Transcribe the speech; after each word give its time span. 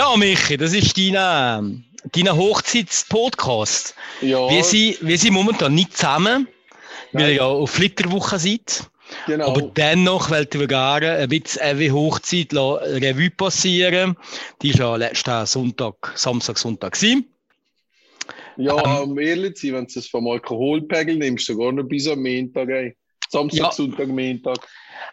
Ja, 0.00 0.16
Michi, 0.16 0.56
das 0.56 0.72
ist 0.72 0.96
dein, 0.96 1.84
dein 2.12 2.34
Hochzeitspodcast. 2.34 3.94
Ja, 4.22 4.48
Wir, 4.48 4.64
sind, 4.64 4.96
wir 5.06 5.18
sind 5.18 5.34
momentan 5.34 5.74
nicht 5.74 5.94
zusammen, 5.94 6.48
weil 7.12 7.22
Nein. 7.24 7.30
ihr 7.32 7.36
ja 7.36 7.44
auf 7.44 7.70
Flitterwoche 7.72 8.38
seid. 8.38 8.88
genau. 9.26 9.48
Aber 9.48 9.60
dennoch 9.60 10.30
wollten 10.30 10.58
wir 10.58 10.68
gerne 10.68 11.16
ein 11.16 11.28
bisschen 11.28 11.60
eine 11.60 11.92
Hochzeit 11.92 12.54
Revue 12.54 13.28
passieren. 13.28 14.16
Die 14.62 14.72
war 14.78 14.92
ja 14.92 14.96
letzten 14.96 15.44
Sonntag, 15.44 16.14
Samstag, 16.14 16.56
Sonntag. 16.56 16.94
Gewesen. 16.94 17.26
ja, 18.56 18.72
um 19.00 19.18
ehrlich 19.18 19.56
zu 19.56 19.66
sein, 19.66 19.74
wenn 19.76 19.86
du 19.86 19.98
es 19.98 20.06
vom 20.06 20.26
Alkoholpegel 20.28 21.16
nimmst, 21.16 21.44
sogar 21.44 21.72
noch 21.72 21.84
bis 21.84 22.08
am 22.08 22.22
Montag. 22.22 22.70
Ey. 22.70 22.96
Samstag, 23.30 23.58
Ja. 23.66 23.72
Sonntag, 23.72 24.08
Montag. 24.08 24.58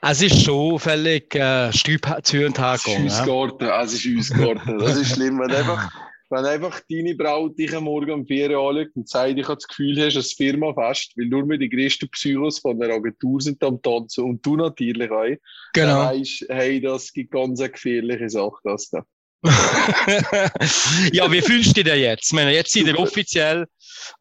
Es 0.02 0.22
ist 0.22 0.44
schon 0.44 0.80
völlig 0.80 1.34
äh, 1.36 1.72
Stüb 1.72 2.06
zu 2.24 2.46
und 2.46 2.58
her 2.60 2.74
Das 2.74 2.86
ist 2.88 3.00
uns 3.00 3.18
ja. 3.20 3.26
Garten. 3.26 3.66
Es 3.66 3.94
ist 3.94 4.06
uns 4.06 4.30
Garten. 4.30 4.80
Das 4.80 4.98
ist 4.98 5.16
schlimm. 5.16 5.40
Wenn 5.40 5.52
einfach, 5.52 5.92
wenn 6.30 6.46
einfach 6.46 6.82
deine 6.90 7.16
Braut 7.16 7.58
dich 7.58 7.76
am 7.76 7.86
Morgen 7.86 8.12
um 8.12 8.26
4 8.26 8.52
Uhr 8.52 8.70
anschaut 8.70 8.96
und 8.96 9.08
sagt, 9.08 9.38
ich 9.38 9.46
habe 9.48 9.56
das 9.56 9.68
Gefühl, 9.68 10.06
hast 10.06 10.16
ein 10.18 10.24
Firmafest, 10.24 11.14
weil 11.18 11.28
nur 11.28 11.46
mit 11.46 11.62
die 11.62 11.70
größten 11.70 12.10
Psychos 12.10 12.60
von 12.60 12.80
der 12.80 12.90
Agentur 12.94 13.40
sind 13.40 13.64
am 13.64 13.82
Tanzen 13.82 14.24
und 14.26 14.46
du 14.46 14.56
natürlich 14.58 15.10
auch. 15.12 15.24
Dann 15.24 15.38
Genau. 15.74 16.00
weisst, 16.06 16.46
hey, 16.50 16.82
das 16.82 17.14
gibt 17.14 17.32
ganz 17.32 17.60
eine 17.62 17.70
gefährliche 17.72 18.30
Sache. 18.30 18.58
Das 18.64 18.90
da. 18.90 19.06
ja, 21.12 21.32
wie 21.32 21.42
fühlst 21.42 21.70
du 21.70 21.74
dich 21.76 21.84
denn 21.84 22.00
jetzt? 22.00 22.28
Ich 22.28 22.34
meine, 22.34 22.54
jetzt 22.54 22.74
seid 22.74 22.88
ihr 22.88 22.98
offiziell 22.98 23.68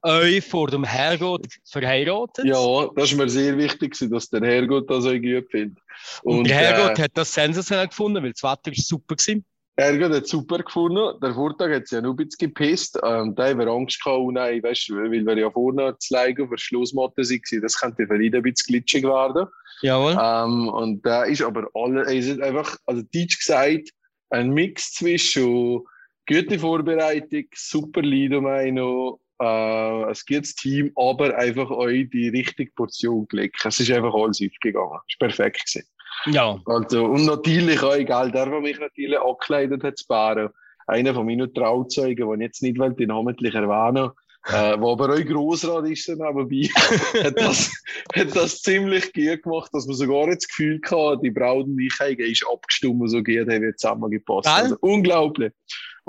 euch 0.03 0.45
vor 0.45 0.69
dem 0.69 0.85
Herrgott 0.85 1.47
verheiratet. 1.65 2.45
Ja, 2.45 2.89
das 2.95 3.13
ist 3.13 3.17
mir 3.17 3.29
sehr 3.29 3.57
wichtig, 3.57 3.97
dass 4.11 4.29
der 4.29 4.43
Herrgott 4.43 4.91
das 4.91 5.07
auch 5.07 5.13
gut 5.13 5.51
findet. 5.51 5.79
Und, 6.23 6.47
der 6.49 6.57
Herrgott 6.57 6.99
äh, 6.99 7.03
hat 7.03 7.13
das 7.15 7.33
sensationell 7.33 7.89
gefunden, 7.89 8.23
weil 8.23 8.33
das 8.33 8.43
Wetter 8.43 8.73
ist 8.73 8.87
super 8.87 9.17
gewesen. 9.17 9.45
Herrgott 9.79 10.13
hat 10.13 10.25
es 10.25 10.31
super 10.31 10.59
gefunden. 10.59 11.21
Der 11.21 11.35
Vortag 11.35 11.71
hat 11.71 11.85
es 11.85 11.91
ja 11.91 12.01
nur 12.01 12.13
ein 12.13 12.17
bisschen 12.17 12.49
gepisst. 12.53 12.99
Ähm, 13.03 13.35
da 13.35 13.49
haben 13.49 13.59
wir 13.59 13.67
Angst 13.69 14.03
gehabt, 14.03 14.19
oh 14.19 14.31
nein, 14.31 14.63
weißt, 14.63 14.91
weil 14.91 15.11
wir 15.11 15.39
ja 15.39 15.51
vorne 15.51 15.97
zu 15.99 16.15
Leigen 16.15 16.45
auf 16.45 16.51
der 16.51 16.59
Schlussmatte 16.59 17.23
waren. 17.23 17.63
Das 17.63 17.79
könnte 17.79 18.07
vielleicht 18.07 18.35
ein 18.35 18.43
bisschen 18.43 18.73
glitschig 18.73 19.05
werden. 19.05 19.47
Jawohl. 19.83 20.17
Ähm, 20.19 20.69
und 20.69 21.05
da 21.05 21.25
ist 21.25 21.43
aber 21.43 21.69
alle, 21.75 22.03
es 22.03 22.27
ist 22.27 22.41
einfach, 22.41 22.77
also 22.87 23.03
Deutsch 23.13 23.39
gesagt, 23.39 23.91
ein 24.31 24.51
Mix 24.51 24.93
zwischen 24.93 25.83
gute 26.29 26.59
Vorbereitung, 26.59 27.45
super 27.55 28.03
Lido-Meinung, 28.03 29.19
äh, 29.39 29.45
ein 29.45 30.15
gutes 30.29 30.55
Team, 30.55 30.93
aber 30.97 31.37
einfach 31.37 31.71
euch 31.71 32.09
die 32.11 32.29
richtige 32.29 32.73
Portion 32.73 33.27
gelegt. 33.29 33.65
Es 33.65 33.81
ist 33.81 33.91
einfach 33.91 34.15
alles 34.15 34.41
aufgegangen. 34.41 34.99
Es 35.09 35.21
war 35.21 35.29
perfekt. 35.29 35.65
Gewesen. 35.67 35.89
Ja. 36.27 36.59
Also, 36.67 37.05
und 37.05 37.27
natürlich 37.27 37.83
auch, 37.83 37.95
egal, 37.95 38.33
der, 38.33 38.47
der 38.47 38.61
mich 38.61 38.79
natürlich 38.79 39.19
angekleidet 39.19 39.83
hat, 39.85 39.99
zu 39.99 40.07
Baren, 40.07 40.49
einer 40.87 41.15
von 41.15 41.27
meinen 41.27 41.53
Trauzeugen, 41.53 42.29
den 42.29 42.41
ich 42.41 42.47
jetzt 42.47 42.63
nicht 42.63 42.79
will, 42.79 42.95
den 42.95 43.09
namentlich 43.09 43.55
erwähnen 43.55 44.11
äh, 44.49 44.53
der 44.53 44.73
aber 44.75 45.15
auch 45.15 45.25
Grossrat 45.25 45.89
ist 45.89 46.09
dann 46.09 46.19
nebenbei, 46.19 46.69
hat, 47.25 47.39
das, 47.41 47.71
hat 48.15 48.35
das 48.37 48.63
ziemlich 48.63 49.13
gut 49.13 49.43
gemacht, 49.43 49.71
dass 49.73 49.87
man 49.87 49.97
sogar 49.97 50.29
jetzt 50.29 50.45
das 50.45 50.49
Gefühl 50.49 50.81
hatte, 50.85 51.21
die 51.23 51.31
Braut 51.31 51.67
und 51.67 51.79
ich 51.81 52.01
eigentlich 52.01 52.33
ist 52.33 52.47
abgestimmt, 52.51 53.11
so 53.11 53.23
gut 53.23 53.49
haben 53.49 53.63
wir 53.63 53.77
zusammengepasst. 53.77 54.47
Also, 54.49 54.77
unglaublich. 54.81 55.53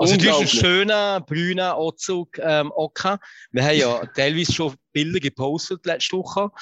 Also 0.00 0.16
du 0.16 0.28
hast 0.30 0.38
einen 0.38 0.48
schönen 0.48 1.24
braunen 1.24 1.58
Anzug 1.58 2.38
ähm, 2.38 2.72
angehabt. 2.76 3.24
Wir 3.50 3.64
haben 3.64 3.76
ja 3.78 4.06
teilweise 4.14 4.52
schon 4.52 4.74
Bilder 4.92 5.18
gepostet 5.18 5.84
letzte 5.86 6.16
Woche 6.18 6.42
auf 6.42 6.52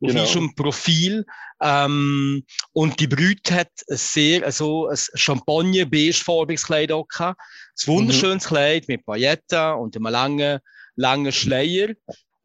Genau. 0.00 0.20
unserem 0.20 0.54
Profil. 0.54 1.24
Ähm, 1.60 2.44
und 2.72 3.00
die 3.00 3.08
Brüte 3.08 3.52
hat 3.52 3.70
ein 3.90 3.96
sehr 3.96 4.44
also 4.44 4.86
ein 4.86 4.96
Champagner-beige-farbiges 5.14 6.66
Kleid 6.66 6.92
angehabt. 6.92 7.40
Ein 7.40 7.92
Mhm. 7.92 7.96
wunderschönes 7.98 8.46
Kleid 8.46 8.86
mit 8.86 9.04
Pailletten 9.04 9.72
und 9.74 9.96
einem 9.96 10.06
langen, 10.12 10.60
langen 10.96 11.32
Schleier. 11.32 11.94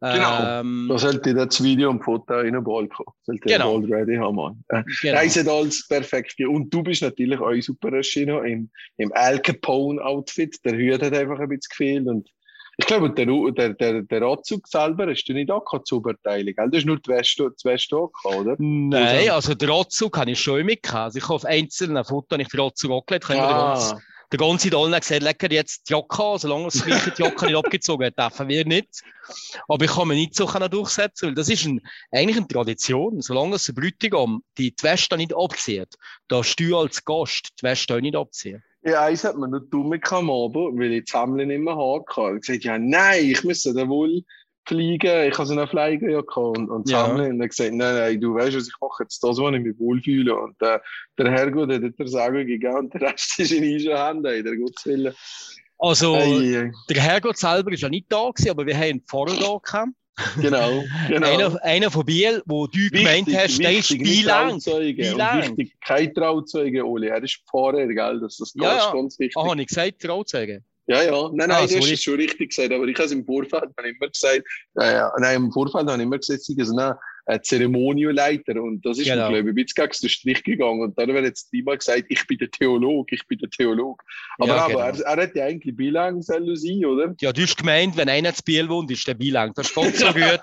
Genau. 0.02 0.60
Ähm, 0.60 0.86
Da 0.88 0.96
sollte 0.96 1.34
das 1.34 1.62
Video 1.62 1.90
und 1.90 2.02
Foto 2.02 2.40
in 2.40 2.54
den 2.54 2.64
Ball 2.64 2.88
kommen. 2.88 3.14
Sollte 3.22 3.42
Genau. 3.48 3.78
Ball 3.80 3.92
ready 3.92 4.16
haben. 4.16 4.64
Äh, 4.68 4.82
genau. 5.02 5.18
Hat 5.18 5.48
alles 5.48 5.86
perfekt. 5.86 6.36
Und 6.40 6.72
du 6.72 6.82
bist 6.82 7.02
natürlich 7.02 7.38
auch 7.38 7.52
super 7.60 7.92
erschienen 7.92 8.42
im, 8.46 8.70
im 8.96 9.12
Al 9.12 9.40
Capone-Outfit. 9.40 10.56
Der 10.64 10.72
Hut 10.72 11.02
hat 11.02 11.12
einfach 11.14 11.38
ein 11.38 11.48
bisschen 11.50 11.68
gefehlt. 11.68 12.06
Und 12.06 12.30
ich 12.78 12.86
glaube, 12.86 13.10
der, 13.10 13.26
der, 13.52 13.74
der, 13.74 14.02
der 14.02 14.22
Anzug 14.22 14.66
selber 14.68 15.06
hast 15.10 15.24
du 15.26 15.34
nicht 15.34 15.50
auch 15.50 15.64
zur 15.84 15.98
Überteilung. 15.98 16.54
gell? 16.54 16.70
Du 16.70 16.76
hast 16.78 16.86
nur 16.86 16.98
die 16.98 17.10
Weste, 17.10 17.50
die 17.62 17.68
Weste 17.68 17.96
angehabt, 17.96 18.40
oder? 18.40 18.56
Nein, 18.58 19.24
Oder? 19.24 19.34
also 19.34 19.54
den 19.54 19.70
Anzug 19.70 20.16
habe 20.16 20.30
ich 20.30 20.40
schon 20.40 20.64
mitgehabt. 20.64 21.04
Also 21.04 21.18
ich 21.18 21.24
habe 21.24 21.34
auf 21.34 21.44
einzelnen 21.44 22.02
Fotos 22.04 22.38
nicht 22.38 22.54
den 22.54 22.60
Anzug 22.60 22.90
angelegt. 22.90 23.26
Können 23.26 23.40
wir 23.40 23.48
Ah, 23.50 24.00
Der 24.32 24.38
ganze 24.38 24.70
Dollen 24.70 24.98
gesagt, 24.98 25.22
lecker 25.22 25.50
jetzt 25.50 25.88
die 25.88 25.92
Jacke 25.92 26.22
an, 26.22 26.38
solange 26.38 26.68
es 26.68 26.86
wirklich 26.86 27.14
die 27.14 27.22
Jacke 27.22 27.46
nicht 27.46 27.56
abgezogen 27.56 28.06
hat, 28.06 28.18
dürfen 28.18 28.48
wir 28.48 28.64
nicht. 28.64 29.02
Aber 29.66 29.84
ich 29.84 29.90
kann 29.90 30.06
mich 30.08 30.18
nicht 30.18 30.34
so 30.36 30.46
durchsetzen, 30.46 31.28
weil 31.28 31.34
das 31.34 31.48
ist 31.48 31.64
ein, 31.66 31.80
eigentlich 32.12 32.36
eine 32.36 32.46
Tradition. 32.46 33.20
Solange 33.20 33.56
es 33.56 33.64
der 33.66 33.72
Bräutigam 33.72 34.42
die, 34.56 34.72
Weste 34.82 35.16
nicht 35.16 35.34
abzieht, 35.36 35.96
darfst 36.28 36.60
du 36.60 36.76
als 36.76 37.04
Gast 37.04 37.50
die 37.60 37.64
Weste 37.64 38.00
nicht 38.00 38.14
abziehen. 38.14 38.62
ja, 38.82 39.02
eins 39.02 39.24
hat 39.24 39.36
man 39.36 39.50
noch 39.50 39.68
dumm 39.68 39.92
am 39.92 40.30
Abend, 40.30 40.78
weil 40.78 40.92
ich 40.92 41.04
die 41.04 41.10
Sammlung 41.10 41.48
nicht 41.48 41.60
mehr 41.60 41.76
hatte. 41.76 42.04
Ich 42.08 42.16
habe 42.16 42.40
gesagt, 42.40 42.64
ja, 42.64 42.78
nein, 42.78 43.24
ich 43.24 43.42
müsste 43.42 43.74
da 43.74 43.88
wohl 43.88 44.22
fliegen. 44.70 45.28
Ich 45.28 45.36
habe 45.36 45.46
so 45.46 45.52
eine 45.52 45.66
Fliegerjacke 45.66 46.40
und, 46.40 46.70
und 46.70 46.88
Ja. 46.88 47.06
sammeln. 47.06 47.32
Und 47.32 47.40
er 47.40 47.48
gesagt, 47.48 47.72
nein, 47.72 47.94
nein, 47.94 48.20
du 48.20 48.34
weißt 48.34 48.56
was, 48.56 48.68
ich 48.68 48.74
mache 48.80 49.02
jetzt 49.02 49.22
das, 49.22 49.36
wo 49.38 49.48
ich 49.50 49.60
mich 49.60 49.78
wohlfühle. 49.78 50.34
Und 50.34 50.60
äh, 50.62 50.78
der 51.18 51.30
Herrgott 51.30 51.70
hat 51.72 51.82
der 51.98 52.08
Sagen 52.08 52.46
gegeben 52.46 52.76
und 52.76 52.94
der 52.94 53.02
Rest 53.02 53.38
ist 53.38 53.52
in 53.52 53.72
unseren 53.74 54.06
Händen, 54.06 54.44
der 54.44 54.56
Gottes 54.56 54.86
Willen. 54.86 55.14
Also, 55.78 56.14
ei. 56.14 56.70
der 56.88 57.02
Herrgott 57.02 57.38
selber 57.38 57.72
ist 57.72 57.82
ja 57.82 57.88
nicht 57.88 58.06
da 58.10 58.28
gewesen, 58.30 58.50
aber 58.50 58.66
wir 58.66 58.74
haben 58.76 58.82
einen 58.84 59.00
Pfarrer 59.02 59.34
da 59.38 59.58
gehabt. 59.62 59.92
Genau, 60.40 60.84
genau. 61.08 61.26
Einer, 61.26 61.64
einer 61.64 61.90
von 61.90 62.04
Biel, 62.04 62.42
wo 62.44 62.66
du 62.66 62.90
gemeint 62.90 63.26
hast, 63.34 63.58
der 63.58 63.72
ist 63.72 63.90
wichtig, 63.90 64.02
bilang. 64.02 64.56
Wichtig, 64.56 65.74
kein 65.80 66.12
Trauzeuge, 66.12 66.84
Oli. 66.86 67.06
Er 67.08 67.22
ist 67.22 67.42
Pfarrer, 67.48 67.86
gell? 67.86 68.20
Das, 68.20 68.36
das 68.36 68.52
Ja, 68.54 68.76
ist 68.76 68.84
ja. 68.84 68.92
ganz 68.92 69.18
wichtig. 69.18 69.36
Ah, 69.38 69.48
habe 69.48 69.62
ich 69.62 69.68
gesagt, 69.68 70.02
Trauzeuge? 70.02 70.62
Ja, 70.90 71.02
ja. 71.04 71.28
Nein, 71.32 71.48
nein, 71.48 71.50
Ah, 71.52 71.66
du 71.68 71.76
hast 71.76 71.90
es 71.92 72.02
schon 72.02 72.14
richtig 72.16 72.48
gesagt, 72.50 72.72
aber 72.72 72.84
ich 72.86 72.96
habe 72.96 73.04
es 73.06 73.12
im 73.12 73.24
Vorfeld 73.24 73.62
habe 73.76 73.88
immer 73.88 74.08
gesagt, 74.08 74.42
ja, 74.74 74.92
ja, 74.92 75.12
nein, 75.18 75.36
im 75.36 75.52
Vorfeld 75.52 75.86
habe 75.86 75.96
ich 75.96 76.02
immer 76.02 76.18
gesagt, 76.18 76.42
sie 76.42 76.54
sind 76.54 76.80
ein 76.80 77.42
Zeremonienleiter 77.42 78.60
und 78.60 78.84
das 78.84 78.98
ist 78.98 79.04
Genau. 79.06 79.30
mir, 79.30 79.42
glaube 79.42 79.50
ich, 79.50 79.52
ein 79.52 79.54
bisschen 79.66 79.84
gegen 79.86 79.96
den 80.02 80.08
Strich 80.08 80.42
gegangen 80.42 80.82
und 80.82 80.98
dann 80.98 81.08
wird 81.14 81.24
jetzt 81.24 81.52
immer 81.54 81.76
gesagt, 81.76 82.04
ich 82.08 82.26
bin 82.26 82.38
der 82.38 82.50
Theolog, 82.50 83.12
ich 83.12 83.24
bin 83.28 83.38
der 83.38 83.50
Theolog. 83.50 84.02
Aber, 84.38 84.48
Ja, 84.48 84.64
aber 84.64 84.68
genau. 84.90 85.00
er, 85.04 85.16
er 85.16 85.22
hätte 85.22 85.38
ja 85.38 85.44
eigentlich 85.46 85.76
bilang 85.76 86.22
sollen 86.22 86.56
sein, 86.56 86.84
oder? 86.84 87.14
Ja, 87.20 87.32
du 87.32 87.42
hast 87.42 87.56
gemeint, 87.56 87.96
wenn 87.96 88.08
einer 88.08 88.34
zu 88.34 88.42
Biel 88.42 88.68
wohnt, 88.68 88.90
ist 88.90 89.06
der 89.06 89.14
Bilang. 89.14 89.52
Das 89.54 89.68
ist 89.68 89.74
ganz 89.76 89.98
so 89.98 90.06
gut. 90.12 90.40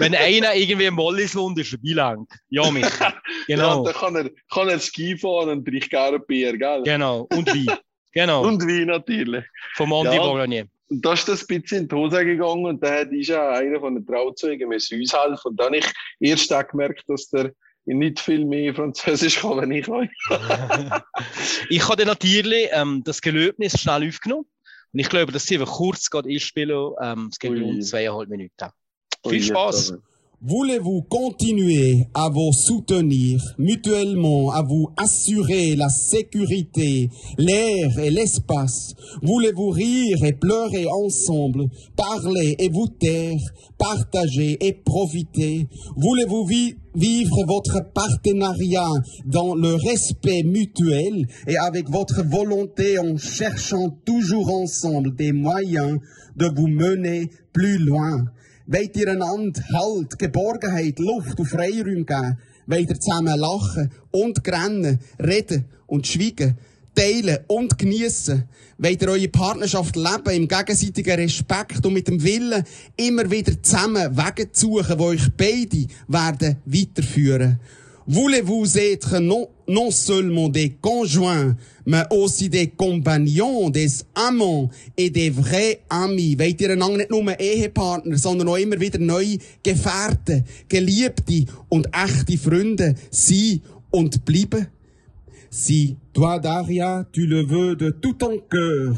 Wenn 0.00 0.16
einer 0.16 0.52
irgendwie 0.56 0.86
im 0.86 0.96
Wallis 0.96 1.36
wohnt, 1.36 1.60
ist 1.60 1.72
er 1.72 1.78
Bilang. 1.78 2.26
Ja, 2.48 2.68
Michi. 2.72 2.88
Ja, 3.48 3.54
Genau. 3.56 3.84
dann 3.84 3.94
kann 3.94 4.16
er, 4.16 4.30
kann 4.52 4.68
er 4.68 4.80
Ski 4.80 5.16
fahren 5.16 5.48
und 5.50 5.64
trinkt 5.64 5.90
gerne 5.90 6.18
Bier, 6.18 6.58
gell? 6.58 6.82
Genau. 6.84 7.28
Und 7.30 7.52
wie? 7.54 7.70
Genau. 8.12 8.46
Und 8.46 8.62
Wein 8.62 8.86
natürlich. 8.86 9.44
Vom 9.74 9.92
Andi 9.92 10.16
Ja. 10.16 10.22
Bolognier. 10.22 10.66
Und 10.88 11.04
da 11.04 11.14
ist 11.14 11.28
das 11.28 11.48
ein 11.48 11.60
bisschen 11.60 11.82
in 11.82 11.88
die 11.88 11.94
Hose 11.94 12.24
gegangen 12.24 12.64
und 12.64 12.82
da 12.82 13.00
hat 13.00 13.12
ist 13.12 13.28
ja 13.28 13.50
einer 13.50 13.80
von 13.80 13.94
den 13.94 14.06
Trauzeugen 14.06 14.72
uns 14.72 14.90
helfen. 14.90 15.48
Und 15.48 15.56
dann 15.56 15.66
habe 15.66 15.78
ich 15.78 16.30
erst 16.30 16.52
auch 16.52 16.66
gemerkt, 16.66 17.04
dass 17.08 17.28
der 17.28 17.52
nicht 17.84 18.20
viel 18.20 18.44
mehr 18.44 18.74
Französisch 18.74 19.40
kann, 19.40 19.58
wenn 19.58 19.72
ich 19.72 19.86
kann. 19.86 20.08
ich 21.70 21.84
habe 21.84 21.96
dann 21.96 22.08
natürlich 22.08 22.68
ähm, 22.72 23.02
das 23.04 23.20
Gelöbnis 23.20 23.80
schnell 23.80 24.08
aufgenommen. 24.08 24.46
Und 24.92 25.00
ich 25.00 25.08
glaube, 25.08 25.32
dass 25.32 25.46
sie 25.46 25.58
kurz 25.58 26.08
gerade 26.08 26.28
einspielen. 26.28 26.92
Ähm, 27.00 27.28
es 27.30 27.38
geht 27.38 27.50
rund 27.50 27.84
zweieinhalb 27.84 28.28
Minuten. 28.28 28.70
Viel 29.28 29.42
Spaß. 29.42 29.94
Voulez-vous 30.48 31.02
continuer 31.02 32.06
à 32.14 32.28
vous 32.28 32.52
soutenir 32.52 33.40
mutuellement, 33.58 34.52
à 34.52 34.62
vous 34.62 34.90
assurer 34.96 35.74
la 35.74 35.88
sécurité, 35.88 37.10
l'air 37.36 37.98
et 37.98 38.10
l'espace? 38.10 38.94
Voulez-vous 39.22 39.70
rire 39.70 40.18
et 40.24 40.34
pleurer 40.34 40.86
ensemble, 40.86 41.64
parler 41.96 42.54
et 42.60 42.68
vous 42.68 42.86
taire, 42.86 43.40
partager 43.76 44.56
et 44.64 44.72
profiter? 44.72 45.66
Voulez-vous 45.96 46.46
vivre 46.94 47.44
votre 47.44 47.80
partenariat 47.92 48.92
dans 49.24 49.56
le 49.56 49.74
respect 49.74 50.44
mutuel 50.44 51.26
et 51.48 51.56
avec 51.56 51.90
votre 51.90 52.22
volonté 52.22 53.00
en 53.00 53.16
cherchant 53.16 53.90
toujours 54.04 54.54
ensemble 54.54 55.16
des 55.16 55.32
moyens 55.32 55.98
de 56.36 56.48
vous 56.54 56.68
mener 56.68 57.30
plus 57.52 57.78
loin? 57.78 58.26
Wollt 58.68 58.96
ihr 58.96 59.12
einander 59.12 59.62
Halt, 59.72 60.18
Geborgenheit, 60.18 60.98
Luft 60.98 61.38
und 61.38 61.46
Freiräume 61.46 62.04
geben? 62.04 62.36
Wollt 62.66 62.90
ihr 62.90 62.98
zusammen 62.98 63.38
lachen 63.38 63.92
und 64.10 64.42
grennen, 64.42 64.98
reden 65.22 65.66
und 65.86 66.04
schweigen, 66.04 66.58
teilen 66.92 67.38
und 67.46 67.78
geniessen? 67.78 68.48
Wollt 68.78 69.02
ihr 69.02 69.08
eure 69.08 69.28
Partnerschaft 69.28 69.94
leben 69.94 70.30
im 70.30 70.48
gegenseitigen 70.48 71.14
Respekt 71.14 71.86
und 71.86 71.92
mit 71.92 72.08
dem 72.08 72.20
Willen, 72.24 72.64
immer 72.96 73.30
wieder 73.30 73.62
zusammen 73.62 74.16
Wege 74.16 74.50
zu 74.50 74.78
suchen, 74.78 74.98
die 74.98 75.04
euch 75.04 75.28
beide 75.36 75.86
werden 76.08 76.56
weiterführen? 76.64 77.60
Voulez-vous 78.08 78.78
être 78.78 79.18
non, 79.18 79.48
non 79.66 79.90
seulement 79.90 80.48
des 80.48 80.70
conjoints, 80.70 81.56
mais 81.86 82.04
aussi 82.10 82.48
des 82.48 82.68
compagnons, 82.68 83.68
des 83.68 84.04
amants 84.14 84.70
et 84.96 85.10
des 85.10 85.28
vrais 85.30 85.80
amis? 85.90 86.36
Wollt 86.38 86.60
ihr 86.60 86.70
einander 86.70 86.98
nicht 86.98 87.10
nur 87.10 87.40
Ehepartner, 87.40 88.16
sondern 88.16 88.48
auch 88.48 88.58
immer 88.58 88.80
wieder 88.80 89.00
neue 89.00 89.38
Gefährten, 89.64 90.44
Geliebte 90.68 91.46
und 91.68 91.88
echte 91.92 92.38
Freunde 92.38 92.94
sein 93.10 93.60
und 93.90 94.24
bleiben? 94.24 94.68
Si 95.50 95.96
toi, 96.12 96.38
Daria, 96.38 97.08
tu 97.10 97.26
le 97.26 97.42
veux 97.42 97.74
de 97.74 97.90
tout 97.90 98.12
ton 98.12 98.38
cœur, 98.48 98.94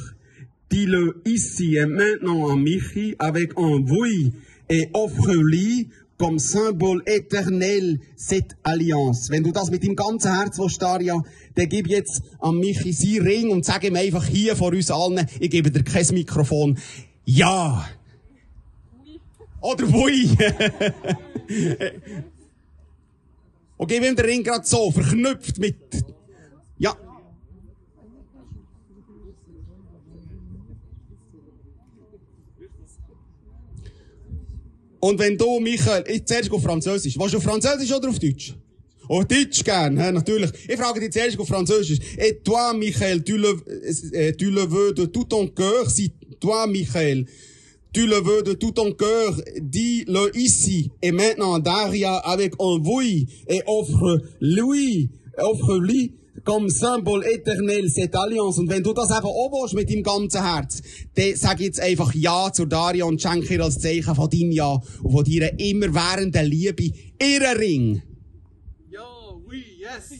dis-le 0.70 1.22
ici 1.24 1.76
et 1.76 1.86
maintenant 1.86 2.50
à 2.50 2.56
Michi 2.56 3.14
avec 3.18 3.52
un 3.56 3.80
oui 3.88 4.32
et 4.68 4.90
offre-lui 4.92 5.88
comme 6.18 6.38
Symbol 6.40 7.02
éternel 7.06 8.00
cette 8.16 8.56
Allianz. 8.64 9.30
Wenn 9.30 9.44
du 9.44 9.52
das 9.52 9.70
mit 9.70 9.84
deinem 9.84 9.96
ganzen 9.96 10.34
Herz 10.34 10.58
willst, 10.58 10.82
Daria, 10.82 11.22
dann 11.54 11.68
gib 11.68 11.88
jetzt 11.88 12.22
an 12.40 12.56
Michi 12.56 12.92
sein 12.92 13.22
Ring 13.22 13.50
und 13.50 13.64
sag 13.64 13.84
ihm 13.84 13.94
einfach 13.96 14.26
hier 14.26 14.56
vor 14.56 14.72
uns 14.72 14.90
allen, 14.90 15.26
ich 15.38 15.50
gebe 15.50 15.70
dir 15.70 15.84
kein 15.84 16.06
Mikrofon. 16.12 16.76
Ja! 17.24 17.88
Oder 19.60 19.88
oui! 19.88 20.30
und 23.76 23.88
gib 23.88 24.04
ihm 24.04 24.16
den 24.16 24.26
Ring 24.26 24.42
gerade 24.42 24.66
so, 24.66 24.90
verknüpft 24.90 25.58
mit, 25.58 25.76
Und 35.00 35.18
wenn 35.18 35.36
du, 35.36 35.60
Michael, 35.60 36.04
ich 36.08 36.24
zuerst 36.24 36.50
auf 36.50 36.62
Französisch. 36.62 37.18
Willst 37.18 37.34
du 37.34 37.38
auf 37.38 37.44
Französisch 37.44 37.92
oder 37.92 38.08
auf 38.08 38.18
Deutsch? 38.18 38.54
Auf 39.08 39.24
Deutsch 39.26 39.64
gern, 39.64 39.96
ja, 39.96 40.12
natürlich. 40.12 40.50
Ich 40.68 40.76
frage 40.76 41.00
dich 41.00 41.12
zuerst 41.12 41.38
auf 41.38 41.48
Französisch? 41.48 41.98
Et 42.18 42.44
toi, 42.44 42.74
Michael, 42.74 43.22
tu 43.22 43.36
le, 43.36 43.56
euh, 44.14 44.32
tu 44.32 44.50
le 44.50 44.66
veux 44.66 44.92
de 44.92 45.06
tout 45.06 45.24
ton 45.24 45.46
cœur, 45.46 45.88
si 45.90 46.12
toi, 46.40 46.66
Michael, 46.66 47.26
tu 47.92 48.06
le 48.06 48.16
veux 48.16 48.42
de 48.42 48.52
tout 48.52 48.72
ton 48.72 48.92
cœur, 48.92 49.40
dis-le 49.60 50.36
ici 50.36 50.90
et 51.00 51.10
maintenant, 51.10 51.58
Daria, 51.58 52.16
avec 52.16 52.54
oui, 52.58 53.26
et 53.48 53.62
offre-lui, 53.66 55.10
offre-lui 55.38 56.12
comme 56.44 56.70
Symbol 56.70 57.24
éternel 57.24 57.88
cette 57.90 58.14
Allianz. 58.18 58.58
Und 58.58 58.68
wenn 58.68 58.82
du 58.82 58.92
das 58.92 59.10
einfach 59.10 59.28
auch 59.28 59.72
mit 59.72 59.90
deinem 59.90 60.02
ganzen 60.02 60.44
Herz, 60.44 60.82
dann 61.14 61.36
sag 61.36 61.60
jetzt 61.60 61.80
einfach 61.80 62.14
Ja 62.14 62.52
zu 62.52 62.66
Daria 62.66 63.04
und 63.04 63.20
schenke 63.20 63.54
ihr 63.54 63.64
als 63.64 63.78
Zeichen 63.78 64.14
von 64.14 64.30
deinem 64.30 64.52
Ja 64.52 64.80
und 65.02 65.12
von 65.12 65.24
deiner 65.24 65.58
immerwährenden 65.58 66.46
Liebe 66.46 66.90
ihren 67.20 67.56
Ring. 67.56 68.02
Ja, 68.90 69.06
oui, 69.46 69.64
yes. 69.80 70.18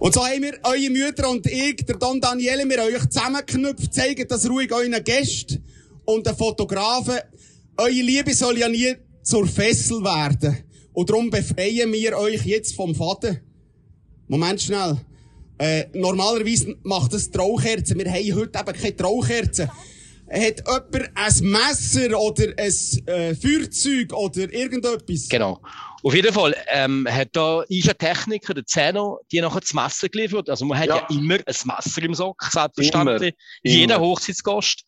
Und 0.00 0.14
so 0.14 0.24
haben 0.24 0.42
wir 0.42 0.58
eure 0.62 0.90
Mütter 0.90 1.28
und 1.28 1.46
ich, 1.46 1.76
der 1.84 1.98
Don 1.98 2.20
Daniele, 2.20 2.66
wir 2.66 2.82
euch 2.84 3.06
zusammengeknüpft, 3.10 3.92
zeigen 3.92 4.26
das 4.26 4.48
ruhig 4.48 4.72
euren 4.72 5.04
Gästen 5.04 5.62
und 6.06 6.26
den 6.26 6.34
Fotografen. 6.34 7.18
Eure 7.76 7.90
Liebe 7.90 8.32
soll 8.34 8.58
ja 8.58 8.68
nie 8.70 8.94
zur 9.22 9.46
Fessel 9.46 10.02
werden. 10.02 10.69
Und 11.00 11.08
darum 11.08 11.30
befreien 11.30 11.90
wir 11.94 12.18
euch 12.18 12.44
jetzt 12.44 12.76
vom 12.76 12.94
Faden. 12.94 13.40
Moment 14.28 14.60
schnell. 14.60 14.98
Äh, 15.56 15.86
normalerweise 15.94 16.76
macht 16.82 17.14
es 17.14 17.30
Traukerzen. 17.30 17.98
Wir 17.98 18.12
haben 18.12 18.34
heute 18.34 18.58
eben 18.58 18.78
keine 18.78 18.96
Traukerzen. 18.96 19.70
Hat 20.30 20.58
jemand 20.58 21.10
ein 21.14 21.34
Messer 21.40 22.20
oder 22.20 22.52
ein 22.58 23.06
äh, 23.06 23.34
Feuerzeug 23.34 24.12
oder 24.12 24.52
irgendetwas? 24.52 25.26
Genau. 25.30 25.58
Auf 26.02 26.14
jeden 26.14 26.32
Fall 26.32 26.54
ähm, 26.68 27.06
hat 27.10 27.28
da 27.32 27.62
ist 27.68 27.88
ein 27.88 27.96
Techniker, 27.96 28.52
der 28.52 28.66
Zeno, 28.66 29.20
die 29.32 29.40
nachher 29.40 29.60
das 29.60 29.72
Messer 29.72 30.08
geliefert. 30.08 30.50
Also 30.50 30.66
man 30.66 30.78
hat 30.78 30.88
ja, 30.88 30.96
ja 30.96 31.06
immer 31.10 31.34
ein 31.34 31.54
Messer 31.64 32.02
im 32.02 32.14
Sack, 32.14 32.42
selbstverständlich. 32.50 33.34
Immer. 33.62 33.74
Jeder 33.74 33.96
immer. 33.96 34.06
Hochzeitsgast. 34.06 34.84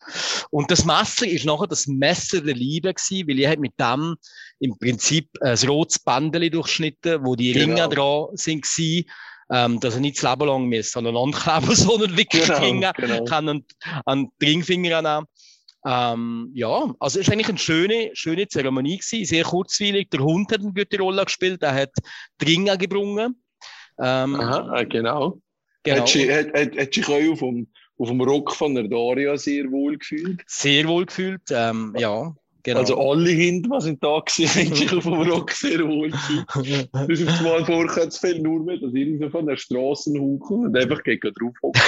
Und 0.51 0.69
das 0.69 0.85
Messer 0.85 1.27
ist 1.27 1.45
nachher 1.45 1.67
das 1.67 1.87
Messer 1.87 2.41
der 2.41 2.55
Liebe 2.55 2.93
gewesen, 2.93 3.27
weil 3.27 3.39
ihr 3.39 3.49
hat 3.49 3.59
mit 3.59 3.73
dem 3.79 4.15
im 4.63 4.77
Prinzip 4.77 5.27
ein 5.41 5.57
rotes 5.67 5.99
Bändeli 5.99 6.49
durchschnitten, 6.49 7.25
wo 7.25 7.35
die 7.35 7.51
genau. 7.51 7.65
Ringe 7.65 7.89
dran 7.89 8.27
sind 8.37 8.63
gewesen, 8.63 9.09
ähm, 9.51 9.79
dass 9.81 9.95
er 9.95 9.99
nicht 9.99 10.23
das 10.23 10.31
Leben 10.31 10.47
lang 10.47 10.65
mehr 10.67 10.83
aneinander 10.95 11.37
kleben, 11.37 11.75
sondern 11.75 12.17
wirklich 12.17 12.45
genau, 12.45 12.59
Ringe 12.59 12.93
genau. 12.95 13.25
kann 13.25 13.49
an, 13.49 13.65
an 14.05 14.29
die 14.41 14.45
Ringfinger 14.45 14.99
annehmen. 14.99 15.27
Ähm, 15.85 16.51
ja, 16.53 16.95
also 16.97 17.19
es 17.19 17.27
war 17.27 17.33
eigentlich 17.33 17.49
eine 17.49 17.57
schöne, 17.57 18.11
schöne 18.13 18.47
Zeremonie 18.47 18.99
gewesen, 18.99 19.25
sehr 19.25 19.43
kurzweilig. 19.43 20.09
Der 20.11 20.21
Hund 20.21 20.49
hat 20.53 20.61
eine 20.61 20.71
gute 20.71 20.97
Rolle 20.97 21.25
gespielt, 21.25 21.61
der 21.61 21.75
hat 21.75 21.91
die 22.39 22.45
Ringe 22.45 22.77
gebrungen. 22.77 23.43
Ähm, 23.99 24.39
Aha, 24.39 24.79
äh, 24.79 24.85
genau. 24.85 25.41
genau. 25.83 25.99
Hat, 25.99 26.07
sich, 26.07 26.31
hat, 26.31 26.53
hat, 26.53 26.77
hat 26.77 26.93
sich 26.93 27.07
auch 27.09 27.31
auf 27.33 27.39
dem, 27.39 27.67
auf 27.97 28.07
dem 28.07 28.21
Rock 28.21 28.55
von 28.55 28.75
der 28.75 28.85
Daria 28.85 29.35
sehr 29.35 29.69
wohl 29.71 29.97
gefühlt? 29.97 30.41
Sehr 30.47 30.87
wohl 30.87 31.05
gefühlt, 31.05 31.41
ähm, 31.51 31.93
ja. 31.97 32.33
Genau. 32.63 32.79
Also 32.79 32.97
alle 32.97 33.29
Hinten, 33.29 33.69
die 33.69 33.81
sind 33.81 34.01
da 34.01 34.19
gewesen, 34.19 34.67
haben 34.67 34.75
sich 34.75 34.93
auf 34.93 35.03
dem 35.03 35.13
Rock 35.13 35.51
sehr 35.51 35.85
wohl 35.85 36.11
gefühlt. 36.11 36.89
Das 36.93 37.19
ist 37.19 37.41
mal 37.41 37.65
vorher 37.65 38.07
es 38.07 38.17
fehlt 38.17 38.41
nur 38.41 38.63
mehr, 38.63 38.77
dass 38.77 38.93
irgendwo 38.93 39.29
von 39.29 39.45
der 39.45 39.57
Straße 39.57 40.13
huckeln 40.17 40.67
und 40.67 40.77
einfach 40.77 41.03
gegen 41.03 41.33
drauf 41.33 41.53
hocken. 41.61 41.81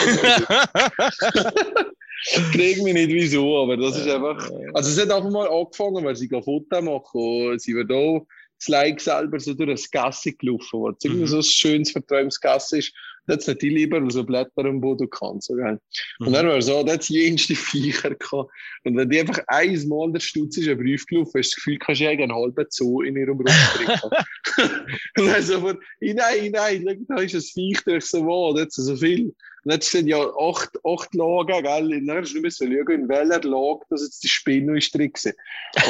Krieg 2.51 2.77
mich 2.83 2.93
nicht 2.93 3.09
wieso, 3.09 3.63
aber 3.63 3.77
das 3.77 3.97
ist 3.97 4.09
einfach. 4.09 4.49
Also 4.73 4.89
es 4.89 5.01
hat 5.01 5.15
einfach 5.15 5.31
mal 5.31 5.47
angefangen, 5.47 6.03
weil 6.03 6.15
sie 6.17 6.27
Fotos 6.27 6.81
machen 6.81 7.57
sie 7.57 7.73
wird 7.73 7.91
auch 7.91 8.27
Like 8.67 9.01
selber 9.01 9.39
so 9.39 9.53
durch 9.53 9.69
das 9.69 9.91
Gasse 9.91 10.33
gelaufen, 10.33 10.81
was 10.81 10.95
mhm. 11.03 11.11
irgendwie 11.11 11.27
so 11.27 11.37
ein 11.37 11.43
schönes 11.43 11.91
verträumtes 11.91 12.39
Gasse 12.39 12.79
ist. 12.79 12.93
Das 13.27 13.47
hat 13.47 13.61
die 13.61 13.69
lieber 13.69 13.99
so 14.11 14.23
Blätter 14.23 14.65
am 14.65 14.81
Boden 14.81 15.09
kann. 15.09 15.41
So, 15.41 15.55
gell? 15.55 15.79
Und 16.19 16.29
mhm. 16.29 16.33
dann 16.33 16.47
war 16.47 16.61
so, 16.61 16.83
da 16.83 16.93
hat 16.93 17.09
jenste 17.09 17.55
Viecher 17.55 18.13
gehabt. 18.13 18.51
Und 18.83 18.97
wenn 18.97 19.09
die 19.09 19.19
einfach 19.19 19.39
einmal 19.47 20.11
der 20.11 20.19
Stutz 20.19 20.57
ist, 20.57 20.67
ein 20.67 20.77
Brief 20.77 21.05
gelaufen, 21.07 21.31
hast 21.33 21.33
du 21.33 21.39
das 21.39 21.55
Gefühl, 21.55 21.79
kannst 21.79 22.01
du 22.01 22.09
einen 22.09 22.33
halben 22.33 22.65
Zoo 22.69 23.01
in 23.01 23.15
ihrem 23.17 23.37
Rücken 23.37 23.53
trinken. 23.73 24.09
und 25.17 25.27
dann 25.27 25.41
so 25.41 25.59
von, 25.59 25.77
nein, 25.99 26.51
nein, 26.51 27.05
da 27.07 27.15
ist 27.15 27.33
ein 27.33 27.41
Viech, 27.41 27.81
der 27.83 28.01
so, 28.01 28.25
wow, 28.25 28.55
das 28.55 28.77
ist 28.77 28.85
so 28.85 28.95
viel. 28.95 29.33
Und 29.65 29.71
jetzt 29.71 29.89
sind 29.89 30.07
ja 30.07 30.19
acht, 30.19 30.77
acht 30.85 31.15
Lagen, 31.15 31.63
gell? 31.63 32.05
Dann 32.05 32.17
hast 32.17 32.35
du 32.35 32.39
müssen 32.39 32.71
schauen, 32.71 33.01
in 33.01 33.09
welcher 33.09 33.41
Lage 33.41 33.85
das 33.89 34.03
jetzt 34.03 34.23
die 34.23 34.27
Spinne 34.27 34.77
ist 34.77 34.93
drin 34.93 35.11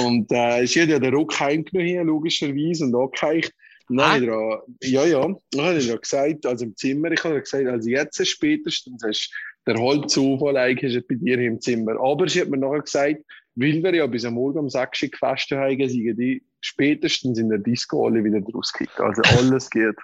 Und, 0.06 0.32
äh, 0.32 0.64
ist 0.64 0.76
ja 0.76 0.86
der 0.86 1.12
Ruck 1.12 1.38
heimgenommen 1.38 1.88
hier, 1.88 2.04
logischerweise, 2.06 2.86
und 2.86 2.96
angeheicht. 2.96 3.52
Und 3.90 3.98
dann 3.98 4.06
ah. 4.06 4.14
habe 4.14 4.64
ich 4.80 4.92
ja, 4.92 5.06
ja, 5.06 5.22
dann 5.52 5.66
habe 5.66 5.78
ich 5.78 5.88
dir 5.88 5.98
gesagt, 5.98 6.46
also 6.46 6.64
im 6.64 6.76
Zimmer, 6.78 7.12
ich 7.12 7.24
habe 7.26 7.42
gesagt, 7.42 7.68
also 7.68 7.90
jetzt 7.90 8.26
spätestens 8.26 9.04
hast 9.06 9.30
der 9.68 9.76
halbe 9.78 10.08
Zufall 10.08 10.56
eigentlich 10.56 10.96
ist 10.96 11.08
bei 11.10 11.16
dir 11.16 11.38
im 11.40 11.60
Zimmer. 11.60 12.00
Aber 12.00 12.30
sie 12.30 12.42
hat 12.42 12.50
mir 12.50 12.58
nachher 12.58 12.82
gesagt, 12.82 13.24
weil 13.56 13.84
wir 13.84 13.94
ja 13.94 14.08
bis 14.08 14.24
am 14.24 14.36
Morgen 14.36 14.60
um 14.60 14.70
6 14.70 15.04
Uhr 15.04 15.10
gefastet 15.10 15.58
haben, 15.58 15.90
sind 15.90 16.18
die 16.18 16.44
spätestens 16.62 17.40
in 17.40 17.50
der 17.50 17.60
Disco 17.60 18.06
alle 18.06 18.24
wieder 18.24 18.40
rausgekickt. 18.40 19.02
Also 19.02 19.22
alles 19.38 19.70
geht 19.70 19.96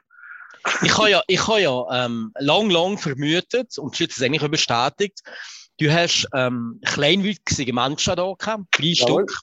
ich 0.84 0.98
habe 0.98 1.10
ja, 1.10 1.22
ich 1.27 1.48
habe 1.48 1.62
ja 1.62 2.06
ähm, 2.06 2.32
lang, 2.39 2.70
lang 2.70 2.98
vermutet, 2.98 3.77
und 3.77 4.00
das 4.00 4.18
ist 4.18 4.24
eigentlich 4.24 4.50
bestätigt, 4.50 5.22
du 5.82 5.91
hast 5.91 6.27
ähm, 6.34 6.80
kleinwüchsige 6.86 7.74
Menschen 7.74 8.15
da 8.15 8.34
gehabt, 8.38 8.65
drei 8.72 8.88
ja, 8.88 8.96
Stück. 8.96 9.39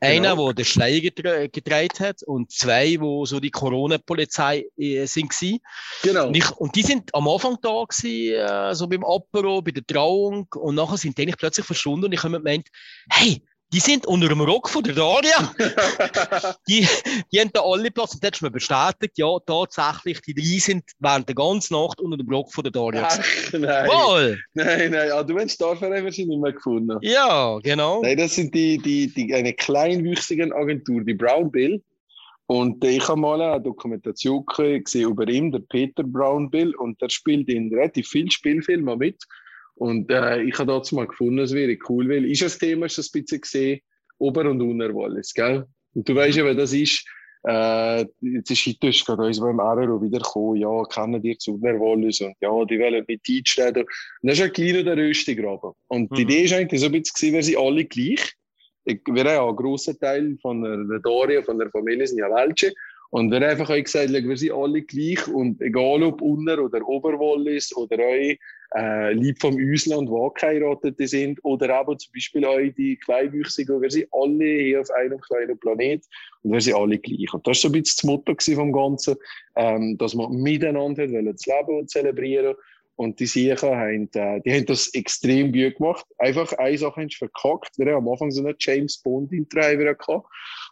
Einer, 0.00 0.30
genau. 0.30 0.46
der 0.46 0.54
den 0.54 0.64
Schleier 0.64 1.48
gedreht 1.48 2.00
hat 2.00 2.22
und 2.24 2.50
zwei, 2.50 2.98
wo 3.00 3.24
so 3.24 3.38
die 3.38 3.50
Corona-Polizei 3.50 4.66
äh, 4.76 5.06
sind 5.06 5.32
Genau. 6.02 6.26
Und, 6.26 6.36
ich, 6.36 6.50
und, 6.52 6.74
die 6.74 6.82
sind 6.82 7.14
am 7.14 7.28
Anfang 7.28 7.56
da 7.62 7.84
gewesen, 7.84 8.34
äh, 8.34 8.74
so 8.74 8.88
beim 8.88 9.04
Apero, 9.04 9.62
bei 9.62 9.70
der 9.70 9.86
Trauung 9.86 10.48
und 10.54 10.74
nachher 10.74 10.96
sind 10.96 11.16
die 11.16 11.22
eigentlich 11.22 11.36
plötzlich 11.36 11.66
verschwunden 11.66 12.06
und 12.06 12.12
ich 12.12 12.22
habe 12.22 12.30
mir 12.30 12.38
gemeint, 12.38 12.68
hey, 13.10 13.42
die 13.72 13.78
sind 13.78 14.06
unter 14.06 14.28
dem 14.28 14.40
Rock 14.40 14.68
von 14.68 14.82
der 14.82 14.94
Daria. 14.94 15.54
die, 16.68 16.86
die 17.32 17.40
haben 17.40 17.50
da 17.52 17.62
alle 17.62 17.90
Platz. 17.90 18.14
Und 18.14 18.24
da 18.24 18.28
hast 18.28 18.40
du 18.40 18.46
mir 18.46 18.50
bestätigt, 18.50 19.16
ja, 19.16 19.38
tatsächlich, 19.46 20.20
die 20.22 20.34
drei 20.34 20.58
sind 20.58 20.84
während 20.98 21.28
der 21.28 21.36
ganzen 21.36 21.74
Nacht 21.74 22.00
unter 22.00 22.16
dem 22.16 22.28
Rock 22.28 22.52
von 22.52 22.64
der 22.64 22.72
Daria. 22.72 23.06
Ach, 23.08 23.52
nein. 23.52 23.88
Wohl! 23.88 24.38
Nein, 24.54 24.90
nein, 24.90 25.12
ah, 25.12 25.22
du 25.22 25.38
hast 25.38 25.52
Starverein 25.52 26.04
wahrscheinlich 26.04 26.26
nicht 26.26 26.42
mehr 26.42 26.52
gefunden. 26.52 26.98
Ja, 27.02 27.58
genau. 27.62 28.02
Nein, 28.02 28.16
das 28.16 28.34
sind 28.34 28.54
die, 28.54 28.78
die, 28.78 29.12
die 29.12 29.32
eine 29.34 29.52
kleinwüchsige 29.52 30.54
Agentur, 30.54 31.02
die 31.04 31.14
Brown 31.14 31.50
Bill. 31.50 31.82
Und 32.46 32.84
äh, 32.84 32.96
ich 32.96 33.06
habe 33.06 33.20
mal 33.20 33.40
eine 33.40 33.62
Dokumentation 33.62 34.44
gesehen 34.46 35.08
über 35.08 35.28
ihn, 35.28 35.52
der 35.52 35.60
Peter 35.60 36.02
Brown 36.02 36.50
Bill, 36.50 36.74
und 36.74 37.00
der 37.00 37.08
spielt 37.08 37.48
in 37.48 37.72
relativ 37.72 38.08
vielen 38.08 38.30
Spielfilmen 38.30 38.98
mit. 38.98 39.22
Und 39.80 40.10
äh, 40.10 40.42
ich 40.42 40.58
habe 40.58 40.70
dazu 40.70 40.94
mal 40.94 41.06
gefunden, 41.06 41.38
es 41.38 41.54
wäre 41.54 41.74
cool, 41.88 42.06
weil 42.06 42.30
ist 42.30 42.42
das 42.42 42.58
Thema 42.58 42.86
schon 42.86 43.02
ein 43.02 43.22
bisschen 43.22 43.40
gesehen, 43.40 43.80
Ober- 44.18 44.50
und 44.50 44.60
Unterwallis, 44.60 45.32
gell? 45.32 45.64
Und 45.94 46.06
du 46.06 46.14
weißt 46.14 46.36
ja, 46.36 46.44
wer 46.44 46.54
das 46.54 46.74
ist. 46.74 47.02
Äh, 47.44 48.04
jetzt 48.20 48.50
ist 48.50 48.66
heute 48.66 48.90
gerade 48.90 49.22
uns 49.22 49.40
beim 49.40 49.58
RRO 49.58 50.02
wieder 50.02 50.18
gekommen, 50.18 50.56
ja, 50.56 50.82
kennen 50.84 51.22
die 51.22 51.38
zu 51.38 51.54
Unterwallis 51.54 52.20
und 52.20 52.34
ja, 52.42 52.50
die 52.66 52.78
wollen 52.78 53.02
mit 53.08 53.22
einstellen. 53.26 53.86
Und 54.20 54.28
das 54.28 54.38
ist 54.38 54.44
ein 54.44 54.52
kleiner 54.52 54.82
der 54.82 54.98
Röstigraben. 54.98 55.72
Und 55.88 56.10
die 56.14 56.24
Mhm. 56.24 56.28
Idee 56.28 56.42
ist 56.42 56.52
eigentlich 56.52 56.80
so 56.82 56.86
ein 56.86 56.92
bisschen, 56.92 57.32
wir 57.32 57.42
sind 57.42 57.56
alle 57.56 57.84
gleich. 57.86 58.34
Ich, 58.84 59.00
wir 59.06 59.24
haben 59.24 59.30
ja 59.30 59.46
einen 59.46 59.56
grossen 59.56 59.98
Teil 59.98 60.36
von 60.42 60.60
der, 60.60 60.98
Doria, 60.98 61.42
von 61.42 61.58
der 61.58 61.70
Familie, 61.70 62.06
sind 62.06 62.18
ja 62.18 62.28
Welche. 62.28 62.74
Und 63.08 63.30
wir 63.30 63.36
haben 63.36 63.44
einfach 63.44 63.74
gesagt, 63.74 64.12
wir 64.12 64.36
sind 64.36 64.52
alle 64.52 64.82
gleich 64.82 65.26
und 65.26 65.58
egal 65.62 66.02
ob 66.02 66.20
Unter- 66.20 66.62
oder 66.62 66.86
Oberwallis 66.86 67.74
oder 67.74 67.98
euch 67.98 68.38
äh, 68.76 69.12
lieb 69.12 69.40
vom 69.40 69.54
Ausland, 69.54 70.08
die 70.08 70.14
angeheiratete 70.14 71.06
sind, 71.06 71.38
oder 71.44 71.74
aber 71.74 71.98
zum 71.98 72.12
Beispiel 72.12 72.44
euch 72.46 72.74
die 72.74 72.96
Kleinwüchsigen, 72.96 73.80
wir 73.80 73.90
sind 73.90 74.08
alle 74.12 74.44
hier 74.44 74.80
auf 74.80 74.90
einem 74.90 75.20
kleinen 75.20 75.58
Planet 75.58 76.04
und 76.42 76.52
wir 76.52 76.60
sind 76.60 76.74
alle 76.74 76.98
gleich. 76.98 77.32
Und 77.34 77.46
das 77.46 77.50
war 77.50 77.54
so 77.54 77.68
ein 77.68 77.72
bisschen 77.72 77.96
das 77.96 78.04
Motto 78.04 78.54
vom 78.54 78.72
Ganzen, 78.72 79.16
ähm, 79.56 79.98
dass 79.98 80.14
man 80.14 80.30
miteinander 80.32 81.10
wollen 81.10 81.32
das 81.32 81.46
Leben 81.46 81.88
zelebrieren 81.88 82.54
und 83.00 83.18
die 83.18 83.24
Siechen 83.26 83.70
haben, 83.70 84.10
äh, 84.12 84.40
die 84.42 84.52
haben 84.52 84.66
das 84.66 84.92
extrem 84.92 85.52
gut 85.52 85.76
gemacht. 85.76 86.04
Einfach 86.18 86.52
eine 86.58 86.76
Sache 86.76 87.00
haben 87.00 87.08
sie 87.08 87.16
verkackt. 87.16 87.78
Wir 87.78 87.86
haben 87.86 88.06
am 88.06 88.12
Anfang 88.12 88.30
so 88.30 88.44
einen 88.44 88.56
James 88.58 88.98
Bond 88.98 89.32
im 89.32 89.48
Driver 89.48 89.94
gehabt. 89.94 90.26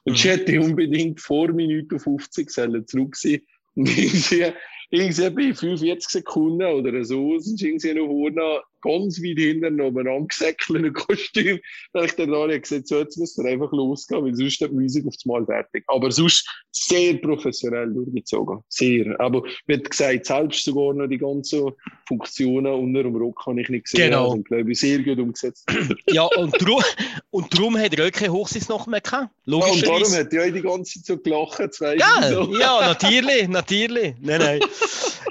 Und 0.05 0.13
Mhm. 0.13 0.17
sie 0.17 0.29
hätte 0.29 0.61
unbedingt 0.61 1.21
vor 1.23 1.49
Minute 1.49 1.99
50 1.99 2.51
sollen 2.51 2.87
zurück 2.87 3.17
sein. 3.17 3.41
Und 3.75 3.89
irgendwie, 3.97 4.53
irgendwie 4.91 5.31
bei 5.31 5.55
45 5.55 6.09
Sekunden 6.09 6.63
oder 6.63 7.05
so 7.05 7.39
sind 7.39 7.61
irgendwie 7.61 7.95
noch 7.95 8.07
vorne 8.07 8.63
ganz 8.83 9.21
weit 9.23 9.39
hinten 9.39 9.77
noch 9.77 9.95
ein 9.95 10.09
angesäckelt 10.09 10.95
Kostüm. 10.95 11.59
Da 11.93 12.01
habe 12.01 12.07
ich 12.07 12.17
dann 12.17 12.35
alle 12.35 12.61
gesagt, 12.61 12.89
so 12.89 12.99
jetzt 12.99 13.19
müssen 13.19 13.45
wir 13.45 13.53
einfach 13.53 13.73
losgehen, 13.73 14.25
weil 14.25 14.35
sonst 14.35 14.61
ist 14.61 14.71
die 14.71 14.75
Musik 14.75 15.07
auf 15.07 15.15
das 15.15 15.25
Mal 15.25 15.45
fertig. 15.47 15.85
Aber 15.87 16.11
sonst 16.11 16.49
sehr 16.71 17.15
professionell 17.15 17.93
durchgezogen. 17.93 18.61
Sehr. 18.69 19.19
Aber 19.21 19.43
wird 19.67 19.91
gesagt, 19.91 20.27
selbst 20.27 20.65
sogar 20.65 20.95
noch 20.95 21.09
die 21.09 21.19
ganzen 21.19 21.73
Funktionen 22.07 22.73
unter 22.73 23.03
dem 23.03 23.17
Rock 23.17 23.47
habe 23.47 23.61
ich 23.61 23.69
nicht 23.69 23.85
gesehen. 23.85 24.11
Genau. 24.11 24.31
Also, 24.31 24.43
glaube 24.43 24.73
ich, 24.73 24.81
sehr 24.81 25.03
gut 25.03 25.19
umgesetzt. 25.19 25.67
Ja, 26.11 26.25
und 26.25 26.55
darum, 26.61 26.83
und 27.31 27.55
darum 27.55 27.77
hat 27.77 27.95
er 27.95 28.07
auch 28.07 28.11
keine 28.11 28.33
Hochsitz 28.33 28.69
noch 28.69 28.87
mehr 28.87 29.01
gehabt. 29.01 29.31
Ja, 29.45 29.57
und 29.57 29.87
darum 29.87 30.13
hat 30.13 30.27
auch 30.27 30.53
die 30.53 30.63
ganze 30.63 31.03
Zeit 31.03 31.07
so 31.07 31.19
gelacht. 31.19 31.75
Zwei 31.75 31.97
Ja, 31.97 32.29
so. 32.29 32.55
ja, 32.59 32.81
natürlich, 32.81 33.49
natürlich. 33.49 34.15
Nein, 34.21 34.41
nein. 34.41 34.61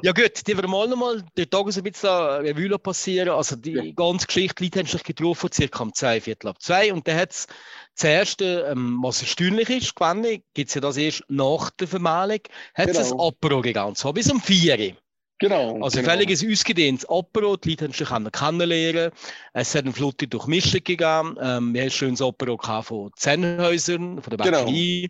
Ja 0.03 0.11
gut, 0.11 0.47
die 0.47 0.55
wir 0.55 0.67
mal 0.67 0.87
nochmal 0.87 1.23
den 1.37 1.49
Tag 1.49 1.71
so 1.71 1.79
ein 1.79 1.83
bisschen 1.83 2.09
Revue 2.09 2.77
passieren. 2.77 3.29
Also 3.37 3.55
die 3.55 3.71
Ja. 3.71 3.83
ganze 3.95 4.27
Geschichte, 4.27 4.55
die 4.57 4.65
Leute 4.65 4.79
haben 4.79 4.87
sich 4.87 5.03
getroffen, 5.03 5.51
circa 5.51 5.83
um 5.83 5.93
zwei, 5.93 6.19
Viertel 6.19 6.49
ab 6.49 6.61
zwei. 6.61 6.91
Und 6.91 7.07
dann 7.07 7.17
hat 7.17 7.31
es 7.31 7.47
das 7.95 8.03
Erste, 8.03 8.67
ähm, 8.71 8.99
was 9.01 9.21
erstaunlich 9.21 9.69
ist, 9.69 9.95
gewesen, 9.95 10.43
gibt 10.53 10.69
es 10.69 10.75
ja 10.75 10.81
das 10.81 10.97
erst 10.97 11.23
nach 11.29 11.69
der 11.71 11.87
Vermählung, 11.87 12.39
hat 12.75 12.89
es 12.89 12.97
Genau. 13.09 13.27
ein 13.27 13.33
Apero 13.33 13.61
gegeben. 13.61 13.95
Zwar 13.95 14.13
bis 14.13 14.31
um 14.31 14.41
vier. 14.41 14.95
Genau. 15.39 15.79
Also 15.83 15.99
genau. 15.99 16.11
völliges 16.11 16.43
ausgedehntes 16.43 17.07
Apero, 17.07 17.57
die 17.57 17.69
Leute 17.69 17.85
haben 17.85 17.93
sich 17.93 18.07
kennenlernen. 18.31 19.11
Es 19.53 19.75
hat 19.75 19.83
eine 19.83 19.93
flotte 19.93 20.27
Durchmischung 20.27 20.83
gegeben. 20.83 21.37
Ähm, 21.39 21.73
wir 21.73 21.81
haben 21.81 21.87
ein 21.87 21.91
schönes 21.91 22.21
Apero 22.21 22.57
von 22.81 23.11
Zennhäusern, 23.15 24.21
von 24.21 24.35
der 24.35 24.45
Genau. 24.45 24.65
Bäckerei. 24.65 25.07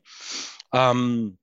Ähm, 0.73 1.37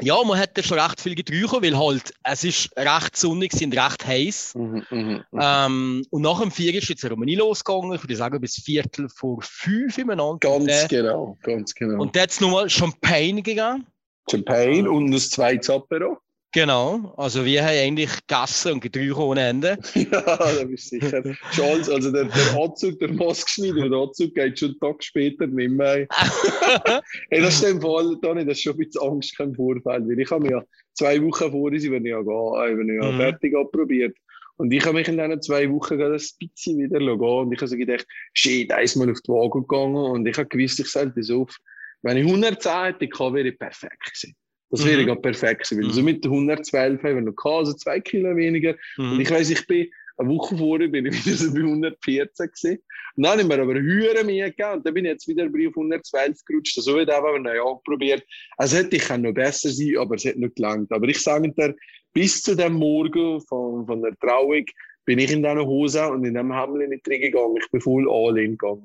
ja, 0.00 0.22
man 0.24 0.38
hat 0.38 0.56
da 0.56 0.62
schon 0.62 0.78
recht 0.78 1.00
viel 1.00 1.14
getrunken, 1.14 1.62
weil 1.62 1.76
halt, 1.76 2.12
es 2.24 2.44
ist 2.44 2.70
recht 2.76 3.16
sonnig, 3.16 3.52
sind 3.52 3.76
recht 3.76 4.06
heiß. 4.06 4.54
Mhm, 4.54 4.84
mhm, 4.90 5.24
mhm. 5.30 5.40
Ähm, 5.40 6.06
und 6.10 6.22
nach 6.22 6.40
dem 6.40 6.50
Vier 6.50 6.74
ist 6.74 6.88
die 6.88 6.96
Zeremonie 6.96 7.36
losgegangen, 7.36 7.92
ich 7.94 8.02
würde 8.02 8.16
sagen 8.16 8.40
bis 8.40 8.56
Viertel 8.56 9.08
vor 9.08 9.38
fünf 9.42 9.98
ineinander. 9.98 10.38
Ganz 10.38 10.82
und, 10.82 10.88
genau, 10.88 11.38
ganz 11.42 11.74
genau. 11.74 12.00
und 12.00 12.16
es 12.16 12.40
nochmal 12.40 12.70
Champagne 12.70 13.42
gegangen. 13.42 13.86
Champagne 14.30 14.90
und 14.90 15.12
ein 15.12 15.18
zweites 15.18 15.70
Apero. 15.70 16.18
Genau, 16.52 17.12
also 17.18 17.44
wir 17.44 17.62
haben 17.62 17.76
eigentlich 17.76 18.10
gegessen 18.26 18.72
und 18.72 18.80
getrunken 18.80 19.20
ohne 19.20 19.48
Ende. 19.48 19.78
ja, 19.94 20.20
da 20.22 20.64
bist 20.64 20.90
du 20.90 20.98
sicher. 20.98 21.22
Charles, 21.52 21.90
also 21.90 22.10
der, 22.10 22.24
der 22.24 22.60
Anzug, 22.60 22.98
der 23.00 23.12
maßgeschneiderte 23.12 23.94
Anzug 23.94 24.34
geht 24.34 24.58
schon 24.58 24.70
einen 24.70 24.80
Tag 24.80 25.04
später 25.04 25.46
nicht 25.46 25.70
mehr. 25.70 26.06
hey, 27.30 27.42
das 27.42 27.54
ist 27.54 27.64
im 27.64 27.82
Fall, 27.82 28.14
ich 28.14 28.46
das 28.46 28.60
schon 28.62 28.72
ein 28.72 28.78
bisschen 28.78 29.02
Angst 29.02 29.36
kein 29.36 29.54
Vorfall, 29.54 30.08
weil 30.08 30.18
ich 30.18 30.30
habe 30.30 30.44
mir 30.44 30.50
ja 30.52 30.64
zwei 30.94 31.22
Wochen 31.22 31.50
vorher, 31.50 31.90
wenn 31.90 32.06
ich 32.06 32.10
ja, 32.10 32.22
gehen, 32.22 32.78
wenn 32.78 32.88
ich 32.88 33.02
ja 33.02 33.12
Mhm. 33.12 33.16
fertig 33.16 33.54
abprobiert. 33.54 34.16
Und 34.56 34.72
ich 34.72 34.84
habe 34.84 34.94
mich 34.94 35.06
in 35.06 35.18
diesen 35.18 35.42
zwei 35.42 35.70
Wochen 35.70 35.98
gerade 35.98 36.14
ein 36.14 36.48
bisschen 36.54 36.78
wieder 36.78 36.98
gehen 36.98 37.20
und 37.20 37.52
ich 37.52 37.60
habe 37.60 37.68
so 37.68 37.76
gedacht, 37.76 38.06
shit, 38.32 38.72
einmal 38.72 39.10
auf 39.10 39.20
die 39.20 39.28
Waage 39.30 39.60
gegangen 39.60 39.96
und 39.96 40.26
ich 40.26 40.36
habe 40.36 40.48
gewusst, 40.48 40.80
ich 40.80 40.88
sollte 40.88 41.12
das 41.16 41.30
auf. 41.30 41.54
Wenn 42.02 42.16
ich 42.16 42.24
110 42.24 42.72
hätte, 42.84 43.06
wäre 43.06 43.48
ich 43.48 43.58
perfekt 43.58 44.00
gewesen. 44.00 44.34
Das 44.70 44.84
wäre 44.84 45.02
Mhm. 45.02 45.22
perfekt 45.22 45.64
gewesen, 45.68 45.78
weil 45.80 45.86
Mhm. 45.88 45.92
so 45.92 46.02
mit 46.02 46.24
der 46.24 46.30
112 46.30 47.02
haben 47.02 47.14
wir 47.14 47.22
noch 47.22 47.36
gehabt, 47.36 47.56
also 47.58 47.72
zwei 47.74 48.00
Kilo 48.00 48.36
weniger. 48.36 48.74
Und 48.98 49.14
Mhm. 49.14 49.20
ich 49.20 49.30
weiss, 49.30 49.50
ich 49.50 49.66
bin 49.66 49.90
eine 50.18 50.28
Woche 50.30 50.56
vorher 50.56 50.88
bin 50.88 51.06
ich 51.06 51.12
wieder 51.26 51.36
so 51.36 51.52
bei 51.54 51.60
114 51.62 52.46
gewesen. 52.48 52.82
Und 53.16 53.22
dann 53.24 53.38
haben 53.38 53.48
wir 53.48 53.58
aber 53.62 53.74
höher 53.74 54.24
mehr 54.24 54.50
gegeben 54.50 54.72
und 54.74 54.86
dann 54.86 54.94
bin 54.94 55.04
ich 55.04 55.12
jetzt 55.12 55.28
wieder 55.28 55.48
bei 55.48 55.68
auf 55.68 55.76
112 55.76 56.44
gerutscht. 56.44 56.74
So 56.74 56.94
wird 56.96 57.08
einfach 57.10 57.38
neu 57.38 57.60
angeprobiert. 57.62 58.24
Also 58.56 58.76
hätte 58.78 58.96
ich 58.96 59.02
kann 59.02 59.22
noch 59.22 59.32
besser 59.32 59.70
sein, 59.70 59.96
aber 59.98 60.16
es 60.16 60.24
hat 60.24 60.36
nicht 60.36 60.56
gelangt. 60.56 60.90
Aber 60.92 61.06
ich 61.08 61.20
sage 61.20 61.50
dir, 61.52 61.74
bis 62.12 62.42
zu 62.42 62.54
dem 62.56 62.74
Morgen 62.74 63.40
von, 63.42 63.86
von 63.86 64.02
der 64.02 64.16
Trauung 64.18 64.64
bin 65.04 65.18
ich 65.20 65.32
in 65.32 65.42
diesen 65.42 65.60
Hose 65.60 66.06
und 66.08 66.24
in 66.24 66.34
dem 66.34 66.52
Hemd 66.52 66.88
nicht 66.88 67.06
drin 67.06 67.20
gegangen. 67.22 67.56
Ich 67.62 67.70
bin 67.70 67.80
voll 67.80 68.06
all 68.10 68.36
in 68.38 68.58
gegangen. 68.58 68.82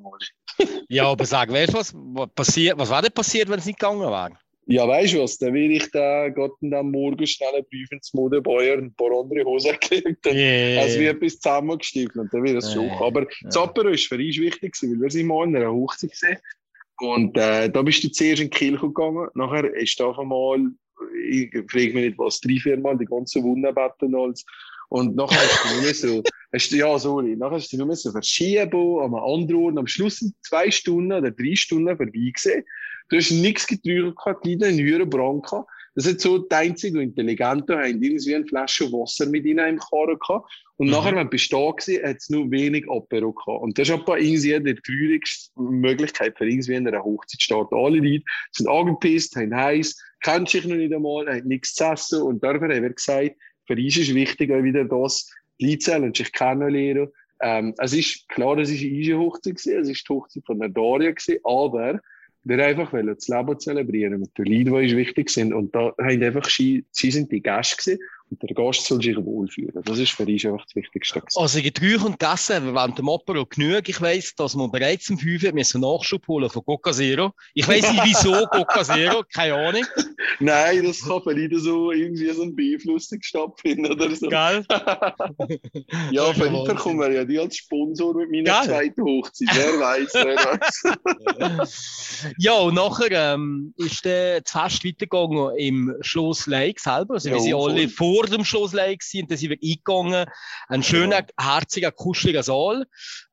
Ja, 0.87 1.05
aber 1.07 1.25
sag, 1.25 1.51
weißt 1.51 1.73
du, 1.73 1.77
was, 1.77 1.93
was 1.95 2.29
passiert, 2.35 2.77
was 2.77 2.89
wäre 2.91 3.01
denn 3.01 3.11
passiert, 3.11 3.49
wenn 3.49 3.59
es 3.59 3.65
nicht 3.65 3.79
gegangen 3.79 4.01
wäre? 4.01 4.37
Ja, 4.65 4.87
weißt 4.87 5.13
du 5.13 5.21
was? 5.21 5.37
Dann 5.37 5.53
will 5.53 5.71
ich 5.71 5.91
da 5.91 6.29
Gott 6.29 6.53
und 6.61 6.73
am 6.73 6.91
Morgen 6.91 7.27
schnell 7.27 7.53
einen 7.53 7.65
Brief 7.69 7.91
ins 7.91 8.13
Modebäuer 8.13 8.77
und 8.77 8.85
ein 8.85 8.93
paar 8.95 9.11
andere 9.19 9.43
Hosen 9.43 9.71
gekriegt. 9.79 10.25
Also 10.25 10.99
wie 10.99 11.05
etwas 11.05 11.39
zusammengestiefelt 11.39 12.15
und 12.15 12.33
dann 12.33 12.43
wird 12.43 12.57
das 12.57 12.73
schon. 12.73 12.89
Aber 12.91 13.27
das 13.43 13.57
Apero 13.57 13.89
ist 13.89 14.07
für 14.07 14.15
uns 14.15 14.37
wichtig, 14.37 14.73
gewesen, 14.73 14.93
weil 14.93 15.01
wir 15.01 15.11
sind 15.11 15.27
mal 15.27 15.47
in 15.47 15.55
einer 15.55 15.71
Hochzeit 15.71 16.11
gesehen. 16.11 16.37
Und 16.99 17.35
äh, 17.37 17.69
da 17.69 17.81
bist 17.81 18.03
du 18.03 18.11
zuerst 18.11 18.41
in 18.41 18.49
Kirche 18.49 18.79
gegangen. 18.79 19.27
Nachher 19.33 19.73
ist 19.75 19.99
da 19.99 20.11
einmal, 20.11 20.59
ich 21.27 21.51
frage 21.67 21.93
mich 21.93 22.05
nicht 22.05 22.19
was, 22.19 22.39
drei, 22.39 22.57
vier 22.57 22.77
Mal 22.77 22.97
die 22.97 23.05
ganzen 23.05 23.43
Wunderbetten 23.43 24.13
und 24.13 24.15
alles. 24.15 24.45
Und 24.89 25.15
nachher 25.15 25.39
hast 25.39 25.65
du 25.65 25.81
nur 25.81 25.93
so, 25.93 26.23
hast 26.53 26.71
du, 26.71 26.75
ja, 26.77 26.99
sorry, 26.99 27.35
nachher 27.35 27.55
hast 27.55 27.73
du 27.73 27.77
nur 27.77 27.95
so 27.95 28.11
verschieben, 28.11 28.99
am 29.01 29.15
anderen 29.15 29.63
Ort. 29.63 29.77
Am 29.77 29.87
Schluss 29.87 30.17
sind 30.17 30.35
zwei 30.43 30.69
Stunden 30.71 31.11
oder 31.11 31.31
drei 31.31 31.55
Stunden 31.55 31.97
vorbei 31.97 32.31
gesehen. 32.33 32.63
Du 33.13 33.19
hast 33.19 33.29
nichts 33.29 33.67
getrunken 33.67 34.35
die 34.43 34.53
Leute 34.55 34.65
einen 34.65 34.79
höheren 34.79 35.07
Brand 35.07 35.43
gehabt. 35.43 35.69
Das 35.93 36.07
ist 36.07 36.21
so 36.21 36.39
die 36.39 36.55
einzige 36.55 36.99
Intelligente, 36.99 37.77
haben 37.77 38.01
irgendwie 38.01 38.33
eine 38.33 38.47
Flasche 38.47 38.91
Wasser 38.91 39.27
mit 39.27 39.45
ihnen 39.45 39.67
im 39.67 39.77
Karren 39.77 40.17
gehabt. 40.17 40.51
Und 40.77 40.87
Mhm. 40.87 40.93
nachher, 40.93 41.15
wenn 41.15 41.29
du 41.29 41.37
da 41.37 41.71
gewesen, 41.71 42.03
hat 42.03 42.17
es 42.17 42.29
nur 42.31 42.49
wenig 42.49 42.89
Apero 42.89 43.31
gehabt. 43.31 43.61
Und 43.61 43.77
das 43.77 43.87
ist 43.87 43.93
aber 43.93 44.17
irgendwie 44.17 44.59
die 44.63 44.73
traurigste 44.73 45.51
Möglichkeit 45.61 46.35
für 46.39 46.49
irgendwie 46.49 46.73
in 46.73 46.87
einer 46.87 47.03
Hochzeit 47.03 47.39
zu 47.39 47.43
starten. 47.43 47.75
Alle 47.75 47.99
Leute 47.99 48.23
sind 48.49 48.67
angepisst, 48.67 49.35
haben 49.35 49.55
heiß, 49.55 49.95
kennen 50.23 50.47
sich 50.47 50.65
noch 50.65 50.75
nicht 50.75 50.91
einmal, 50.91 51.27
haben 51.27 51.47
nichts 51.47 51.75
zu 51.75 51.83
essen. 51.83 52.23
Und 52.23 52.43
dafür 52.43 52.61
haben 52.61 52.81
wir 52.81 52.93
gesagt, 52.93 53.35
für 53.67 53.75
uns 53.75 53.95
ist 53.95 54.15
wichtig 54.15 54.51
auch 54.51 54.63
wieder 54.63 54.85
das, 54.85 55.29
die 55.61 55.69
Leute 55.69 55.83
sollen 55.83 56.13
sich 56.15 56.31
kennenlernen. 56.31 57.09
Ähm, 57.41 57.75
es 57.77 57.93
ist 57.93 58.27
klar, 58.29 58.57
es 58.57 58.71
ist 58.71 58.81
eine 58.81 59.19
Hochzeit 59.19 59.57
es 59.57 59.67
ist 59.67 60.09
die 60.09 60.13
Hochzeit 60.13 60.43
von 60.47 60.59
der 60.59 60.69
Daria 60.69 61.13
aber 61.43 61.99
wir 62.45 62.65
einfach 62.65 62.91
wollen 62.91 63.07
das 63.07 63.27
Leben 63.27 63.59
zelebrieren 63.59 64.19
mit 64.19 64.37
den 64.37 64.45
Leuten, 64.45 64.65
die 64.65 64.71
uns 64.71 64.95
wichtig 64.95 65.29
sind. 65.29 65.53
Und 65.53 65.73
da 65.73 65.93
haben 65.99 66.23
einfach, 66.23 66.49
sie, 66.49 66.85
sind 66.91 67.31
die 67.31 67.41
Gäste 67.41 67.97
gewesen. 67.97 67.99
Und 68.29 68.41
der 68.41 68.55
Gast 68.55 68.85
soll 68.85 69.01
sich 69.01 69.15
wohlfühlen. 69.17 69.83
Das 69.85 69.99
ist 69.99 70.11
für 70.11 70.25
uns 70.25 70.45
einfach 70.45 70.65
das 70.65 70.75
Wichtigste. 70.75 71.21
Also, 71.35 71.59
habe 71.59 72.05
und 72.05 72.19
gegessen, 72.19 72.73
während 72.73 72.97
dem 72.97 73.09
Apero 73.09 73.45
genug. 73.45 73.87
Ich 73.87 74.01
weiss, 74.01 74.33
dass 74.35 74.55
wir 74.55 74.67
bereits 74.69 75.09
um 75.09 75.17
5 75.17 75.43
Uhr 75.43 75.53
müssen 75.53 75.81
Nachschub 75.81 76.27
holen 76.27 76.49
von 76.49 76.65
Coca 76.65 76.91
Zero. 76.91 77.33
Ich 77.53 77.67
weiss 77.67 77.91
nicht, 77.91 78.03
wieso 78.03 78.31
Coca 78.51 78.83
Zero, 78.83 79.23
keine 79.33 79.53
Ahnung. 79.55 79.85
Nein, 80.39 80.83
das 80.83 81.01
kann 81.01 81.21
vielleicht 81.23 81.53
so 81.59 81.91
irgendwie 81.91 82.29
so 82.31 82.43
ein 82.43 82.55
Beeinflussung 82.55 83.19
stattfinden 83.21 83.91
oder 83.91 84.15
so. 84.15 84.27
Gell? 84.29 84.65
Ja, 86.11 86.33
vielleicht 86.33 86.65
bekommen 86.65 86.99
wir 86.99 87.11
ja 87.11 87.25
die 87.25 87.39
als 87.39 87.57
Sponsor 87.57 88.15
mit 88.15 88.31
meiner 88.31 88.43
Geil. 88.43 88.65
zweiten 88.65 89.03
Hochzeit. 89.03 89.47
Wer 89.53 89.79
weiß, 89.79 90.11
wer 90.13 90.35
weiß. 90.35 92.33
Ja, 92.37 92.53
und 92.59 92.75
nachher 92.75 93.11
ähm, 93.33 93.73
ist 93.77 94.05
der 94.05 94.41
das 94.41 94.51
Fest 94.51 94.85
weitergegangen 94.85 95.55
im 95.57 95.95
Schloss 96.01 96.47
Leik 96.47 96.79
selber. 96.79 97.15
Also, 97.15 97.29
wir 97.29 97.37
Ja, 97.37 97.41
sind 97.41 97.51
voll. 97.51 97.71
alle 97.71 97.89
vor 97.89 98.22
dem 98.29 98.45
Schloss 98.45 98.71
gewesen 98.71 99.21
und 99.21 99.31
dann 99.31 99.37
sind 99.37 99.49
wir 99.49 99.57
eingegangen. 99.61 100.25
Ein 100.67 100.83
schöner, 100.83 101.25
herziger, 101.39 101.91
kuscheliger 101.91 102.43
Saal, 102.43 102.85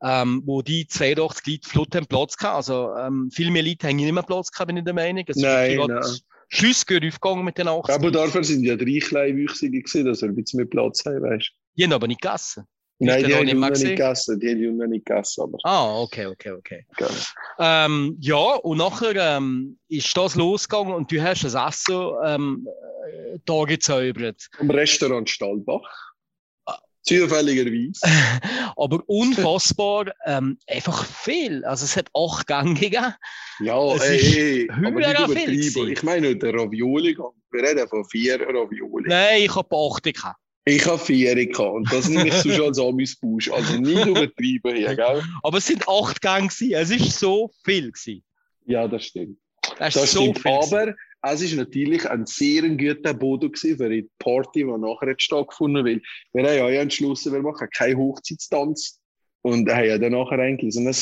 ähm, 0.03 0.43
wo 0.45 0.63
die 0.63 0.87
82 0.87 1.47
Leute 1.47 1.69
flott 1.69 1.95
haben 1.95 2.07
Platz 2.07 2.37
gehabt. 2.37 2.57
Also, 2.57 2.95
ähm, 2.97 3.31
viel 3.33 3.51
mehr 3.51 3.63
Leute 3.63 3.89
haben 3.89 3.97
nicht 3.97 4.13
mehr 4.13 4.23
Platz 4.23 4.51
gehabt, 4.51 4.69
bin 4.69 4.77
ich 4.77 4.85
der 4.85 4.95
Meinung. 4.95 5.25
Es 5.27 5.37
Nein, 5.37 5.79
nein. 5.87 6.03
Schüsse 6.49 6.85
gut 6.85 7.05
aufgegangen 7.05 7.45
mit 7.45 7.59
den 7.59 7.69
80 7.69 7.95
Aber 7.95 8.11
dafür 8.11 8.43
sind 8.43 8.65
ja 8.65 8.75
drei 8.75 8.99
Kleinwüchsige 8.99 9.83
gewesen, 9.83 10.05
dass 10.05 10.23
wir 10.23 10.29
ein 10.31 10.35
bisschen 10.35 10.59
mehr 10.59 10.67
Platz 10.67 11.05
haben, 11.05 11.23
weißt 11.23 11.49
du. 11.49 11.53
Die 11.77 11.85
haben 11.85 11.93
aber 11.93 12.09
nicht 12.09 12.21
gegessen. 12.21 12.65
Nein, 13.03 13.25
die 13.25 13.35
haben 13.35 13.61
noch 13.61 13.71
gesehen? 13.71 13.89
nicht 13.89 13.97
gegessen. 13.99 14.41
Die 14.41 14.51
haben 14.51 14.77
noch 14.77 14.87
nicht 14.87 15.07
gegessen, 15.07 15.43
aber 15.43 15.59
Ah, 15.65 16.01
okay, 16.01 16.27
okay, 16.27 16.53
okay. 16.53 16.85
Ähm, 17.59 18.17
ja, 18.21 18.37
und 18.37 18.79
nachher 18.79 19.17
ähm, 19.17 19.79
ist 19.89 20.15
das 20.17 20.35
losgegangen 20.35 20.95
und 20.95 21.11
du 21.11 21.21
hast 21.23 21.43
das 21.45 21.55
Essen 21.55 22.11
ähm, 22.25 22.69
äh, 22.69 23.39
da 23.47 23.65
gezaubert. 23.65 24.49
Am 24.59 24.71
Restaurant 24.71 25.29
Stallbach. 25.29 26.11
Zufälligerweise. 27.03 28.01
Aber 28.77 29.03
unfassbar, 29.07 30.13
ähm, 30.27 30.59
einfach 30.67 31.05
viel. 31.07 31.65
Also 31.65 31.87
es 31.87 31.97
hat 31.97 32.11
acht 32.15 32.47
Gänge 32.47 32.75
gegeben. 32.75 33.15
Ja, 33.61 33.95
Es 33.95 34.03
ey, 34.03 34.17
ist 34.19 34.37
ey, 34.37 34.71
aber 34.71 35.01
nicht 35.01 35.47
gewesen. 35.47 35.89
Ich 35.89 36.03
meine, 36.03 36.37
der 36.37 36.55
Ravioli, 36.55 37.17
wir 37.17 37.63
reden 37.63 37.89
von 37.89 38.05
vier 38.05 38.41
Ravioli. 38.41 39.09
Nein, 39.09 39.43
ich 39.43 39.55
habe 39.55 39.75
acht 39.75 40.03
gehabt. 40.03 40.39
Ich 40.65 40.87
habe 40.87 40.99
vier 40.99 41.35
gehabt 41.35 41.75
und 41.75 41.93
das 41.93 42.09
nehme 42.09 42.29
ich 42.29 42.35
sonst 42.35 42.61
als 42.61 42.79
Amis-Busch. 42.79 43.51
Also 43.51 43.77
nicht 43.79 44.07
übertreiben 44.07 44.77
hier, 44.77 44.95
gell? 44.95 45.23
Aber 45.43 45.59
es 45.59 45.67
sind 45.67 45.89
acht 45.89 46.21
Gänge 46.21 46.49
gewesen. 46.49 46.73
Es 46.75 46.91
ist 46.91 47.19
so 47.19 47.51
viel 47.65 47.91
gewesen. 47.91 48.23
Ja, 48.67 48.87
das 48.87 49.07
stimmt. 49.07 49.39
Das 49.79 49.97
ist 49.97 50.13
so 50.13 50.35
stimmt. 50.35 50.47
Aber 50.47 50.95
es 51.23 51.43
ist 51.43 51.55
natürlich 51.55 52.09
ein 52.09 52.27
sehr 52.27 52.69
guter 52.69 53.15
Boden 53.15 53.53
gewesen 53.53 53.79
für 53.79 53.89
die 53.89 54.09
Party, 54.19 54.65
die 54.65 54.65
nachher 54.65 55.15
stattgefunden 55.17 55.85
will. 55.85 56.03
Wir 56.33 56.45
haben 56.45 56.57
ja 56.57 56.81
entschlossen, 56.81 57.33
wir 57.33 57.43
machen 57.43 57.69
keinen 57.75 57.99
Hochzeitstanz 57.99 59.01
und 59.43 59.71
haben 59.71 59.87
ja 59.87 59.99
dann 59.99 60.13
nachher 60.13 60.39
eigentlich 60.39 60.75
so 60.75 60.81
ein 60.81 60.95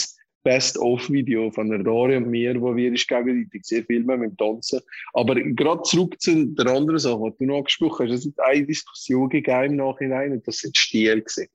Best-of-Video 0.49 1.50
von 1.50 1.69
Dori 1.85 2.17
und 2.17 2.31
mir, 2.31 2.59
wo 2.59 2.75
wir 2.75 2.90
uns 2.90 3.07
gegenseitig 3.07 3.67
sehr 3.67 3.85
filmen 3.85 4.19
mit 4.19 4.31
dem 4.31 4.37
Tanzen. 4.38 4.81
Aber 5.12 5.35
gerade 5.35 5.83
zurück 5.83 6.19
zu 6.19 6.47
der 6.55 6.69
anderen 6.69 6.99
Sache, 6.99 7.35
die 7.38 7.45
du 7.45 7.50
noch 7.50 7.59
angesprochen 7.59 8.09
hast, 8.09 8.25
es 8.25 8.33
hat 8.33 8.47
eine 8.49 8.64
Diskussion 8.64 9.28
gegeben 9.28 9.73
im 9.73 9.76
Nachhinein 9.76 10.33
und 10.33 10.49
das 10.49 10.57
sind 10.57 10.75
Stiel 10.75 11.21
gewesen. 11.21 11.49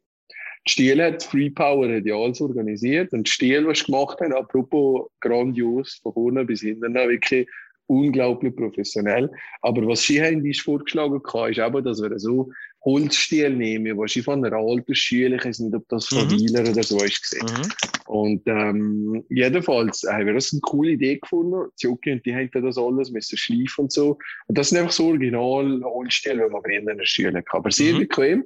Die 0.68 0.72
Stiel 0.72 1.02
hat, 1.02 1.24
Free 1.24 1.50
Power 1.50 1.90
hat 1.92 2.06
ja 2.06 2.16
alles 2.16 2.40
organisiert 2.40 3.14
und 3.14 3.26
die 3.26 3.32
Stiel, 3.32 3.66
was 3.66 3.84
gemacht 3.84 4.22
haben, 4.22 4.32
apropos 4.34 5.10
grandios, 5.22 6.00
von 6.04 6.14
vorne 6.14 6.46
bis 6.46 6.62
hinten, 6.62 6.94
wirklich 6.94 7.48
unglaublich 7.88 8.56
professionell. 8.56 9.28
Aber 9.64 9.88
was 9.88 10.04
sie 10.04 10.22
haben, 10.22 10.46
ist 10.46 10.62
vorgeschlagen 10.62 11.20
ist 11.50 11.58
eben, 11.58 11.84
dass 11.84 12.00
wir 12.00 12.20
so 12.20 12.52
Holzstiel 12.86 13.50
nehmen, 13.52 13.98
was 13.98 14.12
sie 14.12 14.22
von 14.22 14.44
einer 14.44 14.58
alten 14.58 14.94
Schule, 14.94 15.38
ich 15.38 15.46
weiß 15.46 15.60
nicht, 15.60 15.75
ob 15.75 15.88
das 15.88 16.08
von 16.08 16.25
Mhm. 16.28 16.32
Wieler 16.32 16.70
oder 16.70 16.84
so 16.84 17.02
ist 17.04 17.22
gesehen. 17.22 17.46
Mhm. 17.48 17.72
Und 18.08 18.42
ähm, 18.48 19.24
jedenfalls 19.30 20.04
haben 20.04 20.25
wir 20.25 20.34
das 20.34 20.52
eine 20.52 20.62
coole 20.62 20.92
Idee 20.92 21.18
gefunden. 21.18 21.70
Die 21.82 21.86
Jockey 21.88 22.12
und 22.12 22.25
die 22.25 22.36
haben 22.36 22.50
das 22.54 22.78
alles 22.78 23.12
müssen 23.12 23.38
schleifen 23.38 23.84
und 23.84 23.92
so. 23.94 24.18
Und 24.48 24.58
das 24.58 24.70
sind 24.70 24.80
einfach 24.80 24.92
so 24.92 25.08
original 25.08 25.82
Holzstiele, 25.84 26.44
die 26.46 26.52
man 26.52 26.62
früher 26.62 26.80
in 26.80 26.86
der 26.86 27.06
Schule 27.06 27.34
hatte. 27.38 27.48
Aber 27.52 27.72
sehr 27.72 27.94
Mhm. 27.94 28.00
bequem. 28.00 28.44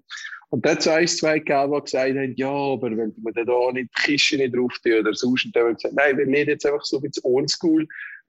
Und 0.49 0.65
dann 0.65 0.79
zwei, 0.79 1.03
zwei 1.05 1.39
gegeben, 1.39 1.73
die 1.75 1.81
gesagt 1.81 2.15
haben, 2.17 2.33
ja, 2.37 2.49
aber 2.49 2.91
wenn 2.95 3.13
wir 3.17 3.45
da 3.45 3.71
nicht 3.73 3.89
die 3.97 4.01
Kiste 4.03 4.37
nicht 4.37 4.55
drauf 4.55 4.73
tun 4.81 4.99
oder 5.01 5.13
sonst, 5.13 5.45
und 5.45 5.55
dann 5.55 5.63
haben 5.63 5.69
wir 5.71 5.75
gesagt, 5.75 5.95
nein, 5.95 6.17
wir 6.17 6.25
leben 6.25 6.51
jetzt 6.51 6.65
einfach 6.65 6.85
so 6.85 6.97
ein 6.97 7.01
bisschen 7.01 7.23
oldschool. 7.25 7.85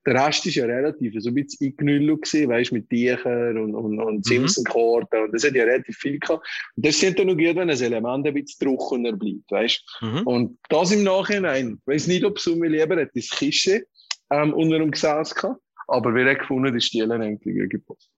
Der 0.07 0.15
Rest 0.27 0.47
ist 0.47 0.55
ja 0.55 0.65
relativ 0.65 1.15
so 1.19 1.29
ein 1.29 1.35
bisschen 1.35 1.69
eingenüllt 1.69 2.23
gewesen, 2.23 2.49
weißt, 2.49 2.73
mit 2.73 2.89
Tüchern 2.89 3.59
und, 3.59 3.75
und, 3.75 4.01
und 4.01 4.25
Simpson-Karten. 4.25 5.25
Und 5.25 5.33
das 5.35 5.45
hat 5.45 5.55
ja 5.55 5.65
relativ 5.65 5.97
viel 5.97 6.19
gehabt. 6.19 6.47
Und 6.77 6.87
das 6.87 6.99
sind 6.99 7.19
dann 7.19 7.27
noch 7.27 7.37
gut, 7.37 7.57
wenn 7.57 7.69
ein 7.69 7.81
Element 7.81 8.27
ein 8.27 8.35
bisschen 8.35 8.67
trockener 8.67 9.13
bleibt, 9.13 9.51
weißt. 9.51 9.99
Mhm. 10.01 10.23
Und 10.27 10.59
das 10.71 10.93
im 10.93 11.03
Nachhinein, 11.05 11.79
ich 11.81 11.87
weiß 11.87 12.07
nicht, 12.07 12.25
ob 12.25 12.39
so 12.39 12.57
mir 12.57 12.69
lieber 12.71 12.97
hätte 12.97 13.13
das 13.17 13.29
Kiste 13.31 13.87
ähm, 14.31 14.55
unter 14.55 14.79
dem 14.79 14.91
Gesäß 14.91 15.35
gehabt, 15.35 15.61
aber 15.89 16.15
wir 16.15 16.25
haben 16.27 16.39
gefunden, 16.39 16.73
die 16.75 16.81
Stiele 16.81 17.13
haben 17.13 17.23
eigentlich 17.23 17.69
gepasst. 17.69 18.11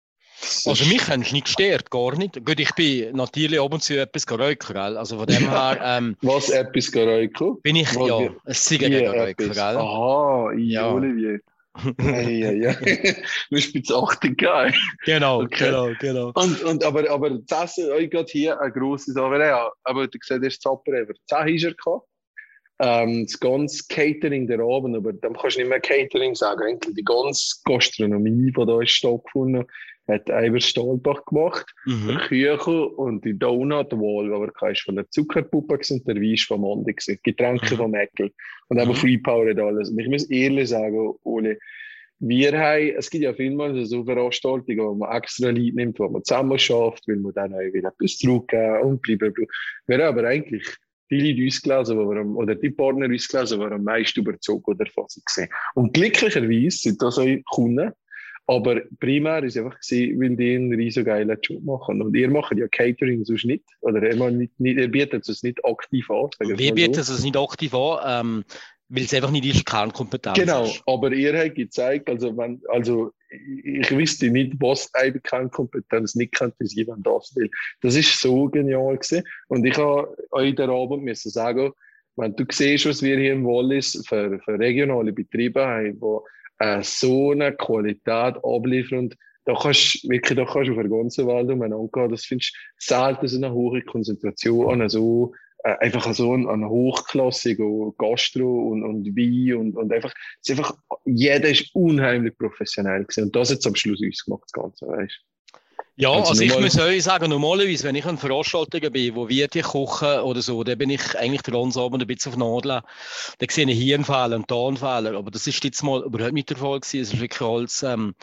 Also 0.64 0.86
mich 0.86 1.06
haben 1.08 1.22
sie 1.22 1.34
nicht 1.34 1.44
gestört, 1.46 1.90
gar 1.90 2.16
nicht. 2.16 2.44
Gut, 2.44 2.58
ich 2.60 2.72
bin 2.74 3.14
natürlich 3.14 3.60
ab 3.60 3.74
und 3.74 3.82
zu 3.82 4.00
etwas 4.00 4.26
geräucher, 4.26 4.72
gell? 4.72 4.96
Also 4.96 5.18
von 5.18 5.26
dem 5.26 5.50
her 5.50 5.78
ähm, 5.84 6.16
Was, 6.22 6.48
etwas 6.48 6.90
Geräuschel? 6.90 7.56
bin 7.62 7.76
ich, 7.76 7.94
Was 7.94 8.08
ja, 8.08 8.16
ein 8.86 9.28
etwas. 9.28 9.56
gell? 9.56 9.76
Aha, 9.76 10.52
Ja. 10.52 10.56
ja. 10.56 10.92
Olivier. 10.94 11.40
Ei, 11.98 12.46
ei. 12.46 12.74
Du 13.50 13.56
bist 13.56 13.72
bei 13.72 13.94
80 13.94 14.36
geil. 14.38 14.74
Genau, 15.04 15.42
Okay. 15.42 15.66
genau, 15.66 15.90
genau. 16.00 16.32
Und, 16.34 16.62
und, 16.62 16.84
aber, 16.84 17.08
aber 17.10 17.30
das 17.30 17.76
Essen, 17.76 17.90
euch 17.92 18.10
geht 18.10 18.30
hier 18.30 18.60
eine 18.60 18.72
grosse 18.72 19.12
Sache. 19.12 19.30
Wir 19.32 19.38
haben 19.38 19.48
Ja, 19.48 19.70
aber 19.84 20.06
du 20.06 20.18
siehst, 20.22 20.44
das 20.44 20.58
Zapper 20.58 20.92
eben. 21.00 21.14
10 21.26 21.48
ist 21.48 21.64
er 21.64 21.74
gehabt. 21.74 22.06
Ähm, 22.82 23.26
das 23.26 23.38
ganze 23.38 23.84
Catering 23.88 24.46
der 24.46 24.60
Abend, 24.60 24.96
aber 24.96 25.12
dann 25.12 25.34
kannst 25.34 25.56
du 25.56 25.60
nicht 25.60 25.68
mehr 25.68 25.80
Catering 25.80 26.34
sagen. 26.34 26.62
Eigentlich 26.62 26.94
die 26.94 27.04
ganze 27.04 27.56
Gastronomie, 27.64 28.52
die 28.56 28.66
da 28.66 28.80
ist 28.80 28.92
stattgefunden, 28.92 29.66
hat 30.10 30.30
Eiber 30.30 30.60
Stahlbach 30.60 31.24
gemacht. 31.24 31.66
Der 31.86 31.94
Mhm. 31.94 32.18
Küche 32.18 32.88
und 32.88 33.24
die 33.24 33.38
Donut 33.38 33.92
Wall, 33.92 34.32
aber 34.34 34.50
kein 34.52 34.74
von 34.76 34.96
der 34.96 35.08
Zuckerpuppe 35.10 35.78
und 35.90 36.06
der 36.06 36.16
Wein 36.16 36.34
ist 36.34 36.46
vom 36.46 36.64
Andi 36.64 36.92
gewesen. 36.92 37.18
Getränke 37.22 37.74
Mhm. 37.74 37.78
vom 37.78 37.94
Eckel. 37.94 38.32
Und 38.68 38.78
eben 38.78 38.90
Mhm. 38.90 38.94
Free 38.94 39.18
Power 39.18 39.46
und 39.46 39.60
alles. 39.60 39.90
Und 39.90 39.98
ich 39.98 40.08
muss 40.08 40.30
ehrlich 40.30 40.68
sagen, 40.68 41.14
Ole, 41.24 41.58
wir 42.22 42.52
haben, 42.58 42.92
es 42.98 43.08
gibt 43.08 43.24
ja 43.24 43.32
vielmals 43.32 43.88
so 43.88 44.04
Veranstaltungen, 44.04 44.86
wo 44.86 44.94
man 44.94 45.16
extra 45.16 45.48
Leute 45.48 45.74
nimmt, 45.74 45.98
wo 45.98 46.08
man 46.08 46.22
zusammen 46.22 46.58
schafft, 46.58 47.08
weil 47.08 47.16
man 47.16 47.32
dann 47.32 47.54
auch 47.54 47.72
wieder 47.72 47.88
etwas 47.88 48.18
zurückgeben 48.18 48.82
und 48.82 49.00
blablabla. 49.02 49.46
Wir 49.86 49.98
haben 49.98 50.18
aber 50.18 50.28
eigentlich 50.28 50.66
die 51.10 51.18
Leute 51.32 51.46
ausgelesen, 51.46 51.98
die 51.98 52.04
wir 52.04 52.26
oder 52.36 52.54
die 52.54 52.70
Partner 52.70 53.12
ausgelesen, 53.12 53.58
die 53.58 53.66
wir 53.66 53.72
am 53.72 53.84
meisten 53.84 54.20
überzogen 54.20 54.76
davon 54.76 55.06
gesehen. 55.24 55.48
Und 55.74 55.94
glücklicherweise 55.94 56.76
sind 56.76 57.00
das 57.02 57.18
auch 57.18 57.26
Kunden, 57.50 57.90
aber 58.50 58.80
primär 58.98 59.44
ist 59.44 59.56
einfach 59.56 59.78
gewesen, 59.78 60.20
weil 60.20 60.36
die 60.36 60.56
einen 60.56 60.74
riesen 60.74 61.04
geilen 61.04 61.38
Job 61.40 61.62
machen. 61.62 62.02
Und 62.02 62.16
ihr 62.16 62.28
macht 62.28 62.56
ja 62.56 62.66
Catering 62.66 63.24
sonst 63.24 63.44
nicht, 63.44 63.62
oder 63.80 64.02
ihr, 64.02 64.30
nicht, 64.32 64.58
nicht, 64.58 64.76
ihr 64.76 64.88
bietet 64.88 65.28
es 65.28 65.44
nicht 65.44 65.64
aktiv 65.64 66.10
an. 66.10 66.30
Wir 66.40 66.48
mal 66.48 66.56
so. 66.56 66.74
bieten 66.74 66.98
es 66.98 67.22
nicht 67.22 67.36
aktiv 67.36 67.72
an, 67.72 68.00
ähm, 68.26 68.44
weil 68.88 69.04
es 69.04 69.14
einfach 69.14 69.30
nicht 69.30 69.44
die 69.44 69.62
Kernkompetenz 69.62 70.36
Genau, 70.36 70.64
ist. 70.64 70.82
aber 70.86 71.12
ihr 71.12 71.38
habt 71.38 71.54
gezeigt, 71.54 72.08
also, 72.10 72.36
wenn, 72.36 72.60
also 72.70 73.12
ich 73.62 73.88
wüsste 73.96 74.28
nicht, 74.30 74.54
was 74.58 74.92
eine 74.94 75.20
Kernkompetenz 75.20 76.16
nicht 76.16 76.34
könnte 76.34 76.66
sein, 76.66 76.88
wenn 76.88 77.04
das 77.04 77.32
will. 77.36 77.48
Das 77.82 77.94
ist 77.94 78.20
so 78.20 78.46
genial 78.46 78.96
gewesen. 78.96 79.22
Und 79.46 79.64
ich 79.64 79.78
habe 79.78 80.12
euch 80.32 80.56
den 80.56 80.70
Abend 80.70 81.04
müssen 81.04 81.30
sagen, 81.30 81.70
wenn 82.16 82.34
du 82.34 82.44
siehst, 82.50 82.84
was 82.86 83.00
wir 83.00 83.16
hier 83.16 83.32
im 83.32 83.46
Wallis 83.46 84.04
für, 84.08 84.40
für 84.40 84.58
regionale 84.58 85.12
Betriebe 85.12 85.64
haben, 85.64 86.00
die 86.00 86.18
äh, 86.60 86.82
so 86.82 87.32
eine 87.32 87.52
Qualität 87.52 88.36
abliefern, 88.44 88.98
und 88.98 89.16
da 89.46 89.54
kannst 89.54 90.08
wirklich, 90.08 90.36
da 90.36 90.44
kannst 90.44 90.68
du 90.68 90.74
auf 90.74 90.80
der 90.80 90.88
ganzen 90.88 91.26
Welt 91.26 91.50
umeinander 91.50 91.88
gehen. 91.92 92.10
Das 92.10 92.24
findest 92.24 92.54
du 92.54 92.60
selten 92.78 93.26
so 93.26 93.36
eine 93.36 93.52
hohe 93.52 93.82
Konzentration 93.82 94.82
an 94.82 94.88
so 94.88 95.32
äh, 95.64 95.76
einfach 95.80 96.12
so 96.14 96.34
ein, 96.34 96.48
ein 96.48 96.68
hochklassiger 96.68 97.92
Gastro 97.98 98.70
und, 98.70 98.82
und 98.82 99.06
Wein 99.16 99.56
und, 99.58 99.76
und 99.76 99.92
einfach, 99.92 100.12
es 100.40 100.48
ist 100.48 100.58
einfach, 100.58 100.76
jeder 101.04 101.48
ist 101.50 101.74
unheimlich 101.74 102.36
professionell 102.38 103.04
gewesen. 103.04 103.24
Und 103.24 103.36
das 103.36 103.50
hat 103.50 103.66
am 103.66 103.74
Schluss 103.74 104.00
uns 104.00 104.24
gemacht, 104.24 104.44
das 104.44 104.52
Ganze, 104.52 104.86
weißt 104.86 105.20
Ja, 106.00 106.12
Also 106.12 106.30
also, 106.30 106.42
ich 106.42 106.58
muss 106.58 106.78
euch 106.78 107.02
sagen, 107.02 107.28
normalerweise, 107.28 107.84
wenn 107.84 107.94
ich 107.94 108.06
an 108.06 108.16
Veranstaltungen 108.16 108.90
bin, 108.90 109.14
wo 109.14 109.28
wir 109.28 109.48
die 109.48 109.60
kochen 109.60 110.20
oder 110.20 110.40
so, 110.40 110.64
dann 110.64 110.78
bin 110.78 110.88
ich 110.88 111.18
eigentlich 111.18 111.42
den 111.42 111.52
ganzen 111.52 111.78
Abend 111.78 112.02
ein 112.02 112.06
bisschen 112.06 112.32
auf 112.32 112.38
Nadeln. 112.38 112.80
Da 113.38 113.46
sehe 113.50 113.68
ich 113.68 113.78
hier 113.78 113.96
einen 113.96 114.04
Fehler 114.06 114.36
und 114.36 114.50
da 114.50 114.66
einen 114.66 114.78
Fehler. 114.78 115.18
Aber 115.18 115.30
das 115.30 115.46
ist 115.46 115.62
jetzt 115.62 115.82
mal 115.82 116.02
überhaupt 116.02 116.32
nicht 116.32 116.48
der 116.48 116.56
Fall 116.56 116.80
gewesen. 116.80 117.02
Es 117.02 117.12
ist 117.12 117.20
wirklich 117.20 117.42
alles 117.42 117.82
ähm, 117.82 118.14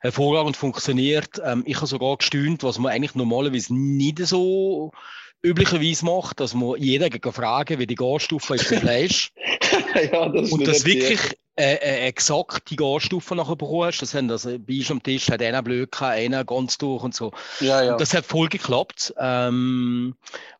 hervorragend 0.00 0.56
funktioniert. 0.56 1.38
Ähm, 1.44 1.62
ich 1.66 1.76
habe 1.76 1.86
sogar 1.86 2.16
gestaunt, 2.16 2.62
was 2.62 2.78
man 2.78 2.92
eigentlich 2.92 3.14
normalerweise 3.14 3.74
nicht 3.74 4.18
so 4.20 4.92
üblicherweise 5.42 6.06
macht, 6.06 6.40
dass 6.40 6.54
man 6.54 6.80
jeder 6.80 7.10
gegen 7.10 7.32
fragen, 7.32 7.78
wie 7.78 7.86
die 7.86 7.96
Gasstufe 7.96 8.54
ist 8.54 8.64
für 8.66 8.80
Fleisch. 8.80 9.32
ja, 10.10 10.28
das 10.30 10.46
ist 10.46 10.52
Und 10.52 10.66
das 10.66 10.86
wirklich 10.86 11.20
äh, 11.58 11.74
äh, 11.76 12.06
exakt 12.06 12.70
die 12.70 12.76
Garstufe 12.76 13.34
nachher 13.34 13.56
bekommen 13.56 13.84
hast. 13.84 14.02
Das 14.02 14.14
haben 14.14 14.30
also 14.30 14.58
bei 14.58 14.80
am 14.90 15.02
Tisch 15.02 15.30
hat 15.30 15.42
einer 15.42 15.62
blöd 15.62 15.90
gehabt, 15.90 16.16
einer 16.16 16.44
ganz 16.44 16.76
durch 16.76 17.02
und 17.02 17.14
so. 17.14 17.32
Ja, 17.60 17.82
ja. 17.82 17.92
Und 17.92 18.00
das 18.00 18.12
hat 18.12 18.26
voll 18.26 18.48
geklappt. 18.48 19.14
Ähm, 19.18 20.14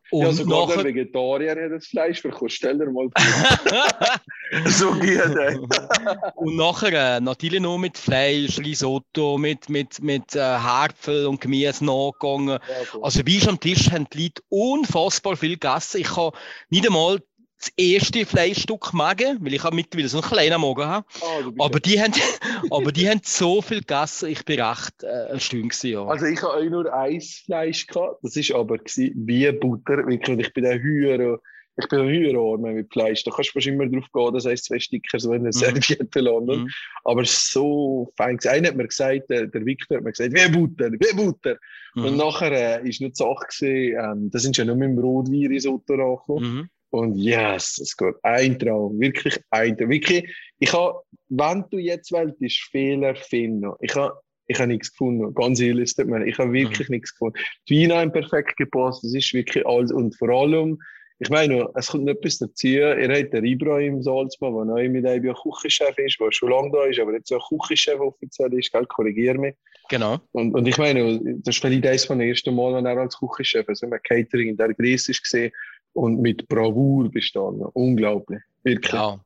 und 0.09 0.21
ja, 0.21 0.31
sogar 0.31 0.67
nachher, 0.67 0.75
der 0.77 0.85
Vegetarier 0.85 1.51
hat 1.51 1.71
das 1.71 1.87
Fleisch 1.87 2.21
verkauft. 2.21 2.53
Stell 2.53 2.77
dir 2.77 2.89
mal 2.89 3.09
so 4.67 4.93
geht 4.93 5.19
ey. 5.19 5.59
und 6.35 6.55
nachher 6.55 7.17
äh, 7.17 7.19
natürlich 7.19 7.59
noch 7.59 7.77
mit 7.77 7.97
Fleisch, 7.97 8.57
Risotto, 8.57 9.37
mit, 9.37 9.69
mit, 9.69 10.01
mit 10.01 10.35
äh, 10.35 10.39
Harpfel 10.39 11.27
und 11.27 11.41
Gemüse 11.41 11.83
nachgegangen. 11.83 12.59
Ja. 12.93 12.99
Also 13.01 13.23
bei 13.23 13.39
am 13.47 13.59
Tisch 13.59 13.91
haben 13.91 14.07
die 14.13 14.23
Leute 14.23 14.41
unfassbar 14.49 15.35
viel 15.35 15.57
gegessen. 15.57 16.01
Ich 16.01 16.15
habe 16.15 16.37
nicht 16.69 16.87
einmal 16.87 17.19
das 17.59 17.71
erste 17.75 18.25
Fleischstück 18.25 18.93
magen, 18.93 19.39
weil 19.41 19.53
ich 19.53 19.63
habe 19.63 19.75
mittlerweile 19.75 20.09
so 20.09 20.19
einen 20.21 20.27
kleinen 20.29 20.61
Magen 20.61 20.85
habe. 20.85 21.07
Ah, 21.21 21.41
du 21.41 21.51
bist 21.51 21.61
Aber 21.65 21.79
die 21.79 21.99
haben, 22.01 22.13
aber 22.71 22.91
die 22.91 23.09
haben 23.09 23.21
so 23.23 23.61
viel 23.61 23.79
gegessen, 23.79 24.29
ich 24.29 24.45
bin 24.45 24.61
recht 24.61 25.03
äh, 25.03 25.29
erstaunt 25.29 25.63
gewesen, 25.69 25.91
ja. 25.91 26.05
Also 26.05 26.25
ich 26.25 26.41
habe 26.41 26.69
nur 26.69 26.93
Eisfleisch 26.93 27.87
gehabt. 27.87 28.19
Das 28.23 28.35
ist 28.35 28.51
aber 28.51 28.77
gewesen, 28.77 29.11
wie 29.27 29.51
Butter. 29.51 30.05
Wirklich, 30.07 30.47
ich 30.47 30.53
bin 30.53 30.65
ein 30.65 30.79
Hühner. 30.79 31.39
Ich 31.79 31.87
bin 31.89 31.99
ein 31.99 32.07
Hühnerarm 32.07 32.61
mit 32.61 32.91
Fleisch. 32.91 33.23
Da 33.23 33.29
kannst 33.29 33.51
du 33.51 33.53
fast 33.53 33.67
immer 33.67 33.85
drauf 33.87 34.05
gehen, 34.11 34.33
das 34.33 34.45
heisst 34.45 34.65
zwei 34.65 34.79
Sticker 34.79 35.19
so 35.19 35.31
in 35.33 35.41
eine 35.41 35.53
Serviette 35.53 36.21
landen. 36.21 36.61
Mhm. 36.63 36.69
Aber 37.03 37.21
es 37.21 37.51
so 37.51 38.11
fein. 38.17 38.39
Einer 38.47 38.69
hat 38.69 38.75
mir 38.77 38.87
gesagt, 38.87 39.29
der, 39.29 39.45
der 39.45 39.63
Victor 39.63 39.97
hat 39.97 40.03
mir 40.03 40.11
gesagt, 40.11 40.33
wie 40.33 40.51
Butter, 40.51 40.91
wie 40.91 41.15
Butter. 41.15 41.57
Und 41.95 42.11
Mhm. 42.11 42.17
nachher 42.17 42.51
äh, 42.51 42.87
ist 42.89 42.99
nur 43.01 43.11
die 43.11 43.15
Sache 43.15 43.45
gewesen, 43.47 43.95
ähm, 43.99 44.29
da 44.31 44.39
sind 44.39 44.57
ja 44.57 44.65
nur 44.65 44.75
mit 44.75 44.89
dem 44.89 44.99
Rotwein-Risotto 44.99 45.93
angekommen. 45.93 46.53
Mhm. 46.55 46.69
Und 46.97 47.15
yes, 47.15 47.77
es 47.77 47.95
geht 47.95 48.15
ein 48.23 48.57
Traum, 48.57 48.99
wirklich 48.99 49.39
ein 49.51 49.77
Traum. 49.77 49.89
Wirklich, 49.89 50.27
ich 50.59 50.73
habe, 50.73 50.99
wenn 51.29 51.63
du 51.69 51.77
jetzt 51.77 52.11
wolltest, 52.11 52.59
Fehler 52.71 53.15
finden, 53.15 53.71
ich 53.81 53.95
habe 53.95 54.19
ich 54.49 54.57
habe 54.59 54.69
nichts 54.69 54.91
gefunden, 54.91 55.33
ganz 55.33 55.59
ehrlich, 55.59 55.93
leid, 55.97 56.25
ich 56.25 56.37
habe 56.37 56.53
wirklich 56.53 56.87
nichts 56.89 57.11
gefunden. 57.11 57.37
Die 57.67 57.83
Weine 57.83 57.97
haben 57.99 58.13
perfekt 58.13 58.55
gepasst, 58.55 59.03
das 59.03 59.13
ist 59.13 59.33
wirklich 59.33 59.65
alles. 59.67 59.91
Und 59.91 60.17
vor 60.17 60.29
allem, 60.29 60.79
ich 61.19 61.29
meine, 61.29 61.67
es 61.75 61.87
kommt 61.89 62.05
noch 62.05 62.13
etwas 62.13 62.37
dazu, 62.37 62.67
ihr 62.67 63.09
habt 63.09 63.33
den 63.33 63.45
Ibrahim 63.45 64.01
Salzmann, 64.01 64.55
der 64.55 64.65
neu 64.65 64.89
mit 64.89 65.05
einem 65.05 65.35
Küchenchef 65.35 65.97
ist, 65.97 66.19
der 66.19 66.31
schon 66.31 66.49
lange 66.49 66.71
da 66.71 66.85
ist, 66.85 66.99
aber 66.99 67.13
jetzt 67.13 67.31
auch 67.33 67.49
Küchenchef 67.49 67.99
offiziell 67.99 68.53
ist, 68.53 68.71
gell, 68.71 68.85
korrigier 68.85 69.37
mich. 69.37 69.55
Genau. 69.89 70.17
Und, 70.31 70.55
und 70.55 70.65
ich 70.65 70.77
meine, 70.77 71.19
das 71.43 71.55
ist 71.55 71.61
vielleicht 71.61 71.85
eines 71.85 72.05
von 72.05 72.19
den 72.19 72.29
ersten 72.29 72.55
Mal, 72.55 72.73
wenn 72.73 72.85
er 72.85 72.97
als 72.97 73.19
Küchenchef, 73.19 73.67
also 73.67 73.85
im 73.85 73.93
Catering 74.03 74.49
in 74.49 74.57
der 74.57 74.73
Größe 74.73 75.11
ist 75.11 75.23
gesehen 75.23 75.51
und 75.93 76.21
mit 76.21 76.47
Bravour 76.47 77.09
bestanden. 77.09 77.65
Unglaublich. 77.73 78.41
Wirklich. 78.63 78.91
Ja. 78.91 79.19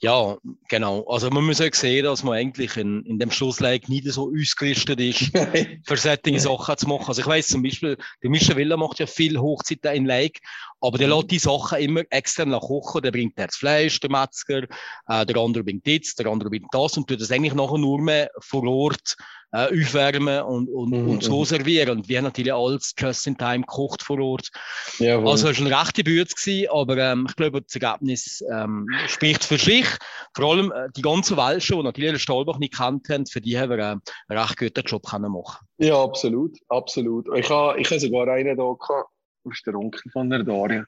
ja, 0.00 0.36
genau. 0.70 1.04
Also 1.06 1.28
man 1.28 1.44
muss 1.44 1.60
auch 1.60 1.74
sehen, 1.74 2.04
dass 2.04 2.24
man 2.24 2.34
eigentlich 2.34 2.78
in, 2.78 3.02
in 3.04 3.18
dem 3.18 3.30
Schlussleik 3.30 3.90
nicht 3.90 4.06
so 4.06 4.32
ausgelistet 4.34 5.00
ist, 5.00 5.36
für 5.86 5.96
solche 5.98 6.40
Sachen 6.40 6.78
zu 6.78 6.88
machen. 6.88 7.08
Also 7.08 7.20
ich 7.20 7.26
weiß 7.26 7.48
zum 7.48 7.62
Beispiel, 7.62 7.98
der 8.22 8.30
Michel 8.30 8.56
Villa 8.56 8.78
macht 8.78 8.98
ja 8.98 9.06
viel 9.06 9.38
Hochzeiten 9.38 9.94
in 9.94 10.06
Leik, 10.06 10.40
aber 10.80 10.98
der 10.98 11.08
lässt 11.08 11.30
die 11.30 11.38
Sachen 11.38 11.78
immer 11.78 12.02
extern 12.10 12.50
nach 12.50 12.60
kochen. 12.60 13.02
Der 13.02 13.10
bringt 13.10 13.38
das 13.38 13.56
Fleisch, 13.56 14.00
der 14.00 14.10
Metzger, 14.10 14.64
äh, 15.08 15.26
der 15.26 15.36
andere 15.36 15.64
bringt 15.64 15.86
das, 15.86 16.14
der 16.14 16.26
andere 16.26 16.50
bringt 16.50 16.72
das 16.72 16.96
und 16.96 17.08
tut 17.08 17.20
das 17.20 17.30
eigentlich 17.30 17.54
nachher 17.54 17.78
nur 17.78 18.00
mehr 18.00 18.30
vor 18.40 18.64
Ort 18.64 19.16
äh, 19.52 19.68
aufwärmen 19.68 20.42
und, 20.42 20.68
und, 20.68 20.90
Mhm, 20.90 21.08
und 21.08 21.22
so 21.22 21.40
mhm. 21.40 21.44
servieren. 21.44 21.90
Und 21.90 22.08
wir 22.08 22.18
haben 22.18 22.24
natürlich 22.24 22.52
alles 22.52 22.94
just 22.98 23.26
in 23.26 23.36
time 23.36 23.60
gekocht 23.60 24.02
vor 24.02 24.18
Ort. 24.20 24.50
Jawohl. 24.98 25.30
Also 25.30 25.48
es 25.48 25.60
war 25.60 25.66
eine 25.66 25.80
rechte 25.80 26.04
gewesen, 26.04 26.68
aber 26.70 26.96
ähm, 26.98 27.26
ich 27.28 27.36
glaube, 27.36 27.62
das 27.62 27.74
Ergebnis 27.74 28.44
ähm, 28.52 28.86
spricht 29.06 29.44
für 29.44 29.58
sich. 29.58 29.86
Vor 30.34 30.52
allem 30.52 30.72
äh, 30.72 30.88
die 30.96 31.02
ganze 31.02 31.36
Welt 31.36 31.62
schon, 31.62 31.78
die 31.78 31.84
natürlich 31.84 32.10
den 32.10 32.18
Stahlbach 32.18 32.58
nicht 32.58 32.72
gekannt 32.72 33.08
haben, 33.08 33.26
für 33.26 33.40
die 33.40 33.58
haben 33.58 33.70
wir 33.70 33.78
äh, 33.78 33.82
einen 33.82 34.02
recht 34.28 34.58
guten 34.58 34.84
Job 34.84 35.04
können 35.06 35.32
machen 35.32 35.66
Ja, 35.78 36.02
absolut, 36.02 36.56
absolut. 36.68 37.26
Ich 37.36 37.48
habe 37.48 37.80
ich 37.80 37.90
ha 37.90 37.98
sogar 37.98 38.28
einen 38.28 38.56
da 38.56 38.72
gehabt, 38.72 39.10
ist 39.52 39.66
der 39.66 39.74
Onkel 39.74 40.10
von 40.12 40.30
der 40.30 40.44
Daria. 40.44 40.84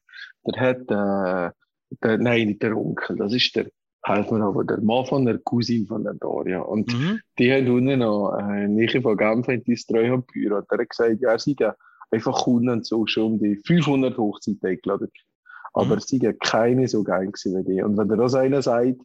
Der 0.47 0.61
hat, 0.61 0.81
äh, 0.83 1.53
der, 2.03 2.19
nein, 2.19 2.49
nicht 2.49 2.63
der 2.63 2.77
Onkel, 2.77 3.17
das 3.17 3.33
ist 3.33 3.55
der, 3.57 3.67
helf 4.05 4.31
mir 4.31 4.43
aber, 4.45 4.65
der 4.65 4.81
Mann 4.81 5.07
von 5.07 5.25
der 5.25 5.39
Cousine 5.39 5.87
von 5.87 6.05
der 6.05 6.15
Daria. 6.15 6.61
Und 6.61 6.93
Mhm. 6.93 7.21
die 7.39 7.53
haben 7.53 7.71
unten 7.71 7.99
noch, 8.01 8.37
äh, 8.39 8.69
Nähe 8.69 9.03
von 9.03 9.17
Genf, 9.17 9.49
in 9.49 9.63
dieses 9.65 9.87
Treuhandbüro. 9.87 10.63
Der 10.63 10.79
hat 10.79 10.91
gesagt, 10.91 11.21
ja, 11.21 11.39
sei 11.39 11.55
ja 11.59 11.75
einfach 12.11 12.45
Kunden 12.45 12.71
und 12.71 12.87
so 12.87 13.07
schon 13.07 13.33
um 13.35 13.39
die 13.39 13.57
500 13.57 14.17
Hochzeiten 14.17 14.67
eingeladen. 14.69 15.11
Aber 15.75 15.97
Mhm. 15.97 16.01
sei 16.01 16.17
ja 16.19 16.33
keine 16.33 16.89
so 16.89 17.03
geil 17.05 17.27
gewesen 17.27 17.59
wie 17.59 17.75
die. 17.75 17.83
Und 17.83 17.97
wenn 17.99 18.09
dir 18.09 18.17
das 18.17 18.35
einer 18.35 18.63
sagt, 18.63 18.97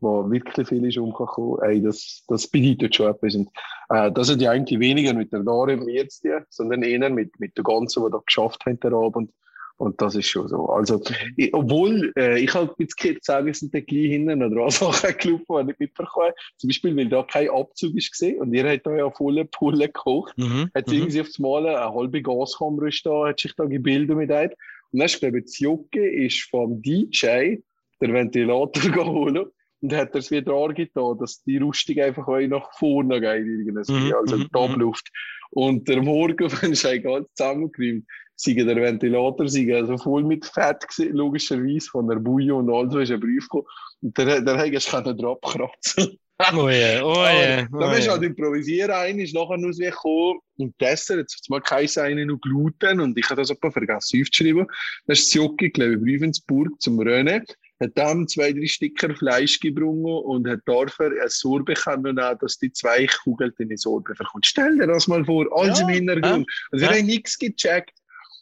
wo 0.00 0.30
wirklich 0.30 0.68
viel 0.68 0.84
ist 0.86 0.98
umgekommen, 0.98 1.58
ey, 1.62 1.82
das, 1.82 2.24
das 2.28 2.46
bedeutet 2.46 2.94
schon 2.94 3.10
etwas. 3.10 3.34
Und, 3.34 3.48
äh, 3.90 4.10
das 4.12 4.30
hat 4.30 4.40
ja 4.40 4.50
eigentlich 4.50 4.78
weniger 4.78 5.14
mit 5.14 5.32
der 5.32 5.42
mir 5.42 6.08
zu 6.08 6.28
tun, 6.28 6.44
sondern 6.48 6.82
eher 6.82 7.10
mit, 7.10 7.38
mit 7.40 7.56
der 7.56 7.64
ganzen, 7.64 8.04
die 8.04 8.10
da 8.10 8.20
geschafft 8.24 8.64
haben, 8.66 8.80
der 8.80 8.92
Abend. 8.92 9.30
Und 9.78 10.02
das 10.02 10.16
ist 10.16 10.26
schon 10.26 10.48
so. 10.48 10.66
Also, 10.66 11.00
ich, 11.36 11.54
obwohl, 11.54 12.12
äh, 12.16 12.40
ich 12.40 12.52
halt 12.52 12.72
jetzt 12.78 12.96
gehört, 12.96 13.24
sagen, 13.24 13.54
sind 13.54 13.72
da 13.72 13.78
gleich 13.78 14.10
hinten 14.10 14.40
noch 14.40 14.50
dran 14.50 14.70
Sachen 14.70 15.16
gelaufen, 15.16 15.68
die 15.68 15.72
ich 15.72 15.78
mitbekommen 15.78 16.26
habe. 16.26 16.34
Zum 16.56 16.68
Beispiel, 16.68 16.96
weil 16.96 17.08
da 17.08 17.22
kein 17.22 17.48
Abzug 17.48 17.94
ist 17.94 18.10
gesehen 18.10 18.40
und 18.40 18.52
ihr 18.52 18.68
habt 18.68 18.86
da 18.86 18.96
ja 18.96 19.08
volle 19.10 19.44
Pulle 19.44 19.86
gekocht 19.86 20.36
Mhm. 20.36 20.70
hat 20.74 20.88
Mhm. 20.88 20.94
irgendwie 20.94 21.20
auf 21.20 21.28
das 21.28 21.38
Mal 21.38 21.66
eine 21.66 21.94
halbe 21.94 22.22
Gaskammer 22.22 22.88
da, 23.04 23.28
hat 23.28 23.38
sich 23.38 23.54
da 23.54 23.66
gebildet 23.66 24.16
mit 24.16 24.32
einem. 24.32 24.50
Und 24.90 24.98
dann 24.98 25.06
ist, 25.06 25.20
glaube 25.20 25.38
ich, 25.38 25.44
das 25.44 25.58
Jucke 25.60 26.08
ist 26.08 26.42
vom 26.50 26.82
DJ 26.82 27.58
der 28.00 28.12
Ventilator 28.12 28.82
geholt 28.92 29.52
und 29.80 29.92
hat 29.94 30.14
das 30.14 30.30
wieder 30.30 30.54
angetan, 30.54 31.18
dass 31.18 31.42
die 31.44 31.58
Rüstung 31.58 31.98
einfach 31.98 32.26
auch 32.26 32.40
nach 32.40 32.68
vorne 32.78 33.20
geht, 33.20 33.46
irgendwie, 33.46 33.72
Mhm, 33.72 34.14
also 34.14 34.36
mhm, 34.36 34.48
die 34.52 34.58
Abluft. 34.58 35.08
Und 35.50 35.88
der 35.88 36.02
Morgen, 36.02 36.38
wenn 36.62 36.72
es 36.72 36.82
ganz 36.82 37.28
zusammengeräumt, 37.34 38.04
sei 38.36 38.52
der 38.52 38.76
Ventilator 38.76 39.48
sei 39.48 39.74
also 39.74 39.98
voll 39.98 40.22
mit 40.22 40.46
Fett 40.46 40.86
gewesen, 40.88 41.14
logischerweise 41.14 41.90
von 41.90 42.08
der 42.08 42.16
Bouillon 42.16 42.68
und 42.68 42.74
alles, 42.74 42.94
was 42.94 43.02
ist 43.04 43.12
ein 43.12 43.20
Brief 43.20 43.44
gekommen. 43.48 43.66
Und 44.00 44.16
der, 44.16 44.40
der 44.40 44.58
hat 44.58 44.72
es 44.72 44.86
drauf 44.86 45.38
abkratzen. 45.42 46.18
Oh 46.54 46.70
je, 46.70 47.00
oh 47.00 47.26
je. 47.26 47.66
Aber 47.72 47.80
Da 47.80 47.94
bist 47.94 48.06
du 48.06 48.12
halt 48.12 48.22
improvisieren, 48.22 48.92
einer 48.92 49.24
ist 49.24 49.34
nachher 49.34 49.58
nur 49.58 49.72
so 49.72 49.82
gekommen 49.82 50.38
und 50.58 50.80
Dessert, 50.80 51.18
jetzt 51.18 51.34
hat's 51.34 51.48
mal 51.48 51.60
kein 51.60 51.88
eine 51.96 52.26
noch 52.26 52.38
Gluten 52.40 53.00
und 53.00 53.18
ich 53.18 53.28
habe 53.28 53.40
das 53.40 53.50
etwa 53.50 53.72
vergessen 53.72 54.22
aufzuschreiben. 54.22 54.66
Dann 54.66 55.12
ist 55.12 55.26
das 55.26 55.34
Jockey, 55.34 55.70
glaube 55.70 55.94
ich, 55.94 55.98
in 55.98 56.14
Ravensburg 56.14 56.80
zum 56.80 57.00
Rennen, 57.00 57.44
hat 57.80 57.90
dann 57.94 58.26
zwei, 58.26 58.52
drei 58.52 58.66
Sticker 58.66 59.14
Fleisch 59.14 59.60
gebrungen 59.60 60.24
und 60.24 60.48
hat 60.48 60.60
dafür 60.66 61.06
eine 61.06 61.28
Sorbe 61.28 61.74
nehmen, 61.86 62.16
dass 62.40 62.58
die 62.58 62.72
zwei 62.72 63.06
Kugeln 63.06 63.52
in 63.58 63.68
die 63.68 63.76
Sorbe 63.76 64.14
verkommt. 64.14 64.46
Stell 64.46 64.78
dir 64.78 64.86
das 64.86 65.06
mal 65.06 65.24
vor, 65.24 65.46
alles 65.56 65.78
Ja, 65.80 65.88
im 65.88 65.94
Hintergrund. 65.94 66.46
Also 66.72 66.84
wir 66.84 66.92
ja. 66.92 66.98
haben 66.98 67.06
nichts 67.06 67.38
gecheckt. 67.38 67.92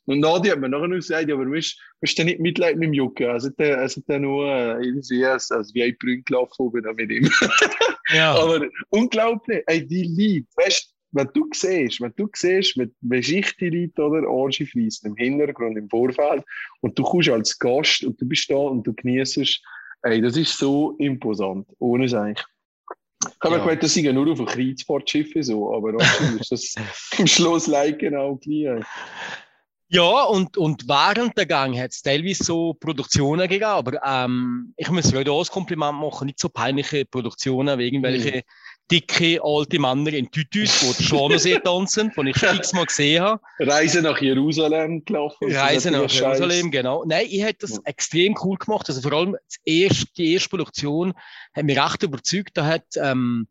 Und 0.07 0.21
Nadia 0.21 0.53
hat 0.53 0.61
mir 0.61 0.69
nachher 0.69 0.87
noch 0.87 0.97
gesagt, 0.97 1.29
ja, 1.29 1.35
aber 1.35 1.45
du 1.45 1.51
du 2.19 2.25
nicht 2.25 2.39
Mitleid 2.39 2.77
mit 2.77 2.87
dem 2.87 2.93
Jucke. 2.93 3.29
Also, 3.29 3.49
der, 3.51 3.79
also 3.79 4.01
der 4.03 4.21
nur 4.21 4.47
äh, 4.47 4.85
irgendwie 4.85 5.25
als, 5.25 5.51
als 5.51 5.75
VIP 5.75 6.25
gelaufen 6.25 6.55
oben 6.59 6.95
mit 6.95 7.11
ihm. 7.11 7.29
Ja. 8.15 8.35
Aber 8.41 8.65
unglaublich, 8.91 9.65
ey, 9.67 9.85
die 9.85 10.05
Leute, 10.05 10.47
weißt 10.57 10.96
wenn 11.17 11.29
du 11.35 11.49
siehst, 11.53 12.01
wenn 12.01 12.13
du 12.17 12.29
siehst, 12.35 12.77
mit 12.77 12.93
wie 13.01 13.23
Schicht 13.23 13.61
die 13.61 13.71
Leute 13.71 14.03
oder 14.03 14.29
Orange 14.29 14.67
fließen 14.67 15.11
im 15.11 15.17
Hintergrund, 15.17 15.77
im 15.77 15.89
Vorfeld 15.89 16.45
und 16.81 16.99
du 16.99 17.03
kommst 17.03 17.29
als 17.29 17.59
Gast 17.59 18.05
und 18.05 18.21
du 18.21 18.27
bist 18.27 18.51
da 18.51 18.57
und 18.57 18.87
du 18.87 18.93
genießt 18.95 19.63
ey, 20.03 20.21
das 20.21 20.37
ist 20.37 20.59
so 20.59 20.95
imposant, 20.99 21.67
ohne 21.79 22.05
es 22.05 22.15
eigentlich. 22.15 22.47
Ich 23.29 23.35
habe 23.43 23.57
Ja. 23.57 23.65
gedacht, 23.65 23.83
das 23.83 23.95
sind 23.95 24.15
nur 24.15 24.31
auf 24.31 24.39
dem 24.39 24.47
Kreuzfahrtschiff 24.47 25.33
so, 25.41 25.75
aber 25.75 25.95
ist 26.41 26.53
das 26.53 26.75
im 27.19 27.27
Schloss 27.27 27.67
Leik 27.67 27.99
genau 27.99 28.37
gleich. 28.37 28.85
Ja, 29.89 30.25
und, 30.25 30.57
und 30.57 30.89
während 30.89 31.39
der 31.39 31.47
Gang 31.47 31.79
hat 31.79 31.93
es 31.93 32.03
teilweise 32.03 32.43
so 32.43 32.75
Produktionen 32.75 33.43
gegeben, 33.43 33.65
aber 33.65 34.01
ähm, 34.05 34.75
ich 34.77 34.91
muss 34.91 35.13
wieder 35.13 35.25
das 35.25 35.51
Kompliment 35.51 35.99
machen, 35.99 36.27
nicht 36.27 36.41
so 36.41 36.49
peinliche 36.49 37.05
Produktionen 37.05 37.79
wie 37.79 37.87
irgendwelche 37.87 38.43
dicke 38.91 39.41
alte 39.43 39.79
Männer 39.79 40.13
in 40.13 40.31
Tütüs, 40.31 40.81
die 40.81 40.93
den 40.93 41.05
Schwanersee 41.07 41.59
tanzen, 41.59 42.13
von 42.13 42.27
ich 42.27 42.41
x-mal 42.41 42.87
gesehen 42.87 43.23
habe. 43.23 43.41
Reise 43.59 44.01
nach 44.03 44.21
Jerusalem 44.21 45.05
gelaufen. 45.05 45.53
Reise 45.53 45.91
nach 45.91 46.09
Jerusalem, 46.11 46.71
genau. 46.71 47.05
Nein, 47.05 47.27
ich 47.29 47.43
hätte 47.43 47.67
das 47.67 47.73
Ja. 47.73 47.81
extrem 47.85 48.37
cool 48.43 48.57
gemacht. 48.57 48.89
Also 48.89 49.01
vor 49.01 49.13
allem 49.13 49.37
erste, 49.65 50.07
die 50.17 50.35
erste 50.35 50.49
Produktion 50.51 51.15
hat 51.55 51.65
mich 51.65 51.79
recht 51.79 52.03
überzeugt. 52.03 52.51
Da 52.55 52.65
hat, 52.67 52.85
ähm, 52.97 53.49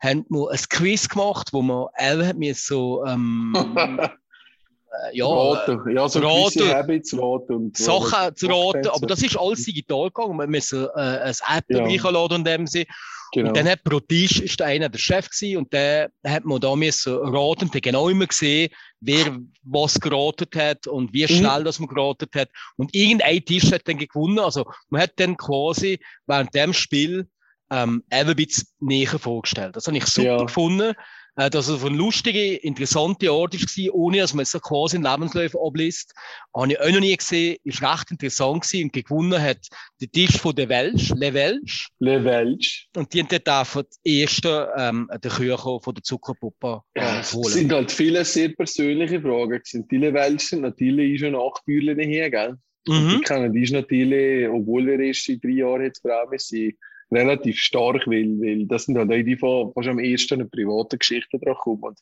haben 0.00 0.24
wir 0.30 0.50
ein 0.50 0.58
Quiz 0.70 1.08
gemacht, 1.08 1.48
wo 1.52 1.60
man, 1.60 1.86
er 1.94 2.26
hat 2.26 2.38
mir 2.38 2.54
so, 2.54 3.04
ähm, 3.04 3.52
äh, 4.00 4.08
ja, 5.12 5.26
Raten. 5.26 5.94
Ja, 5.94 6.08
so 6.08 6.20
Raten. 6.20 6.72
Habits 6.72 7.12
raten. 7.14 7.52
Und 7.52 7.76
Sachen 7.76 8.34
zu 8.36 8.46
raten, 8.46 8.88
aber 8.88 9.06
das 9.06 9.22
ist 9.22 9.36
alles 9.38 9.64
digital 9.64 10.10
gegangen. 10.10 10.38
Wir 10.38 10.46
müssen 10.46 10.86
äh, 10.94 10.98
ein 10.98 11.34
App 11.56 11.64
Ja. 11.68 11.82
reinladen 11.82 12.38
in 12.38 12.44
dem 12.44 12.66
Sinne. 12.66 12.86
Genau. 13.32 13.48
Und 13.48 13.56
dann 13.56 13.68
hat 13.68 13.84
pro 13.84 14.00
Tisch 14.00 14.40
ist 14.40 14.58
der 14.60 14.68
eine 14.68 14.88
der 14.88 14.98
Chef 14.98 15.28
gewesen 15.28 15.58
und 15.58 15.72
der 15.72 16.10
hat 16.26 16.44
man 16.44 16.60
da 16.60 16.74
müssen 16.74 17.14
raten, 17.14 17.70
der 17.70 17.80
genau 17.80 18.08
immer 18.08 18.26
gesehen, 18.26 18.70
wer 19.00 19.38
was 19.62 20.00
geratet 20.00 20.54
hat 20.56 20.86
und 20.86 21.12
wie 21.12 21.24
Mhm. 21.24 21.28
schnell 21.28 21.64
das 21.64 21.78
man 21.78 21.88
geratet 21.88 22.30
hat. 22.34 22.48
Und 22.76 22.94
irgendein 22.94 23.44
Tisch 23.44 23.70
hat 23.72 23.86
dann 23.86 23.98
gewonnen. 23.98 24.38
Also 24.38 24.64
man 24.88 25.02
hat 25.02 25.12
dann 25.16 25.36
quasi 25.36 25.98
während 26.26 26.54
dem 26.54 26.72
Spiel 26.72 27.28
ähm, 27.70 28.02
eben 28.10 28.30
ein 28.30 28.36
bisschen 28.36 28.66
näher 28.80 29.18
vorgestellt. 29.18 29.76
Das 29.76 29.86
habe 29.86 29.96
ich 29.98 30.06
super 30.06 30.26
Ja. 30.38 30.44
gefunden, 30.44 30.94
äh, 31.38 31.48
dass 31.48 31.68
es 31.68 31.84
ein 31.84 31.94
lustiger, 31.94 32.62
interessanter 32.64 33.32
Ort 33.32 33.54
war, 33.54 33.94
ohne 33.94 34.18
dass 34.18 34.34
man 34.34 34.44
so 34.44 34.58
quasi 34.58 34.96
einen 34.96 35.04
Lebenslauf 35.04 35.56
abliest. 35.56 36.12
Habe 36.54 36.72
ich 36.72 36.80
auch 36.80 36.90
noch 36.90 37.00
nie 37.00 37.16
gesehen, 37.16 37.56
ist 37.64 37.80
recht 37.80 38.10
interessant 38.10 38.62
gewesen 38.62 38.84
und 38.84 38.92
gewonnen 38.92 39.40
hat 39.40 39.66
der 40.00 40.10
Tisch 40.10 40.36
von 40.36 40.54
der 40.54 40.68
Welsch, 40.68 41.10
Le 41.16 41.32
Welsch. 41.32 41.88
Le 42.00 42.24
Welch. 42.24 42.88
Und 42.96 43.14
die 43.14 43.20
haben 43.22 43.28
dort 43.44 43.86
die 44.04 44.20
erste, 44.20 44.68
ähm, 44.76 45.08
den 45.22 45.30
Küchen 45.30 45.80
von 45.80 45.94
der 45.94 46.02
Zuckerpuppe 46.02 46.82
äh, 46.94 47.20
Es 47.20 47.32
holen. 47.32 47.52
sind 47.52 47.72
halt 47.72 47.92
viele 47.92 48.24
sehr 48.24 48.48
persönliche 48.50 49.20
Fragen. 49.20 49.60
Sind 49.64 49.90
die 49.90 49.98
Le 49.98 50.12
Welch 50.12 50.40
sind 50.48 50.62
natürlich 50.62 51.20
schon 51.20 51.32
Nachbühler 51.32 51.94
hier, 52.02 52.30
gell? 52.30 52.56
Die 52.86 52.92
Mhm. 52.92 53.20
kennen 53.20 53.52
die 53.52 53.62
ist 53.62 53.72
natürlich, 53.72 54.48
obwohl 54.48 54.86
wir 54.86 54.98
erst 54.98 55.26
seit 55.26 55.44
drei 55.44 55.50
Jahren 55.50 55.82
jetzt 55.82 56.02
Braume 56.02 56.38
sind, 56.38 56.74
relativ 57.10 57.58
stark, 57.58 58.06
weil, 58.06 58.38
weil 58.40 58.66
das 58.66 58.84
sind 58.84 58.98
halt 58.98 59.10
auch 59.10 59.14
die, 59.14 59.24
die 59.24 59.36
fast 59.36 59.88
am 59.88 59.98
ersten 59.98 60.34
eine 60.34 60.46
private 60.46 60.98
Geschichte 60.98 61.38
dran 61.38 61.54
kommen. 61.54 61.82
Und, 61.82 61.98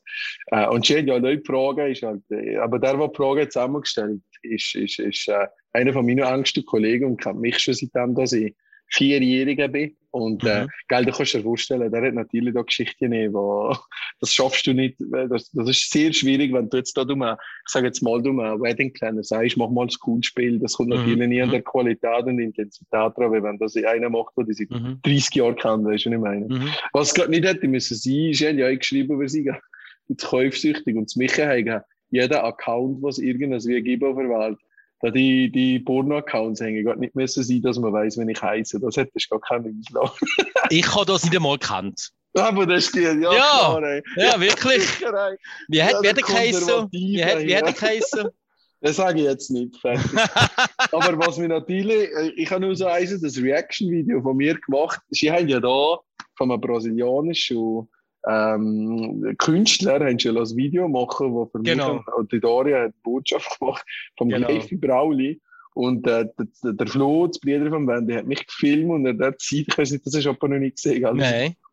äh, 0.48 0.66
und 0.66 0.86
sie 0.86 0.98
hat 0.98 1.06
ja 1.06 1.16
auch 1.16 1.20
die 1.20 1.42
Frage, 1.44 1.88
ist 1.88 2.02
halt, 2.02 2.22
äh, 2.30 2.56
aber 2.56 2.78
der, 2.78 2.96
der 2.96 3.08
die 3.08 3.16
Frage 3.16 3.48
zusammengestellt 3.48 4.22
ist, 4.42 4.74
ist, 4.74 4.98
ist 4.98 5.28
äh, 5.28 5.46
einer 5.72 5.92
von 5.92 6.06
meinen 6.06 6.24
engsten 6.24 6.64
Kollegen 6.64 7.06
und 7.06 7.20
kennt 7.20 7.40
mich 7.40 7.58
schon 7.58 7.74
seitdem, 7.74 8.14
dass 8.14 8.32
ich 8.32 8.54
Vierjähriger 8.88 9.68
bin. 9.68 9.96
Und 10.16 10.44
äh, 10.46 10.64
Mhm. 10.64 10.68
gell, 10.88 11.04
du 11.04 11.12
kannst 11.12 11.34
dir 11.34 11.42
vorstellen, 11.42 11.90
der 11.90 12.02
hat 12.02 12.14
natürlich 12.14 12.54
da 12.54 12.62
Geschichten, 12.62 13.12
wo 13.34 13.76
das 14.20 14.32
schaffst 14.32 14.66
du 14.66 14.72
nicht. 14.72 14.96
Das, 15.28 15.50
das 15.50 15.68
ist 15.68 15.90
sehr 15.90 16.10
schwierig, 16.12 16.52
wenn 16.54 16.70
du 16.70 16.78
jetzt 16.78 16.96
da 16.96 17.04
du 17.04 17.14
mal, 17.16 17.36
ich 17.66 17.72
sage 17.72 17.86
jetzt 17.86 18.02
mal, 18.02 18.22
du 18.22 18.32
mal 18.32 18.58
Wedding 18.60 18.92
Planner 18.94 19.22
sagst, 19.22 19.58
mach 19.58 19.68
mal 19.68 19.82
ein 19.86 19.90
Coolspiel. 20.00 20.58
Das 20.58 20.72
kommt 20.74 20.88
Mhm. 20.88 20.96
natürlich 20.96 21.28
nie 21.28 21.42
an 21.42 21.48
Mhm. 21.48 21.52
der 21.52 21.62
Qualität 21.62 22.24
und 22.24 22.38
Intensität 22.38 22.88
dran, 22.92 23.12
weil 23.30 23.42
wenn 23.42 23.58
das 23.58 23.76
einer 23.76 24.08
macht, 24.08 24.32
der 24.38 24.44
die 24.44 24.54
seit 24.54 24.70
Mhm. 24.70 25.00
30 25.02 25.34
Jahren 25.34 25.56
kennt, 25.56 25.84
weißt 25.84 26.06
du, 26.06 26.10
was 26.10 26.16
ich 26.16 26.20
meine. 26.22 26.46
Mhm. 26.48 26.68
Was 26.94 27.14
gerade 27.14 27.30
nicht 27.30 27.44
hätte 27.44 27.68
müssen 27.68 27.94
sein, 27.94 28.30
ist, 28.30 28.40
ja 28.40 28.50
auch 28.50 28.78
geschrieben 28.78 29.14
über 29.16 29.28
sie, 29.28 29.50
jetzt 30.08 30.24
käufsüchtig 30.24 30.96
und 30.96 31.10
zu 31.10 31.18
mich 31.18 31.36
haben, 31.38 31.80
jeder 32.10 32.44
Account, 32.44 33.02
was 33.02 33.18
irgendwas 33.18 33.66
wie 33.66 33.82
Gibo 33.82 34.14
verwaltet, 34.14 34.60
da 35.00 35.10
die, 35.10 35.50
die 35.50 35.78
Porno-Accounts 35.80 36.60
hängen, 36.60 36.84
gerade 36.84 37.00
nicht 37.00 37.14
müssen 37.14 37.42
sein, 37.42 37.62
dass 37.62 37.78
man 37.78 37.92
weiß, 37.92 38.16
wenn 38.18 38.28
ich 38.28 38.40
heiße. 38.40 38.80
Das 38.80 38.96
hättest 38.96 39.30
du 39.30 39.38
gar 39.38 39.40
keinen 39.40 39.82
Auslauf. 39.86 40.18
Ich 40.70 40.94
habe 40.94 41.06
das 41.06 41.22
nicht 41.24 41.36
einmal 41.36 41.58
gekannt. 41.58 42.10
Aber 42.34 42.66
das 42.66 42.86
stimmt, 42.86 43.22
ja, 43.22 43.32
Ja. 43.32 43.78
klar. 43.78 44.02
Ja, 44.16 44.40
wirklich. 44.40 44.82
Sicher. 44.82 45.36
Wie 45.68 45.82
hat, 45.82 46.02
Ja, 46.02 46.16
wie 46.16 46.20
geheißen? 46.20 46.88
Wie 46.90 47.24
hat, 47.24 47.38
wie 47.40 47.56
hat 47.56 47.78
geheißen? 47.78 48.28
Das 48.82 48.96
sage 48.96 49.20
ich 49.20 49.24
jetzt 49.24 49.50
nicht. 49.50 49.74
Aber 50.92 51.18
was 51.18 51.38
mir 51.38 51.48
natürlich, 51.48 52.10
äh, 52.12 52.30
ich 52.36 52.50
habe 52.50 52.60
nur 52.60 52.76
so 52.76 52.86
eins, 52.86 53.18
das 53.20 53.38
Reaction-Video 53.38 54.20
von 54.20 54.36
mir 54.36 54.54
gemacht. 54.54 55.00
Sie 55.08 55.32
haben 55.32 55.48
ja 55.48 55.60
da 55.60 55.98
von 56.36 56.52
einem 56.52 56.60
brasilianischen 56.60 57.88
ähm, 58.28 59.34
Künstler 59.38 60.00
haben 60.04 60.18
schon 60.18 60.36
ein 60.36 60.56
Video 60.56 60.88
machen, 60.88 61.32
wo 61.32 61.46
für 61.46 61.60
Genau. 61.62 61.94
mich 61.94 62.06
und 62.16 62.32
die 62.32 62.40
Daria 62.40 62.82
hat 62.84 63.02
Botschaft 63.02 63.58
gemacht 63.58 63.84
vom 64.16 64.28
Genau. 64.28 64.48
Levi 64.48 64.76
Brauli. 64.76 65.40
Und 65.74 66.06
äh, 66.06 66.26
der, 66.64 66.72
der 66.72 66.86
Flo, 66.86 67.26
das 67.26 67.38
Bruder 67.38 67.68
von 67.68 67.86
Wendy, 67.86 68.14
hat 68.14 68.26
mich 68.26 68.46
gefilmt 68.46 68.90
und 68.90 69.06
er 69.06 69.26
hat 69.26 69.40
Zeit, 69.40 69.66
ich 69.68 69.76
weiß 69.78 69.90
nicht, 69.92 70.06
das 70.06 70.14
hast 70.16 70.24
du 70.24 70.30
aber 70.30 70.48
noch 70.48 70.58
nicht 70.58 70.76
gesehen. 70.76 71.02
gell? 71.02 71.14
Nein. 71.14 71.54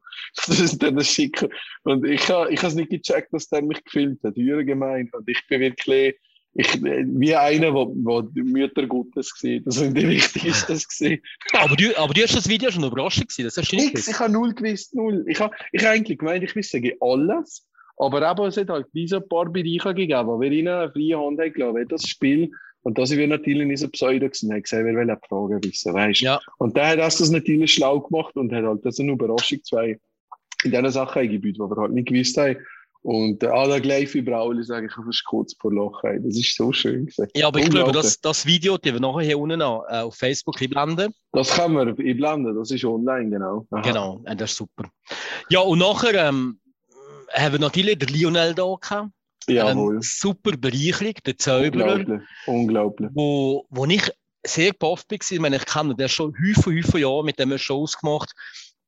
Das 0.48 0.60
ist 0.60 0.82
dann 0.82 0.96
das 0.96 1.08
Schicker. 1.08 1.50
Und 1.84 2.06
ich 2.06 2.30
habe 2.30 2.52
ich 2.52 2.62
es 2.64 2.76
nicht 2.76 2.90
gecheckt, 2.92 3.34
dass 3.34 3.50
der 3.50 3.62
mich 3.64 3.84
gefilmt 3.84 4.24
hat. 4.24 4.36
Höher 4.36 4.64
gemeint. 4.64 5.14
Und 5.14 5.28
ich 5.28 5.46
bin 5.48 5.60
wirklich, 5.62 6.16
ich, 6.56 6.84
wie 6.84 7.36
einer, 7.36 7.72
der, 7.72 7.88
der 7.88 8.22
die 8.24 8.44
Mütter 8.44 8.86
Gottes 8.86 9.34
sieht. 9.36 9.66
Also 9.66 9.94
wie 9.94 10.08
wichtig 10.08 10.46
ist 10.46 10.70
das 10.70 10.88
gesehen. 10.88 11.22
Aber 11.54 11.76
du, 11.76 11.98
aber 11.98 12.14
du 12.14 12.22
hast 12.22 12.36
das 12.36 12.48
Video 12.48 12.70
schon 12.70 12.84
überraschend 12.84 13.30
gewesen, 13.30 13.46
das 13.46 13.58
hast 13.58 13.72
du 13.72 13.76
nicht 13.76 13.94
Nix, 13.94 14.08
ich 14.08 14.20
habe 14.20 14.32
null 14.32 14.54
gewusst, 14.54 14.94
null. 14.94 15.26
Ich 15.28 15.40
habe 15.40 15.56
ich 15.72 15.84
hab 15.84 15.92
eigentlich 15.92 16.20
gemeint, 16.20 16.44
ich 16.44 16.56
wisse 16.56 16.82
alles. 17.02 17.68
Aber 17.98 18.30
eben, 18.30 18.46
es 18.46 18.58
hat 18.58 18.70
halt 18.70 18.88
wie 18.94 19.08
so 19.08 19.18
ein 19.18 19.28
paar 19.28 19.50
Bereiche 19.50 19.94
gegeben, 19.94 20.28
wo 20.28 20.40
wir 20.40 20.52
ihnen 20.52 20.68
eine 20.68 20.92
freie 20.92 21.18
Hand 21.18 21.40
haben 21.40 21.54
gelassen, 21.54 21.88
das 21.90 22.08
Spiel, 22.08 22.52
und 22.84 22.98
da 22.98 23.06
sind 23.06 23.18
wir 23.18 23.28
natürlich 23.28 23.66
nicht 23.66 23.80
so 23.80 23.88
pseudo 23.88 24.28
gewesen, 24.28 24.52
haben 24.52 24.62
gesagt, 24.62 24.86
wir 24.86 24.94
wollen 24.94 25.10
eine 25.10 25.20
Frage 25.28 25.60
wissen, 25.64 25.94
weißt 25.94 26.22
du. 26.22 26.26
Ja. 26.26 26.40
Und 26.58 26.76
der 26.76 26.90
hat 26.90 27.00
das 27.00 27.18
das 27.18 27.30
natürlich 27.30 27.74
schlau 27.74 28.02
gemacht 28.02 28.36
und 28.36 28.52
hat 28.52 28.66
halt 28.66 28.86
das 28.86 29.00
eine 29.00 29.14
Überraschung 29.14 29.64
zwei 29.64 30.00
in 30.64 30.72
diesen 30.72 30.92
Sachen 30.92 31.22
eingebaut, 31.22 31.56
die 31.56 31.60
wir 31.60 31.82
halt 31.82 31.94
nicht 31.94 32.08
gewusst 32.10 32.38
haben. 32.38 32.58
Und 33.04 33.44
äh, 33.44 33.48
ah, 33.48 33.68
der 33.68 33.82
gleich 33.82 34.14
wie 34.14 34.22
Brauli, 34.22 34.64
sage 34.64 34.88
ich, 34.88 34.94
fast 34.94 35.26
kurz 35.26 35.54
vor 35.60 35.74
Lachen. 35.74 36.10
ey. 36.10 36.20
Das 36.24 36.38
ist 36.38 36.56
so 36.56 36.72
schön 36.72 37.06
gewesen. 37.06 37.28
Ja, 37.36 37.48
aber 37.48 37.60
ich 37.60 37.70
glaube, 37.70 37.92
das, 37.92 38.20
das 38.22 38.46
Video, 38.46 38.78
das 38.78 38.94
wir 38.94 39.00
nachher 39.00 39.26
hier 39.26 39.38
unten 39.38 39.62
an, 39.62 39.82
äh, 39.90 40.00
auf 40.00 40.16
Facebook 40.16 40.62
einblenden. 40.62 41.14
Das 41.34 41.50
kann 41.50 41.74
man 41.74 41.90
einblenden, 41.90 42.56
das 42.56 42.72
ist 42.72 42.86
online, 42.86 43.30
genau. 43.30 43.68
Aha. 43.72 43.82
Genau, 43.82 44.24
äh, 44.26 44.36
das 44.36 44.52
ist 44.52 44.58
super. 44.58 44.86
Ja, 45.50 45.60
und 45.60 45.80
nachher 45.80 46.30
ähm, 46.30 46.60
haben 47.34 47.52
wir 47.52 47.60
natürlich 47.60 48.00
den 48.00 48.08
Lionel 48.08 48.56
da 48.56 48.74
gehabt. 48.80 49.10
Jawohl. 49.48 49.96
Eine 49.96 50.02
super 50.02 50.56
Bereicherung, 50.56 51.16
der 51.26 51.38
Zauberer, 51.38 51.96
Unglaublich. 51.96 52.22
Unglaublich. 52.48 53.10
wo, 53.14 53.66
wo 53.70 53.86
ich 53.86 54.10
sehr 54.46 54.72
gepafft 54.72 55.12
war. 55.12 55.18
Ich 55.18 55.40
meine, 55.40 55.58
ich 55.58 55.66
kenne 55.66 55.96
den 55.96 56.08
schon 56.08 56.34
Haufen, 56.34 56.82
Haufen 56.82 57.02
Jahre 57.02 57.24
mit 57.26 57.38
dem 57.40 57.58
Shows 57.58 57.98
gemacht. 57.98 58.34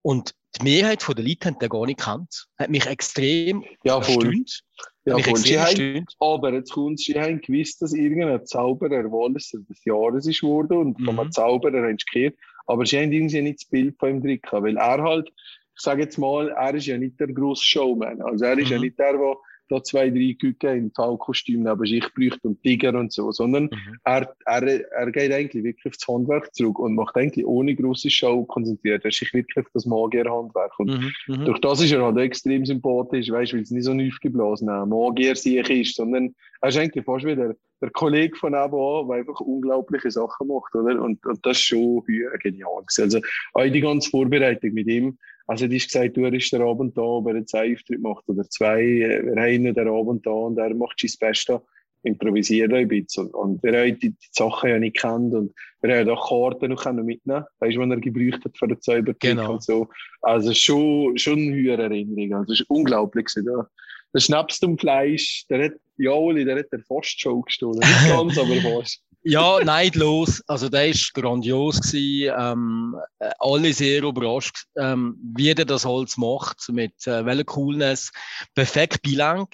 Und 0.05 0.35
die 0.59 0.63
Mehrheit 0.63 1.03
der 1.07 1.15
Leute 1.25 1.47
haben 1.47 1.57
den 1.57 1.67
gar 1.69 1.87
nicht 1.87 1.97
gekannt. 1.97 2.45
Hat 2.59 2.69
mich 2.69 2.85
extrem 2.85 3.63
Ja, 3.83 3.97
erstaunt. 3.97 4.61
Ja, 5.03 5.15
mich 5.15 5.25
voll. 5.25 5.39
Extrem 5.39 5.59
haben, 5.59 6.05
aber 6.19 6.53
jetzt 6.53 6.71
kommt 6.71 6.99
sie 6.99 7.19
haben 7.19 7.41
gewusst, 7.41 7.81
dass 7.81 7.91
irgendein 7.93 8.45
Zauberer 8.45 9.11
Walliser 9.11 9.57
des 9.67 9.83
Jahres 9.83 10.27
ist 10.27 10.41
geworden 10.41 10.77
und 10.77 11.03
von 11.03 11.15
Mhm. 11.15 11.31
Zauberer 11.31 11.87
haben 11.87 11.97
sie 11.97 12.05
gehört. 12.13 12.35
Aber 12.67 12.85
sie 12.85 12.99
haben 12.99 13.11
irgendwie 13.11 13.41
nicht 13.41 13.61
das 13.61 13.65
Bild 13.67 13.95
von 13.97 14.09
ihm 14.09 14.21
drin 14.21 14.39
gehabt, 14.43 14.63
weil 14.63 14.77
er 14.77 15.01
halt, 15.01 15.27
ich 15.27 15.81
sage 15.81 16.03
jetzt 16.03 16.19
mal, 16.19 16.49
er 16.49 16.75
ist 16.75 16.85
ja 16.85 16.99
nicht 16.99 17.19
der 17.19 17.27
grosse 17.33 17.63
Showman. 17.65 18.21
Also 18.21 18.45
er 18.45 18.59
ist 18.59 18.69
ja 18.69 18.77
Mhm. 18.77 18.83
nicht 18.83 18.99
der, 18.99 19.13
der 19.13 19.35
da 19.69 19.83
zwei, 19.83 20.09
drei 20.09 20.35
Küken 20.39 20.77
im 20.77 20.93
Talkostüm 20.93 21.63
neben 21.63 21.85
sich 21.85 22.05
bräuchte 22.13 22.47
und 22.47 22.61
Tiger 22.61 22.97
und 22.97 23.11
so, 23.11 23.31
sondern 23.31 23.63
Mhm. 23.65 23.97
er, 24.03 24.35
er, 24.45 24.91
er 24.91 25.11
geht 25.11 25.31
eigentlich 25.31 25.63
wirklich 25.63 25.85
aufs 25.93 26.07
Handwerk 26.07 26.53
zurück 26.53 26.79
und 26.79 26.95
macht 26.95 27.15
eigentlich 27.15 27.45
ohne 27.45 27.75
grosse 27.75 28.09
Show 28.09 28.43
konzentriert. 28.45 29.03
Er 29.03 29.09
ist 29.09 29.19
sich 29.19 29.33
wirklich 29.33 29.65
auf 29.65 29.71
das 29.73 29.85
Magierhandwerk. 29.85 30.79
Und 30.79 30.87
Mhm. 30.91 31.11
Mhm. 31.27 31.45
durch 31.45 31.59
das 31.59 31.81
ist 31.81 31.91
er 31.91 32.03
halt 32.03 32.17
extrem 32.17 32.65
sympathisch, 32.65 33.29
weißt 33.29 33.51
du, 33.51 33.55
weil 33.57 33.63
es 33.63 33.71
nicht 33.71 33.85
so 33.85 33.91
ein 33.91 34.07
aufgeblasener 34.07 34.85
Magier 34.85 35.35
sich 35.35 35.69
ist, 35.69 35.95
sondern 35.95 36.35
er 36.61 36.69
ist 36.69 36.77
eigentlich 36.77 37.05
fast 37.05 37.25
wie 37.25 37.35
der, 37.35 37.55
Kollege 37.93 38.35
von 38.35 38.51
nebenan, 38.53 39.07
der 39.07 39.17
einfach 39.17 39.39
unglaubliche 39.41 40.09
Sachen 40.09 40.47
macht, 40.47 40.73
oder? 40.73 40.99
Und, 40.99 41.23
und 41.25 41.45
das 41.45 41.57
ist 41.57 41.65
schon 41.65 42.03
genial. 42.41 42.83
Also, 42.97 43.19
auch 43.53 43.63
die 43.63 43.81
ganze 43.81 44.09
Vorbereitung 44.09 44.73
mit 44.73 44.87
ihm, 44.87 45.17
also, 45.47 45.67
du 45.67 45.75
hast 45.75 45.87
gesagt, 45.91 46.17
du 46.17 46.29
bist 46.31 46.51
der 46.53 46.61
Abend 46.61 46.97
da, 46.97 47.01
ob 47.01 47.27
er 47.27 47.37
jetzt 47.37 47.53
einen 47.53 47.75
Auftritt 47.75 48.01
macht 48.01 48.27
oder 48.27 48.49
zwei, 48.49 48.81
wir 48.81 49.35
haben 49.41 49.65
ihn 49.65 49.73
den 49.73 49.87
Abend 49.87 50.25
da 50.25 50.31
und 50.31 50.57
er 50.57 50.73
macht 50.73 50.99
sein 50.99 51.11
Bestes, 51.19 51.59
improvisiert 52.05 52.73
ein 52.73 52.87
bisschen. 52.87 53.27
Und, 53.27 53.33
und 53.33 53.63
wir 53.63 53.79
haben 53.79 53.99
die, 53.99 54.11
die 54.11 54.27
Sachen 54.31 54.69
ja 54.69 54.79
nicht 54.79 54.97
kennt 54.97 55.33
und 55.33 55.53
wir 55.81 55.97
haben 55.97 56.09
auch 56.09 56.29
Karten 56.29 56.71
noch 56.71 56.83
können 56.83 57.05
mitnehmen, 57.05 57.43
weißt 57.59 57.75
du, 57.75 57.79
wenn 57.81 57.91
er 57.91 57.99
gebraucht 57.99 58.45
hat 58.45 58.57
für 58.57 58.67
den 58.67 58.81
Zaubertrick 58.81 59.19
Genau. 59.19 59.53
und 59.53 59.63
so. 59.63 59.87
Also 60.21 60.53
schon, 60.53 61.17
schon 61.17 61.39
eine 61.39 61.53
höhere 61.55 61.83
Erinnerung. 61.83 62.33
Also 62.39 62.53
es 62.53 62.61
ist 62.61 62.69
unglaublich 62.69 63.25
gewesen, 63.25 63.47
ja. 63.51 63.67
Der 64.13 64.21
Schnaps 64.21 64.59
zum 64.59 64.77
Fleisch, 64.77 65.45
der 65.49 65.65
hat, 65.65 65.73
ja, 65.97 66.11
Oli, 66.11 66.45
der 66.45 66.59
hat 66.59 66.71
der 66.71 66.79
fast 66.79 67.19
schon 67.19 67.41
gestohlen. 67.41 67.79
Nicht 67.79 68.07
ganz, 68.07 68.37
aber 68.39 68.55
fast. 68.55 69.03
Ja, 69.27 69.59
neidlos. 69.63 70.43
Also, 70.45 70.69
der 70.69 70.89
ist 70.89 71.11
grandios 71.15 71.81
gewesen. 71.81 72.31
Ähm, 72.37 72.95
äh, 73.17 73.31
alle 73.39 73.73
sehr 73.73 74.03
überrascht, 74.03 74.67
ähm, 74.77 75.17
wie 75.35 75.55
der 75.55 75.65
das 75.65 75.83
Holz 75.83 76.15
macht, 76.17 76.69
mit 76.69 77.07
äh, 77.07 77.25
welcher 77.25 77.43
Coolness. 77.43 78.11
Perfekt 78.53 79.01
bilang. 79.01 79.47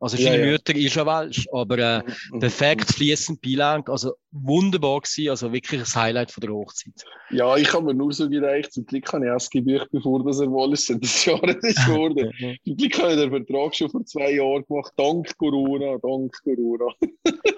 Also, 0.00 0.16
Ja, 0.16 0.32
seine 0.32 0.44
ja. 0.46 0.52
Mutter 0.52 0.74
ist 0.74 0.94
ja 0.94 1.06
Welsch, 1.06 1.46
aber 1.52 1.78
äh, 1.78 2.02
perfekt 2.38 2.90
fließend 2.92 3.40
bilang. 3.40 3.88
Also, 3.88 4.14
wunderbar 4.32 5.00
gewesen. 5.00 5.30
Also, 5.30 5.52
wirklich 5.52 5.80
ein 5.80 6.02
Highlight 6.02 6.30
von 6.30 6.40
der 6.42 6.50
Hochzeit. 6.50 6.92
Ja, 7.30 7.56
ich 7.56 7.72
habe 7.72 7.86
mir 7.86 7.94
nur 7.94 8.12
so 8.12 8.28
gedacht, 8.28 8.72
zum 8.72 8.84
Glück 8.86 9.10
habe 9.12 9.24
ich 9.24 9.30
erst 9.30 9.50
gebucht, 9.50 9.88
bevor 9.92 10.22
das 10.24 10.40
er 10.40 10.48
Wallis 10.48 10.86
das 11.00 11.24
Jahr 11.24 11.42
ist 11.44 11.76
geworden. 11.86 12.30
Zum 12.64 12.76
Glück 12.76 12.98
habe 12.98 13.12
ich 13.12 13.18
den 13.18 13.30
Vertrag 13.30 13.74
schon 13.74 13.90
vor 13.90 14.04
zwei 14.04 14.32
Jahren 14.32 14.64
gemacht. 14.66 14.92
Dank 14.96 15.36
Corona, 15.38 15.96
dank 16.02 16.32
Corona. 16.42 16.86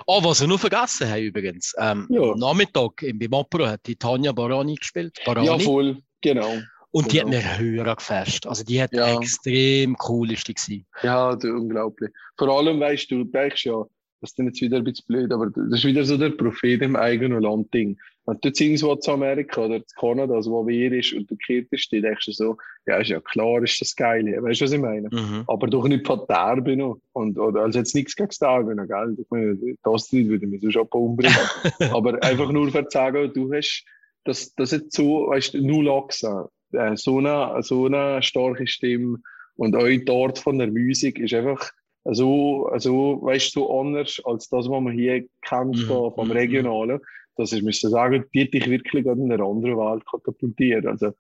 Oh, 0.07 0.21
was 0.25 0.41
wir 0.41 0.49
noch 0.49 0.61
vergessen 0.61 1.09
haben 1.09 1.23
übrigens. 1.23 1.75
Ähm, 1.79 2.07
Ja. 2.11 2.23
Am 2.23 2.39
Nachmittag 2.39 3.03
im 3.03 3.19
Bimopro 3.19 3.67
hat 3.67 3.87
die 3.87 3.97
Tanja 3.97 4.33
Barani 4.33 4.75
gespielt. 4.77 5.19
Barani. 5.25 5.47
Ja, 5.47 5.59
voll, 5.59 5.99
genau. 6.21 6.53
Und 6.97 7.13
die 7.13 7.21
hat 7.21 7.29
mir 7.29 7.59
höher 7.59 7.95
gefasst. 7.95 8.47
Also, 8.47 8.65
die 8.65 8.83
hat 8.83 8.93
Ja. 8.93 9.19
extrem 9.19 9.97
cool 10.09 10.33
ist 10.33 10.49
die 10.49 10.55
gewesen. 10.55 10.87
Ja, 11.03 11.37
du, 11.37 11.49
unglaublich. 11.49 12.11
Vor 12.39 12.49
allem, 12.49 12.81
weißt 12.81 13.11
du, 13.11 13.19
du 13.19 13.25
denkst 13.25 13.67
ja, 13.67 13.85
das 14.23 14.31
ist 14.31 14.39
jetzt 14.39 14.61
wieder 14.63 14.79
ein 14.79 14.85
bisschen 14.85 15.05
blöd, 15.07 15.31
aber 15.31 15.51
das 15.51 15.81
ist 15.81 15.85
wieder 15.85 16.05
so 16.05 16.17
der 16.17 16.31
Prophet 16.31 16.81
im 16.81 16.97
eigenen 16.97 17.43
Land-Ding. 17.43 17.99
Wenn 18.25 18.39
du 18.41 18.49
jetzt 18.49 18.61
irgendwo 18.61 18.97
zu 18.97 19.13
Amerika 19.13 19.67
oder 19.67 19.87
zu 19.87 19.95
Kanada, 19.95 20.35
also 20.35 20.53
wo 20.53 20.67
wir 20.67 20.91
ist 20.91 21.13
und 21.13 21.31
du 21.31 21.37
kehrt 21.37 21.69
bist, 21.69 21.93
dann 21.93 22.01
denkst 22.01 22.25
du 22.25 22.33
so, 22.33 22.57
ja, 22.87 22.97
ist 22.97 23.11
ja 23.11 23.21
klar, 23.21 23.63
ist 23.63 23.79
das 23.79 23.95
geil 23.95 24.27
hier. 24.27 24.43
Weißt 24.43 24.63
du, 24.63 24.65
was 24.65 24.73
ich 24.73 24.81
meine? 24.81 25.09
Mhm. 25.13 25.45
Aber 25.47 25.67
doch 25.67 25.87
nicht 25.87 26.07
von 26.07 26.23
Derby 26.27 26.77
noch. 26.77 26.99
Und, 27.13 27.39
oder, 27.39 27.61
also 27.61 27.79
jetzt 27.79 27.95
nichts 27.95 28.17
gegen 28.17 28.29
das 28.29 28.39
Derby 28.39 28.75
noch, 28.75 28.89
gell? 28.89 29.17
Ich 29.21 29.31
meine, 29.31 29.59
das 29.85 30.13
nicht 30.13 30.29
würde 30.29 30.47
mich 30.47 30.63
sonst 30.63 30.79
auch 30.79 30.89
umbringen. 30.95 31.37
aber 31.93 32.23
einfach 32.25 32.51
nur 32.51 32.71
sagen, 32.91 33.31
du 33.35 33.53
hast 33.53 33.85
das, 34.25 34.55
das 34.55 34.73
jetzt 34.73 34.95
so, 34.95 35.29
weißt 35.29 35.55
du, 35.55 35.65
null 35.65 35.91
Achsen. 35.91 36.47
Äh, 36.73 36.97
so, 36.97 37.19
eine, 37.19 37.63
so 37.63 37.87
eine 37.87 38.23
starke 38.23 38.67
Stimme 38.67 39.19
und 39.57 39.75
auch 39.77 39.89
dort 40.05 40.39
von 40.39 40.59
der 40.59 40.69
Musik 40.69 41.19
ist 41.19 41.35
einfach 41.35 41.71
so, 42.05 42.71
so, 42.77 43.21
weißt, 43.23 43.53
so 43.53 43.81
anders 43.81 44.21
als 44.25 44.49
das, 44.49 44.69
was 44.69 44.83
man 44.83 44.93
hier 44.93 45.27
kennt 45.43 45.77
Mhm, 45.77 45.87
vom, 45.87 46.15
vom 46.15 46.29
mhm, 46.29 46.33
Regionalen. 46.33 47.01
Das 47.37 47.53
ist, 47.53 47.63
müsste 47.63 47.89
sagen, 47.89 48.25
die 48.33 48.43
hat 48.43 48.55
dich 48.55 48.69
wirklich 48.69 49.05
in 49.05 49.33
eine 49.33 49.45
andere 49.45 49.77
Welt 49.77 50.05
katapultiert. 50.11 50.87
Also, 50.87 51.13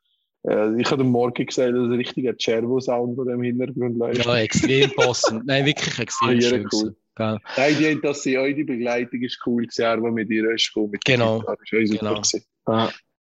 äh, 0.46 0.80
ich 0.80 0.90
habe 0.90 1.02
am 1.02 1.10
Morgen 1.10 1.44
gesagt, 1.44 1.72
dass 1.72 1.82
ein 1.82 1.92
richtiger 1.92 2.34
Cervo-Sound 2.38 3.16
von 3.16 3.26
dem 3.26 3.42
Hintergrund 3.42 3.98
läuft. 3.98 4.24
Ja, 4.24 4.38
extrem 4.38 4.90
passend. 4.92 5.46
Nein, 5.46 5.66
wirklich 5.66 5.98
extrem 5.98 6.40
ja, 6.40 6.64
cool. 6.72 6.96
Gell? 7.16 7.38
Nein, 7.56 7.76
die, 7.78 8.00
das 8.00 8.22
sie 8.22 8.38
auch 8.38 8.46
die 8.46 8.64
Begleitung 8.64 9.22
ist 9.22 9.40
cool 9.46 9.62
gewesen, 9.62 9.84
aber 9.84 10.10
mit 10.10 10.30
ihr 10.30 10.50
ist 10.50 10.70
cool. 10.76 10.88
Mit 10.88 11.04
Genau, 11.04 11.40
Gitarre, 11.40 11.82
ist 11.82 11.98
genau. 11.98 12.22
Ah. 12.66 12.90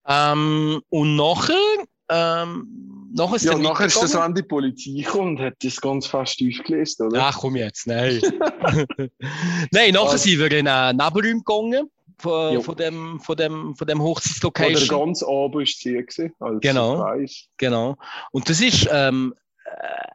Ähm, 0.07 0.81
und 0.89 1.17
nachher, 1.17 1.85
ähm, 2.13 3.11
nachher 3.15 3.37
ist 3.37 3.45
Ja, 3.45 3.57
nachher 3.59 3.87
ist 3.87 4.03
das 4.03 4.15
an 4.15 4.35
die 4.35 4.43
Polizei 4.43 5.03
gekommen 5.03 5.37
und 5.37 5.41
hat 5.41 5.55
das 5.63 5.81
ganz 5.81 6.07
fast 6.07 6.41
aufgelesen, 6.43 7.07
oder? 7.07 7.23
Ach 7.25 7.39
komm 7.39 7.57
jetzt, 7.57 7.87
nein. 7.87 8.21
nein, 9.73 9.93
nachher 9.93 10.15
Was? 10.15 10.23
sind 10.23 10.39
wir 10.39 10.53
in 10.53 10.69
einen 10.69 10.99
Nebenraum 10.99 11.45
gegangen 11.45 11.91
von, 12.19 12.55
Jo. 12.55 12.63
von 12.63 12.77
dem, 12.77 13.21
von 13.21 13.37
dem, 13.37 13.75
von 13.77 13.87
dem 13.87 14.01
Oder 14.01 14.09
Hochzeitslocation. 14.11 14.89
ganz 14.89 15.23
oben 15.23 15.63
ist 15.63 15.81
sie 15.81 15.95
gewesen, 15.95 16.33
als 16.41 16.61
Genau. 16.61 16.97
Surprise. 16.97 17.45
Genau. 17.59 17.97
Und 18.31 18.49
das 18.49 18.61
ist 18.61 18.89
ähm, 18.93 19.35
äh, 19.65 19.71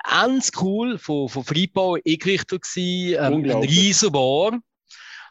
ganz 0.10 0.52
cool 0.62 0.98
von, 0.98 1.28
von 1.30 1.44
Freibau 1.44 1.96
eingerichtet 1.96 2.62
gewesen. 2.64 3.18
Ähm, 3.20 3.52
ein 3.52 3.64
riesen 3.64 4.12
Bar. 4.12 4.60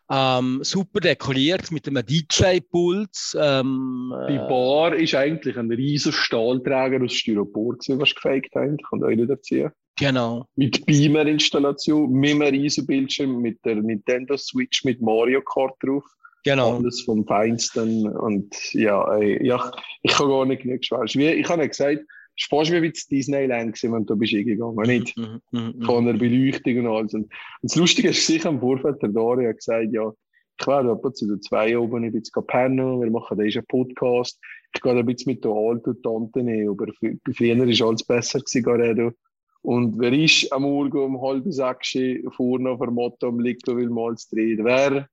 Ähm, 0.09 0.61
super 0.63 1.01
dekoriert 1.01 1.73
mit 1.73 1.89
einem 1.89 2.05
DJ-Pult. 2.07 3.37
Ähm, 3.41 4.13
Die 4.29 4.35
äh, 4.35 4.49
Bar 4.49 4.95
ist 4.95 5.15
eigentlich 5.15 5.57
ein 5.57 5.71
riesen 5.71 6.13
Stahlträger 6.13 7.03
aus 7.05 7.13
Styropor 7.13 7.75
gewesen, 7.75 8.01
was 8.01 8.15
gefaked 8.15 8.55
haben. 8.55 8.77
Kann 8.89 9.03
euch 9.03 9.17
nicht 9.17 9.31
erzählen. 9.31 9.73
genau. 9.99 10.47
Mit 10.55 10.87
Beamer-Installation, 10.87 12.13
mit 12.13 12.31
einem 12.33 12.43
riesen 12.43 12.87
Bildschirm, 12.87 13.41
mit 13.41 13.65
der 13.65 13.77
Nintendo 13.77 14.37
Switch 14.37 14.85
mit 14.85 15.01
Mario 15.03 15.43
Kart 15.43 15.75
drauf. 15.81 16.05
Genau. 16.45 16.77
Alles 16.77 17.03
vom 17.03 17.27
Feinsten. 17.27 18.07
Und 18.09 18.55
ja, 18.73 19.17
ey, 19.17 19.45
ja 19.45 19.73
ich 20.03 20.13
kann 20.13 20.29
gar 20.29 20.47
nicht 20.47 20.63
genug 20.63 20.85
schwer. 20.85 21.37
Ich 21.37 21.49
habe 21.49 21.63
ja 21.63 21.69
gesagt, 21.69 22.03
fast 22.39 22.71
wie 22.73 22.81
bei 22.81 22.93
Disneyland 23.11 23.75
gewesen, 23.75 23.93
wenn 23.95 24.07
du 24.07 24.17
bist 24.17 24.33
hingegangen, 24.33 24.77
nicht? 24.87 25.17
Mhm, 25.17 25.41
mhm, 25.53 25.75
mhm. 25.77 25.83
Von 25.83 26.07
der 26.07 26.15
Beleuchtung 26.15 26.79
und 26.79 26.87
alles. 26.87 27.15
Und, 27.15 27.33
das 27.63 27.77
Lustige 27.77 28.09
ist 28.11 28.27
sicher 28.27 28.49
am 28.51 28.61
Vorfeld, 28.61 29.03
der 29.03 29.11
Dario 29.11 29.49
hat 29.49 29.57
gesagt, 29.57 29.93
ja, 29.93 30.13
ich 30.59 30.67
werde 30.67 30.93
etwa 30.93 31.13
zu 31.13 31.27
den 31.27 31.43
zwei 31.43 31.77
oben 31.79 32.05
ein 32.05 32.13
bisschen 32.13 32.47
pennen, 32.47 33.01
wir 33.01 33.11
machen 33.11 33.37
da 33.37 33.45
ist 33.45 33.57
ein 33.57 33.67
Podcast. 33.67 34.41
Ich 34.75 34.81
gehe 34.81 34.95
da 34.95 35.01
ein 35.01 35.07
bisschen 35.07 35.33
mit 35.33 35.45
der 35.45 35.53
alten 35.53 36.03
Tante 36.03 36.43
nehmen, 36.43 36.71
aber 36.71 36.87
für- 36.95 37.17
früher 37.35 37.59
war 37.59 37.89
alles 37.89 38.05
besser 38.05 38.41
gewesen. 38.41 39.15
Und 39.63 39.99
wer 39.99 40.13
ist 40.13 40.51
am 40.53 40.63
Morgen 40.63 40.99
um 40.99 41.21
halb 41.21 41.45
sechs 41.49 41.97
vorne 42.37 42.71
auf 42.71 42.79
der 42.79 42.91
Motto 42.91 43.29
am 43.29 43.41
Liegen, 43.41 43.77
will 43.77 43.91
mal 43.91 44.17
zu 44.17 44.35
drehen? 44.35 44.65
Wer? 44.65 45.09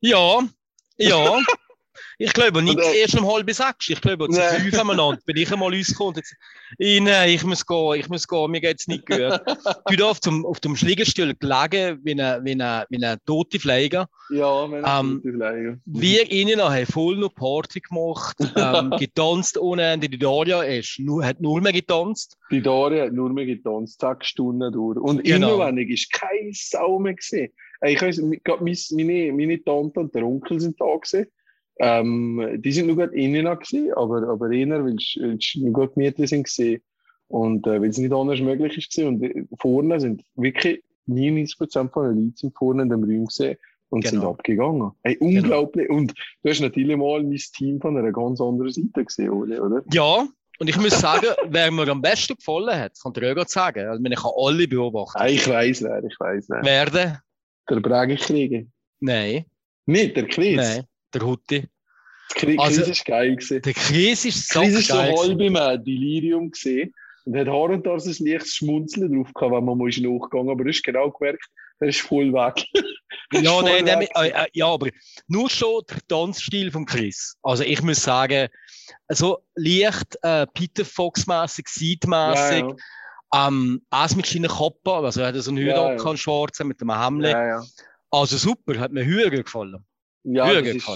Ja, 0.00 0.40
ja. 0.96 1.38
Ich 2.18 2.32
glaube 2.32 2.62
nicht 2.62 2.78
äh, 2.78 3.00
erst 3.00 3.18
um 3.18 3.26
halb 3.32 3.50
sechs. 3.50 3.88
Ich 3.90 4.00
glaube, 4.00 4.28
zu 4.28 4.40
fünf 4.40 4.78
aneinander 4.78 5.18
bin 5.24 5.36
ich 5.36 5.52
einmal 5.52 5.72
rausgekommen. 5.74 6.14
und 6.14 6.16
jetzt- 6.16 6.34
Ich, 6.78 7.00
nein, 7.00 7.30
ich 7.30 7.44
muss 7.44 7.64
gehen, 7.66 7.94
ich 7.94 8.08
muss 8.08 8.26
gehen, 8.26 8.50
mir 8.50 8.60
geht's 8.60 8.88
nicht 8.88 9.06
gut. 9.06 9.40
Du 9.86 9.96
da 9.96 10.04
auf 10.10 10.20
dem, 10.20 10.44
auf 10.44 10.60
dem 10.60 10.76
Schliegerstuhl 10.76 11.34
gelegen, 11.34 12.00
wie 12.04 12.20
ein 12.20 12.44
wie 12.44 12.52
eine, 12.52 12.86
wie 12.90 12.96
eine 13.04 13.18
tote 13.24 13.58
Pfleger. 13.58 14.08
Ja, 14.30 14.64
Ähm, 14.64 15.22
ich 15.24 15.30
ähm, 15.40 15.80
Wir 15.86 16.30
innen 16.30 16.60
haben 16.62 16.86
voll 16.86 17.16
noch 17.16 17.34
Party 17.34 17.80
gemacht, 17.80 18.36
ähm, 18.56 18.90
getanzt 18.98 19.56
ohne 19.58 19.82
Ende. 19.82 20.08
Die 20.08 20.18
Daria 20.18 20.62
ist, 20.62 20.98
nur, 20.98 21.24
hat 21.24 21.40
nur 21.40 21.60
mehr 21.60 21.72
getanzt. 21.72 22.36
Die 22.50 22.60
Daria 22.60 23.04
hat 23.04 23.12
nur 23.12 23.30
mehr 23.30 23.46
getanzt, 23.46 24.00
sechs 24.00 24.26
Stunden 24.28 24.72
durch. 24.72 24.98
Und 24.98 25.24
Genau. 25.24 25.66
ich 25.76 25.90
ist 25.90 26.12
keine 26.12 26.50
Sau 26.52 26.98
mehr 26.98 27.14
gesehen. 27.14 27.52
Ich 27.86 28.00
mis- 28.00 28.92
meine, 28.94 29.32
meine 29.32 29.62
Tante 29.62 30.00
und 30.00 30.14
der 30.14 30.24
Onkel 30.24 30.58
sind 30.60 30.80
da 30.80 30.86
gewesen. 30.96 31.26
Ähm, 31.80 32.60
die 32.62 32.72
sind 32.72 32.86
nur 32.86 32.96
gerade 32.96 33.14
innen 33.16 33.44
gewesen, 33.44 33.92
aber, 33.94 34.28
aber 34.28 34.50
eher, 34.50 34.84
weil 34.84 34.96
sie 34.98 35.60
nur 35.62 35.72
gut 35.72 35.94
gemietet 35.94 36.28
sind 36.28 36.44
gesehen. 36.44 36.82
Und 37.28 37.66
äh, 37.66 37.80
weil 37.80 37.90
es 37.90 37.98
nicht 37.98 38.12
anders 38.12 38.40
möglich 38.40 38.76
ist 38.78 38.90
gewesen. 38.94 39.08
Und 39.08 39.22
äh, 39.22 39.44
vorne 39.60 40.00
sind 40.00 40.22
wirklich 40.34 40.82
99% 41.08 41.90
von 41.90 42.04
den 42.08 42.24
Leuten 42.24 42.36
sind 42.36 42.54
vorne 42.56 42.82
in 42.82 42.88
dem 42.90 43.04
Raum 43.04 43.26
gesehen 43.26 43.56
und 43.90 44.06
sind 44.06 44.20
Genau. 44.20 44.32
abgegangen. 44.32 44.90
Hey, 45.02 45.16
unglaublich. 45.20 45.88
Und 45.88 46.14
du 46.42 46.50
hast 46.50 46.60
natürlich 46.60 46.96
mal 46.96 47.22
mein 47.22 47.36
Team 47.56 47.80
von 47.80 47.96
einer 47.96 48.12
ganz 48.12 48.40
anderen 48.40 48.72
Seite 48.72 49.04
gesehen, 49.04 49.30
oder? 49.30 49.82
Ja, 49.92 50.26
und 50.58 50.68
ich 50.68 50.76
muss 50.76 50.98
sagen, 50.98 51.26
wer 51.48 51.70
mir 51.70 51.88
am 51.88 52.02
besten 52.02 52.34
gefallen 52.36 52.76
hat, 52.78 52.92
kann 53.02 53.12
der 53.12 53.30
Röger 53.30 53.44
sagen. 53.46 53.86
Also, 53.86 54.02
ich 54.04 54.16
kann 54.16 54.32
alle 54.36 54.66
beobachten. 54.68 55.18
Ah, 55.18 55.28
ich 55.28 55.46
weiß 55.48 55.82
wer, 55.84 56.02
ich 56.04 56.18
weiß 56.18 56.46
wer. 56.48 56.64
Werden? 56.64 57.18
Der 57.70 57.80
Bragi-Krieger. 57.80 58.62
Nein, 59.00 59.44
Nicht, 59.86 60.16
der 60.16 60.26
Chris. 60.26 60.56
nein, 60.56 60.84
der 61.14 61.22
Hutti. 61.22 61.60
Der 61.60 61.68
Chris, 62.34 62.58
Also- 62.58 62.80
Chris 62.82 62.88
ist 62.90 63.04
geil 63.06 63.36
gewesen. 63.36 63.62
Der 63.62 63.72
Chris 63.74 64.24
ist 64.24 64.48
so 64.52 64.60
Chris 64.60 64.74
ist 64.74 64.88
so 64.88 64.94
geil. 64.94 65.14
halb 65.16 65.40
im 65.40 65.56
äh, 65.56 65.78
Delirium 65.78 66.50
gesehen 66.50 66.94
und 67.24 67.36
hat 67.36 67.46
Haar 67.46 67.70
und 67.70 67.84
so 67.84 68.10
ein 68.10 68.26
leichtes 68.26 68.54
Schmunzeln 68.56 69.14
drauf 69.14 69.32
gehabt, 69.34 69.52
wenn 69.54 69.64
man 69.64 69.78
mal 69.78 69.88
ist 69.88 69.98
nachgegangen 70.00 70.50
aber 70.50 70.64
du 70.64 70.70
hast 70.70 70.82
genau 70.82 71.10
gemerkt, 71.10 71.44
er 71.80 71.88
ist 71.88 72.00
voll 72.00 72.32
weg. 72.32 72.64
Ist 73.30 73.42
Ja, 73.42 73.50
voll 73.60 73.82
nein, 73.82 74.00
weg. 74.00 74.10
äh, 74.14 74.28
äh, 74.28 74.46
ja, 74.54 74.66
aber 74.66 74.88
nur 75.26 75.50
schon 75.50 75.82
der 75.90 75.98
Tanzstil 76.08 76.70
von 76.70 76.86
Chris. 76.86 77.36
Also 77.42 77.62
ich 77.62 77.82
muss 77.82 78.02
sagen, 78.02 78.48
so 79.08 79.40
leicht 79.54 80.16
äh, 80.22 80.46
Peter 80.54 80.84
Fox-mäßig, 80.84 81.66
Seed-mäßig, 81.68 82.60
ja, 82.64 82.74
ja. 83.34 83.48
ähm, 83.48 83.82
auch 83.90 84.14
mit 84.16 84.24
seinen 84.26 84.48
Kappen, 84.48 85.04
also 85.04 85.20
er 85.20 85.28
hat 85.28 85.36
so 85.36 85.50
einen 85.50 85.58
Ja, 85.66 85.74
Hürock, 85.74 86.00
ja. 86.02 86.06
einen 86.08 86.16
schwarzen 86.16 86.68
mit 86.68 86.80
einem 86.80 86.98
Hemd. 87.02 87.24
Ja, 87.24 87.46
ja. 87.46 87.62
Also 88.10 88.38
super, 88.38 88.78
hat 88.80 88.92
mir 88.92 89.04
höher 89.04 89.28
gefallen. 89.30 89.84
Ja 90.32 90.60
das, 90.60 90.74
ist, 90.74 90.88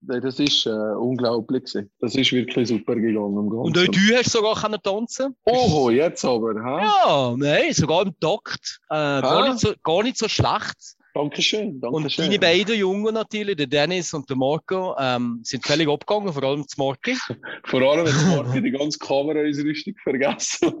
das 0.00 0.38
ist 0.40 0.66
äh, 0.66 0.70
unglaublich 0.70 1.64
gewesen. 1.64 1.90
Das 2.00 2.14
ist 2.14 2.32
wirklich 2.32 2.68
super 2.68 2.94
gegangen. 2.94 3.38
Im 3.38 3.48
Und 3.48 3.78
auch 3.78 3.86
du 3.86 4.16
hast 4.16 4.30
sogar 4.30 4.60
können 4.60 4.78
tanzen. 4.82 5.36
Oho, 5.44 5.90
jetzt 5.90 6.24
aber. 6.24 6.54
Ha? 6.62 6.82
Ja, 6.82 7.36
nein, 7.36 7.72
sogar 7.72 8.02
im 8.02 8.18
Takt. 8.18 8.80
Äh, 8.88 8.94
gar, 8.94 9.48
nicht 9.48 9.60
so, 9.60 9.72
gar 9.82 10.02
nicht 10.02 10.18
so 10.18 10.28
schlecht. 10.28 10.96
Dankeschön, 11.14 11.74
Und 11.74 11.82
Dankeschön. 11.82 12.24
deine 12.24 12.38
beiden 12.38 12.78
Jungen 12.78 13.12
natürlich, 13.12 13.56
der 13.56 13.66
Dennis 13.66 14.14
und 14.14 14.28
der 14.30 14.36
Marco, 14.36 14.96
ähm, 14.98 15.40
sind 15.42 15.66
völlig 15.66 15.86
abgegangen, 15.86 16.32
vor 16.32 16.42
allem 16.42 16.62
das 16.62 16.76
Marco. 16.78 17.10
Vor 17.64 17.82
allem, 17.82 18.06
wenn 18.06 18.36
Martin 18.36 18.64
die 18.64 18.70
ganze 18.70 18.98
Kamerausrüstung 18.98 19.94
vergessen 20.02 20.72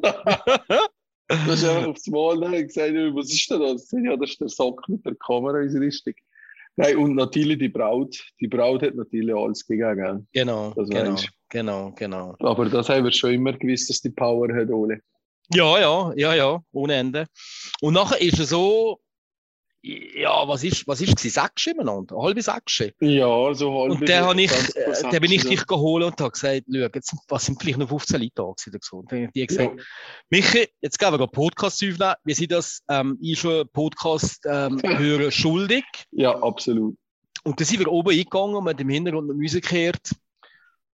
Du 1.28 1.50
hast 1.50 1.64
einfach 1.64 1.86
aufs 1.86 2.06
Mal 2.08 2.42
und 2.42 2.52
gesagt, 2.52 2.92
was 2.92 3.32
ist 3.32 3.50
denn 3.50 3.60
das? 3.60 3.90
Ja, 3.92 4.16
das 4.16 4.30
ist 4.30 4.40
der 4.40 4.48
Sack 4.48 4.86
mit 4.88 5.04
der 5.04 5.14
Kamerausrüstung. 5.14 6.14
Nein, 6.76 6.96
und 6.96 7.14
natürlich 7.14 7.58
die 7.58 7.68
Braut. 7.68 8.16
Die 8.40 8.48
Braut 8.48 8.82
hat 8.82 8.94
natürlich 8.94 9.34
alles 9.34 9.66
gegeben. 9.66 9.96
gell? 9.96 10.26
Genau, 10.32 10.72
genau, 10.74 11.16
genau, 11.50 11.92
genau. 11.94 12.34
Aber 12.38 12.66
das 12.66 12.88
haben 12.88 13.04
wir 13.04 13.12
schon 13.12 13.34
immer 13.34 13.52
gewusst, 13.52 13.90
dass 13.90 14.00
die 14.00 14.10
Power 14.10 14.48
hat, 14.54 14.70
Ole. 14.70 15.00
Ja, 15.52 15.78
ja, 15.78 16.12
ja, 16.16 16.34
ja, 16.34 16.62
ohne 16.72 16.94
Ende. 16.94 17.26
Und 17.82 17.94
nachher 17.94 18.20
ist 18.20 18.38
es 18.38 18.48
so, 18.50 19.00
ja, 19.82 20.46
was 20.46 20.62
ist, 20.62 20.86
was 20.86 21.00
ist 21.00 21.16
gewesen? 21.16 21.30
Sechs 21.30 21.66
ineinander, 21.66 22.16
halbe 22.16 22.40
sechs. 22.40 22.82
Ja, 23.00 23.52
so 23.52 23.82
halb. 23.82 23.90
Und 23.92 24.08
der, 24.08 24.24
habe 24.24 24.40
ich, 24.40 24.50
20 24.50 24.76
äh, 24.76 25.10
der 25.10 25.20
bin 25.20 25.32
ich 25.32 25.44
dich 25.44 25.66
geholt 25.66 26.04
und 26.04 26.20
habe 26.20 26.30
gesagt, 26.30 26.62
schau, 26.72 26.78
jetzt 26.78 27.10
sind, 27.10 27.20
was 27.28 27.44
sind 27.44 27.60
vielleicht 27.60 27.78
noch 27.78 27.88
15 27.88 28.20
Leute 28.20 28.32
da 28.36 28.42
gewesen. 28.44 28.70
oder 28.70 28.78
so. 28.80 28.96
Und 28.98 29.10
dann 29.10 29.18
habe 29.18 29.26
ich 29.26 29.32
dir 29.32 29.46
gesagt, 29.48 29.72
Ja, 29.76 29.84
Michi, 30.30 30.68
jetzt 30.80 30.98
gehen 30.98 31.12
wir 31.12 31.18
einen 31.18 31.30
Podcast 31.30 31.82
aufnehmen. 31.82 32.14
Wir 32.22 32.34
sind 32.34 32.52
das 32.52 32.82
ähm, 32.88 33.18
ich 33.20 33.40
schon 33.40 33.68
Podcast 33.70 34.40
ähm, 34.46 34.80
schuldig. 35.30 35.84
ja, 36.12 36.40
absolut. 36.40 36.96
Und 37.44 37.58
dann 37.58 37.66
sind 37.66 37.80
wir 37.80 37.90
oben 37.90 38.10
eingegangen 38.10 38.54
und 38.54 38.68
haben 38.68 38.78
im 38.78 38.88
Hintergrund 38.88 39.26
noch 39.26 39.34
Musik 39.34 39.68
gehört. 39.68 40.12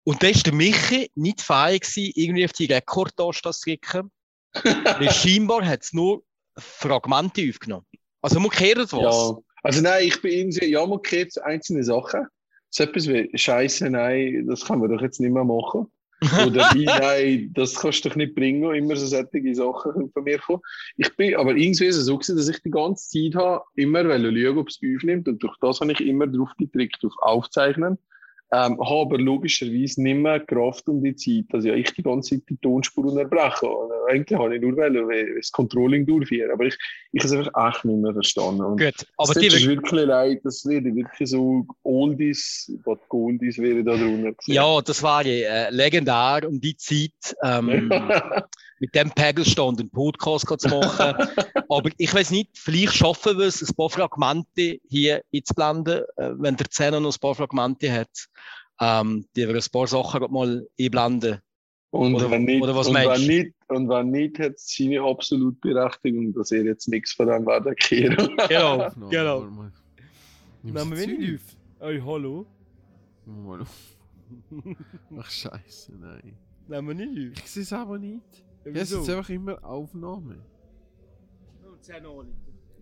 Und 0.03 0.21
dann 0.21 0.29
ist 0.29 0.45
der 0.45 0.53
Michi 0.53 1.09
nicht 1.15 1.41
fähig 1.41 1.81
gewesen, 1.81 2.11
irgendwie 2.13 2.45
auf 2.45 2.53
die 2.53 2.65
Rekordtaste 2.65 3.49
zu. 3.51 4.11
Weil 4.63 5.11
scheinbar 5.11 5.65
hat 5.65 5.81
es 5.81 5.91
nur 5.91 6.23
Fragmente 6.55 7.49
aufgenommen. 7.49 7.87
Also 8.25 8.39
man 8.39 8.49
hört 8.49 8.91
was. 8.91 8.91
Ja, 8.91 9.37
also 9.61 9.81
nein, 9.83 10.07
ich 10.07 10.19
bin 10.19 10.31
irgendwie, 10.31 10.65
ja, 10.65 10.83
man 10.83 10.99
kennt 11.03 11.39
einzelne 11.43 11.83
Sachen. 11.83 12.25
So 12.71 12.83
etwas 12.83 13.07
wie 13.07 13.29
Scheiße, 13.37 13.87
nein, 13.87 14.47
das 14.47 14.65
kann 14.65 14.79
man 14.79 14.89
doch 14.89 14.99
jetzt 14.99 15.19
nicht 15.19 15.31
mehr 15.31 15.43
machen. 15.43 15.85
Oder 16.47 16.71
wie, 16.73 16.85
nein, 16.85 17.51
das 17.53 17.75
kannst 17.75 18.03
du 18.03 18.09
doch 18.09 18.15
nicht 18.15 18.33
bringen. 18.33 18.73
Immer 18.73 18.95
so 18.95 19.05
solche 19.05 19.53
Sachen 19.53 19.91
können 19.91 20.11
von 20.11 20.23
mir 20.23 20.39
kommen. 20.39 20.63
Ich 20.97 21.15
bin 21.15 21.35
aber 21.35 21.55
irgendwie 21.55 21.91
so 21.91 22.17
gewesen, 22.17 22.35
dass 22.35 22.49
ich 22.49 22.59
die 22.63 22.71
ganze 22.71 23.07
Zeit 23.09 23.35
habe, 23.35 23.63
immer 23.75 24.01
schauen, 24.01 24.57
ob 24.57 24.69
es 24.69 24.79
aufnimmt. 24.79 25.27
Und 25.27 25.43
durch 25.43 25.55
das 25.61 25.81
habe 25.81 25.91
ich 25.91 26.01
immer 26.01 26.25
drauf 26.25 26.49
gedrückt, 26.57 27.05
auf 27.05 27.13
Aufzeichnen. 27.21 27.99
Ähm, 28.51 28.79
habe 28.79 29.01
aber 29.01 29.17
logischerweise 29.17 30.03
nicht 30.03 30.17
mehr 30.17 30.39
Kraft 30.39 30.87
um 30.87 31.03
die 31.03 31.15
Zeit, 31.15 31.45
dass 31.49 31.65
ja 31.65 31.73
ich 31.73 31.91
die 31.93 32.03
ganze 32.03 32.35
Zeit 32.35 32.43
die 32.47 32.57
Tonspur 32.57 33.05
unterbreche. 33.05 33.67
Und 33.67 33.91
eigentlich 34.07 34.37
habe 34.37 34.55
ich 34.55 34.61
nur 34.61 34.77
wollen, 34.77 35.07
weil 35.07 35.35
das 35.35 35.51
Controlling 35.51 36.05
durchführen. 36.05 36.51
Aber 36.51 36.65
ich, 36.65 36.77
ich 37.11 37.23
habe 37.23 37.33
es 37.33 37.47
einfach 37.47 37.69
echt 37.69 37.85
nicht 37.85 37.97
mehr 37.97 38.13
verstanden. 38.13 38.61
Und 38.61 38.79
Gut, 38.79 39.05
aber 39.17 39.33
die 39.33 39.47
ist 39.47 39.67
wirklich 39.67 40.05
leid, 40.05 40.41
das 40.43 40.63
wäre 40.65 40.83
wirklich 40.83 41.29
so 41.29 41.65
Oldies, 41.83 42.71
was 42.85 42.99
Goldies 43.09 43.57
wäre 43.57 43.83
da 43.83 43.97
drunter. 43.97 44.33
Ja, 44.45 44.79
das 44.81 45.01
war 45.01 45.25
ja 45.25 45.67
äh, 45.67 45.69
legendär 45.71 46.47
um 46.47 46.61
die 46.61 46.77
Zeit, 46.77 47.35
ähm, 47.41 47.91
mit 48.79 48.93
dem 48.93 49.11
Pegelstand 49.11 49.79
einen 49.79 49.89
Podcast 49.89 50.47
zu 50.59 50.67
machen. 50.69 51.15
Aber 51.69 51.89
ich 51.97 52.13
weiß 52.13 52.31
nicht, 52.31 52.57
vielleicht 52.57 52.93
schaffen 52.93 53.37
wir 53.37 53.45
es, 53.45 53.61
ein 53.61 53.75
paar 53.75 53.89
Fragmente 53.89 54.79
hier 54.89 55.21
einzublenden, 55.33 56.03
äh, 56.17 56.31
wenn 56.37 56.55
der 56.55 56.69
Zehner 56.69 56.99
noch 56.99 57.15
ein 57.15 57.19
paar 57.19 57.35
Fragmente 57.35 57.91
hat, 57.91 58.27
ähm, 58.81 59.25
die 59.35 59.47
wir 59.47 59.55
ein 59.55 59.63
paar 59.71 59.87
Sachen 59.87 60.31
mal 60.31 60.67
einblenden. 60.79 61.39
Und, 61.91 62.15
Oder- 62.15 62.29
wenn 62.31 62.43
nicht, 62.43 62.61
oder 62.61 62.75
was 62.75 62.87
und 62.87 62.93
meinst 62.93 63.21
wenn 63.21 63.27
du? 63.27 63.43
nicht, 63.43 63.55
und 63.69 63.87
wenn 63.87 64.11
nicht, 64.11 64.37
hat 64.39 64.55
es 64.55 64.75
seine 64.75 65.01
absolute 65.01 65.57
Berechtigung, 65.61 66.33
dass 66.33 66.51
er 66.51 66.65
jetzt 66.65 66.89
nichts 66.89 67.13
von 67.13 67.27
dem 67.27 67.45
werden 67.45 67.73
kehren. 67.77 68.35
Genau, 68.49 68.89
genau. 69.09 69.41
Nimmst 70.61 70.85
Nehmen 70.85 70.97
wir 70.97 71.07
nicht 71.07 71.35
auf? 71.35 71.55
Hey, 71.87 72.01
hallo? 72.03 72.45
Auf. 73.47 73.95
Ach 75.17 75.29
scheiße, 75.29 75.93
nein. 75.97 76.33
Nehmen 76.67 76.97
wir 76.97 77.05
nicht 77.05 77.39
Ich 77.39 77.51
sehe 77.51 77.63
es 77.63 77.71
aber 77.71 77.97
nicht. 77.97 78.43
Ja, 78.65 78.71
es 78.81 78.91
ist 78.91 79.09
einfach 79.09 79.29
immer 79.29 79.63
Aufnahme. 79.63 80.43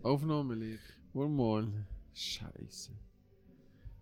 Aufnahme 0.02 0.56
leer. 0.56 0.80
Warte 1.14 1.30
mal. 1.30 1.86
Scheiße. 2.14 2.92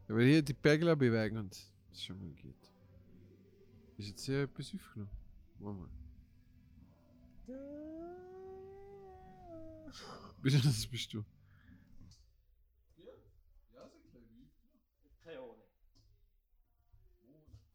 Aber 0.07 0.21
hier 0.21 0.41
die 0.41 0.53
Pegel 0.53 0.95
bewegen 0.95 1.38
und 1.38 1.51
das 1.51 1.71
ist 1.91 2.03
schon 2.05 2.19
mal 2.19 2.34
gut. 2.41 2.55
Ist 3.97 4.09
jetzt 4.09 4.25
hier 4.25 4.43
etwas 4.43 4.73
aufgenommen? 4.73 5.09
Warte 5.59 5.79
mal. 5.79 5.89
Bist 10.41 10.57
du 10.57 10.61
das 10.61 10.88
bist 10.88 11.13
du? 11.13 11.23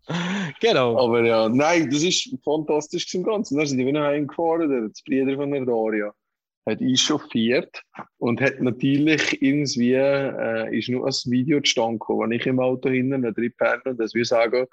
Genau. 0.60 0.96
Aber 0.98 1.24
ja, 1.24 1.48
nein, 1.48 1.90
das 1.90 2.02
ist 2.02 2.34
fantastisch 2.44 3.12
im 3.14 3.24
Ganzen. 3.24 3.58
Dann 3.58 3.66
sind 3.66 3.78
die 3.78 3.86
wieder 3.86 4.04
heimgefahren, 4.04 4.70
der 4.70 4.88
das 4.88 5.02
Bruder 5.02 5.36
von 5.36 5.50
der 5.50 5.64
Daria 5.66 6.14
hat 6.66 6.80
einchauffiert 6.80 7.82
und 8.18 8.40
hat 8.40 8.60
natürlich 8.60 9.40
irgendwie, 9.40 9.94
äh, 9.94 10.76
ist 10.76 10.88
nur 10.88 11.06
ein 11.06 11.14
Video 11.26 11.60
zustande 11.60 12.00
wenn 12.00 12.32
ich 12.32 12.46
im 12.46 12.60
Auto 12.60 12.88
hinten 12.88 13.22
drin 13.22 13.52
penne 13.56 13.82
und 13.84 14.00
das 14.00 14.14
wir 14.14 14.24
sagen, 14.24 14.66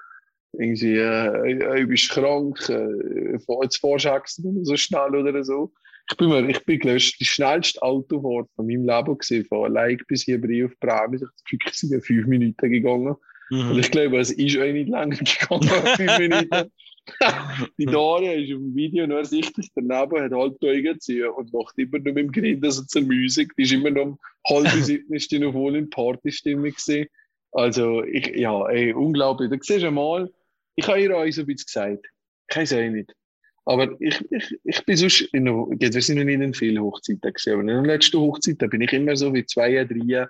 irgendwie, 0.52 0.96
äh, 0.96 1.80
äh, 1.80 1.86
bist 1.86 2.10
krank, 2.10 2.68
äh, 2.68 3.32
jetzt 3.62 3.78
fahrst 3.78 4.38
du 4.38 4.50
nicht 4.50 4.66
so 4.66 4.76
schnell 4.76 5.14
oder 5.14 5.44
so. 5.44 5.72
Ich 6.10 6.16
bin, 6.16 6.28
mir, 6.28 6.48
ich 6.48 6.64
bin 6.64 6.80
gelöscht, 6.80 7.18
die 7.20 7.24
schnellste 7.24 7.80
Autofahrt 7.80 8.48
von 8.56 8.66
meinem 8.66 8.86
Leben 8.86 9.16
gesehen, 9.16 9.46
von 9.46 9.72
Leik 9.72 10.04
bis 10.06 10.22
hier 10.22 10.40
bei 10.40 10.64
auf 10.64 10.72
Bremen, 10.80 11.22
ich 11.50 11.58
bin 11.88 12.00
fünf 12.02 12.26
Minuten 12.26 12.70
gegangen. 12.70 13.14
Und 13.50 13.72
Mhm. 13.74 13.78
ich 13.78 13.90
glaube, 13.90 14.18
es 14.18 14.30
ist 14.30 14.56
auch 14.56 14.72
nicht 14.72 14.88
lange 14.88 15.16
gegangen, 15.18 15.68
fünf 15.96 16.18
Minuten. 16.18 16.70
die 17.78 17.86
Daria 17.86 18.32
ist 18.32 18.50
im 18.50 18.74
Video 18.74 19.06
nur 19.06 19.18
ersichtlich 19.18 19.68
daneben, 19.74 20.22
hat 20.22 20.32
halt 20.32 20.56
die 20.62 20.68
Augen 20.70 21.00
zu 21.00 21.32
und 21.32 21.52
macht 21.52 21.78
immer 21.78 21.98
nur 21.98 22.14
mit 22.14 22.16
dem 22.16 22.32
Grin 22.32 22.70
so 22.70 22.82
zur 22.82 23.02
Musik. 23.02 23.52
Die 23.56 23.62
ist 23.62 23.72
immer 23.72 23.90
noch 23.90 24.02
um 24.02 24.18
halb 24.48 24.68
sieben, 24.82 25.12
ist 25.14 25.30
die 25.30 25.38
noch 25.38 25.52
voll 25.52 25.76
in 25.76 25.90
Partystimmung 25.90 26.64
gewesen. 26.70 27.06
Also, 27.52 28.02
ich, 28.04 28.28
ja, 28.34 28.66
ey, 28.68 28.92
unglaublich. 28.92 29.50
Da 29.50 29.56
siehst 29.60 29.84
du 29.84 29.90
mal, 29.90 30.32
ich 30.76 30.88
habe 30.88 31.00
ihr 31.00 31.16
auch 31.16 31.30
so 31.30 31.42
ein 31.42 31.46
bisschen 31.46 31.66
gesagt. 31.66 32.06
Ich 32.48 32.56
weiß 32.56 32.72
auch 32.72 32.90
nicht. 32.90 33.14
Aber 33.66 33.96
ich, 34.00 34.20
ich, 34.30 34.58
ich 34.64 34.84
bin 34.84 34.96
sonst, 34.96 35.22
in 35.32 35.46
wir 35.46 36.02
sind 36.02 36.18
noch 36.18 36.24
nicht 36.24 36.40
in 36.40 36.52
vielen 36.52 36.82
Hochzeiten 36.82 37.32
gesehen, 37.32 37.54
aber 37.54 37.62
in 37.62 37.68
der 37.68 37.82
letzten 37.82 38.18
Hochzeit, 38.18 38.60
da 38.60 38.66
bin 38.66 38.82
ich 38.82 38.92
immer 38.92 39.16
so 39.16 39.32
wie 39.32 39.46
zwei, 39.46 39.84
drei, 39.84 40.26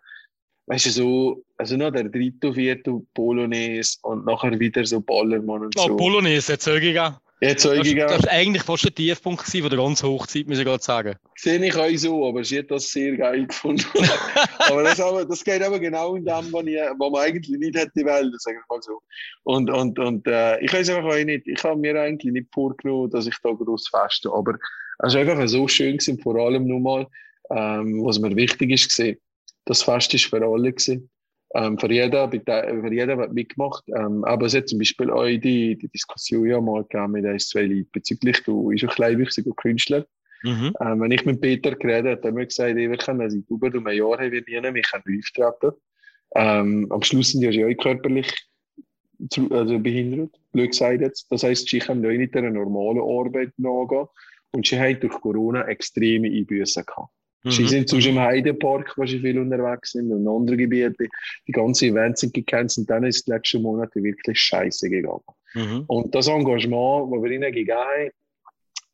weißt 0.66 0.86
du, 0.86 0.90
so, 0.90 1.44
also 1.58 1.76
noch 1.76 1.90
der 1.90 2.04
dritte, 2.04 2.52
vierte 2.54 3.00
Polonaise 3.14 3.98
und 4.02 4.24
nachher 4.24 4.58
wieder 4.58 4.84
so 4.84 5.00
Ballermann 5.00 5.62
und 5.62 5.74
Oh, 5.78 5.88
so. 5.88 5.96
Polonaise, 5.96 6.52
jetzt 6.52 6.64
Zeugiger. 6.64 7.20
Jetzt 7.40 7.64
Das, 7.64 7.86
ich 7.86 7.96
ist 7.96 8.28
eigentlich 8.28 8.62
fast 8.62 8.84
der 8.84 8.94
Tiefpunkt 8.94 9.42
von 9.42 9.68
der 9.68 9.78
ganzen 9.78 10.08
Hochzeit, 10.08 10.46
muss 10.46 10.58
ich 10.58 10.64
gerade 10.64 10.82
sagen. 10.82 11.16
sehe 11.36 11.62
ich 11.62 11.76
auch 11.76 11.96
so, 11.96 12.26
aber 12.26 12.42
sie 12.42 12.60
hat 12.60 12.70
das 12.70 12.88
sehr 12.88 13.16
geil 13.16 13.46
gefunden. 13.46 13.84
aber, 14.60 14.82
das, 14.82 15.00
aber 15.00 15.26
das 15.26 15.44
geht 15.44 15.62
aber 15.62 15.78
genau 15.78 16.14
in 16.14 16.24
dem, 16.24 16.52
was, 16.52 16.64
ich, 16.64 16.76
was 16.76 17.10
man 17.10 17.20
eigentlich 17.20 17.58
nicht 17.58 17.76
hätte 17.76 18.04
wollen, 18.04 18.32
sagen 18.38 18.58
wir 18.58 18.76
mal 18.76 18.82
so. 18.82 19.00
Und, 19.42 19.68
und, 19.68 19.98
und 19.98 20.26
äh, 20.26 20.58
ich 20.60 20.72
weiß 20.72 20.88
einfach 20.90 21.10
auch 21.10 21.24
nicht, 21.24 21.46
ich 21.46 21.62
habe 21.62 21.78
mir 21.78 22.00
eigentlich 22.00 22.32
nicht 22.32 22.48
vorgenommen, 22.54 23.10
dass 23.10 23.26
ich 23.26 23.36
da 23.42 23.50
groß 23.50 23.88
feste, 23.88 24.32
aber 24.32 24.54
es 25.00 25.12
war 25.12 25.20
einfach 25.20 25.46
so 25.46 25.68
schön 25.68 25.98
gewesen, 25.98 26.18
vor 26.20 26.36
allem 26.36 26.66
nochmal, 26.66 27.06
ähm, 27.50 28.02
was 28.04 28.20
mir 28.20 28.34
wichtig 28.36 28.70
ist 28.70 28.88
gesehen, 28.88 29.18
das 29.64 29.82
Fest 29.82 30.14
ist 30.14 30.26
für 30.26 30.44
alle 30.44 30.72
gewesen. 30.72 31.10
Ähm, 31.54 31.78
für 31.78 31.90
jeden, 31.90 32.30
für 32.30 32.92
jeden 32.92 33.20
hat 33.20 33.32
mitgemacht. 33.32 33.84
Ähm, 33.88 34.24
aber 34.24 34.46
es 34.46 34.54
hat 34.54 34.68
zum 34.68 34.78
Beispiel 34.78 35.10
auch 35.10 35.24
die, 35.24 35.78
die 35.78 35.88
Diskussion 35.88 36.46
ja 36.46 36.60
mal 36.60 36.82
gegeben 36.82 37.12
mit 37.12 37.26
ein, 37.26 37.38
zwei 37.38 37.62
Leuten 37.62 37.88
bezüglich, 37.92 38.42
du 38.42 38.68
bist 38.68 38.82
ein 38.82 38.90
klein 38.90 39.18
wichtiger 39.18 39.52
Künstler. 39.52 40.04
Mhm. 40.42 40.74
Ähm, 40.80 41.00
wenn 41.00 41.10
ich 41.12 41.24
mit 41.24 41.40
Peter 41.40 41.74
geredet 41.74 42.06
habe, 42.06 42.10
hat 42.10 42.24
er 42.24 42.32
mir 42.32 42.46
gesagt, 42.46 42.76
ey, 42.76 42.90
wir 42.90 42.98
können 42.98 43.30
seit 43.30 43.48
über 43.48 43.68
einem 43.68 43.86
Jahr 43.88 44.18
haben 44.18 44.32
wir 44.32 44.40
nie, 44.42 44.74
wir 44.74 44.82
können 44.82 45.04
live 45.06 45.30
treten. 45.32 45.76
Ähm, 46.34 46.86
am 46.90 47.02
Schluss 47.02 47.30
sind 47.30 47.40
die 47.40 47.46
ja 47.46 47.66
auch 47.66 47.82
körperlich 47.82 48.34
zu, 49.30 49.50
also 49.52 49.78
behindert, 49.78 50.34
blöd 50.52 50.70
gesagt 50.70 51.00
jetzt. 51.00 51.30
Das 51.30 51.44
heisst, 51.44 51.68
sie 51.68 51.78
können 51.78 52.02
nicht 52.02 52.36
einer 52.36 52.50
normalen 52.50 52.98
Arbeit 52.98 53.52
nachgehen. 53.56 54.08
Und 54.50 54.66
sie 54.66 54.78
haben 54.78 55.00
durch 55.00 55.14
Corona 55.20 55.66
extreme 55.66 56.28
Einbüßen 56.28 56.84
gehabt. 56.84 57.12
Sie 57.46 57.62
Mhm. 57.62 57.68
sind 57.68 57.88
zwischen 57.88 58.12
im 58.12 58.20
Heidepark, 58.20 58.94
wo 58.96 59.04
sie 59.04 59.20
viel 59.20 59.38
unterwegs 59.38 59.92
sind, 59.92 60.10
und 60.10 60.22
in 60.22 60.28
anderen 60.28 60.58
Gebieten. 60.58 61.08
Die 61.46 61.52
ganzen 61.52 61.90
Events 61.90 62.22
sind 62.22 62.32
gecancelt. 62.32 62.88
Dann 62.88 63.04
ist 63.04 63.26
die 63.26 63.32
letzten 63.32 63.62
Monate 63.62 64.02
wirklich 64.02 64.40
scheiße 64.40 64.88
gegangen. 64.88 65.20
Mhm. 65.54 65.84
Und 65.86 66.14
das 66.14 66.28
Engagement, 66.28 67.12
das 67.12 67.22
wir 67.22 67.30
ihnen 67.30 67.52
gegeben 67.52 67.78
haben, 67.78 68.10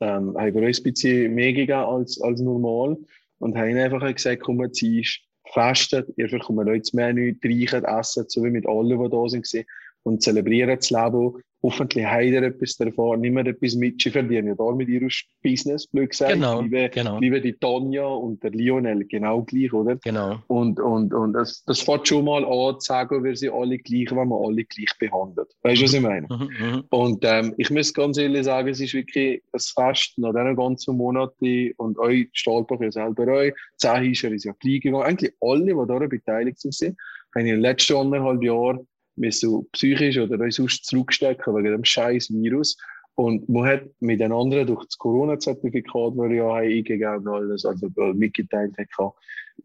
ähm, 0.01 0.37
haben 0.37 0.55
wir 0.55 0.63
uns 0.67 0.81
ein 0.81 0.83
bisschen 0.83 1.35
mehr 1.35 1.53
gegeben 1.53 1.73
als, 1.79 2.21
als 2.21 2.41
normal 2.41 2.97
und 3.39 3.57
haben 3.57 3.71
ihnen 3.71 3.81
einfach 3.81 4.13
gesagt, 4.15 4.43
komm, 4.43 4.63
jetzt 4.63 4.83
ist 4.83 5.21
festet, 5.53 6.09
ihr 6.17 6.29
bekommt 6.29 6.67
jetzt 6.69 6.95
mehr 6.95 7.13
nichts, 7.13 7.45
reichen, 7.45 7.85
essen, 7.85 8.25
so 8.29 8.45
wie 8.45 8.51
mit 8.51 8.67
allen, 8.67 9.03
die 9.03 9.11
da 9.11 9.29
sind, 9.29 9.67
und 10.03 10.23
zelebrieren 10.23 10.77
das 10.77 10.91
Leben. 10.91 11.43
Hoffentlich 11.63 12.07
habt 12.07 12.25
ihr 12.25 12.43
etwas 12.43 12.77
davon, 12.77 13.21
niemand 13.21 13.49
etwas 13.49 13.75
mit, 13.75 14.01
sie 14.01 14.11
verdienen 14.11 14.49
ja 14.49 14.55
da 14.55 14.73
mit 14.73 14.89
ihrem 14.89 15.11
Business, 15.43 15.87
blöd 15.87 16.11
gesagt. 16.11 16.33
Genau, 16.33 16.63
Liebe, 16.63 16.89
genau. 16.89 17.19
liebe 17.19 17.41
die 17.41 17.53
Tonja 17.53 18.07
und 18.07 18.43
der 18.43 18.51
Lionel, 18.53 19.05
genau 19.05 19.43
gleich, 19.43 19.73
oder? 19.73 19.97
Genau. 19.97 20.39
Und, 20.47 20.81
und, 20.81 21.13
und 21.13 21.35
das, 21.35 21.63
das 21.65 21.81
fängt 21.81 22.09
schon 22.09 22.25
mal 22.25 22.45
an 22.45 22.81
zu 22.81 22.87
sagen, 22.87 23.23
wir 23.23 23.37
sind 23.37 23.53
alle 23.53 23.77
gleich, 23.79 24.11
wenn 24.11 24.29
man 24.29 24.43
alle 24.43 24.65
gleich 24.65 24.91
behandelt. 24.99 25.49
Weißt 25.63 25.81
du, 25.81 25.85
was 25.85 25.93
ich 25.93 26.01
meine? 26.01 26.27
Mhm. 26.31 26.49
Mhm. 26.59 26.85
Und 26.89 27.25
ähm, 27.25 27.55
ich 27.59 27.71
muss 27.71 27.93
ganz 27.93 28.17
ehrlich 28.17 28.45
sagen, 28.45 28.69
es 28.69 28.81
ist 28.81 28.95
wirklich 28.95 29.43
ein 29.53 29.61
Fest 29.61 30.19
nach 30.19 30.33
diesen 30.33 30.57
ganzen 30.57 30.97
Monaten 30.97 31.73
und 31.77 31.99
euch 31.99 32.29
Stahlbach 32.33 32.81
ja 32.81 32.91
selber 32.91 33.27
euch, 33.29 33.53
Zehischer 33.77 34.31
ist 34.31 34.45
ja 34.45 34.53
gleich 34.59 34.81
gegangen. 34.81 35.05
Eigentlich 35.05 35.35
alle, 35.41 35.67
die 35.67 35.87
daran 35.89 36.09
beteiligt 36.09 36.59
sind, 36.59 36.97
haben 37.35 37.47
in 37.47 37.47
den 37.47 37.61
letzten 37.61 37.97
anderthalb 37.97 38.43
Jahren 38.43 38.87
müssen 39.21 39.67
psychisch 39.73 40.19
oder 40.19 40.41
euch 40.41 40.55
sonst 40.55 40.87
zurückstecken 40.87 41.55
wegen 41.55 41.73
dem 41.73 41.85
scheiß 41.85 42.33
Virus. 42.33 42.77
Und 43.15 43.49
man 43.49 43.67
hat 43.67 43.83
mit 44.01 44.21
den 44.21 44.33
anderen 44.33 44.67
durch 44.67 44.85
das 44.87 44.97
Corona-Zertifikat, 44.97 46.13
das 46.13 46.31
wir 46.31 46.37
ja 46.37 46.45
haben 46.45 46.65
eingegeben 46.65 47.29
alles, 47.29 47.65
also 47.67 47.89
mitgeteilt 48.15 48.75
haben, 48.79 49.13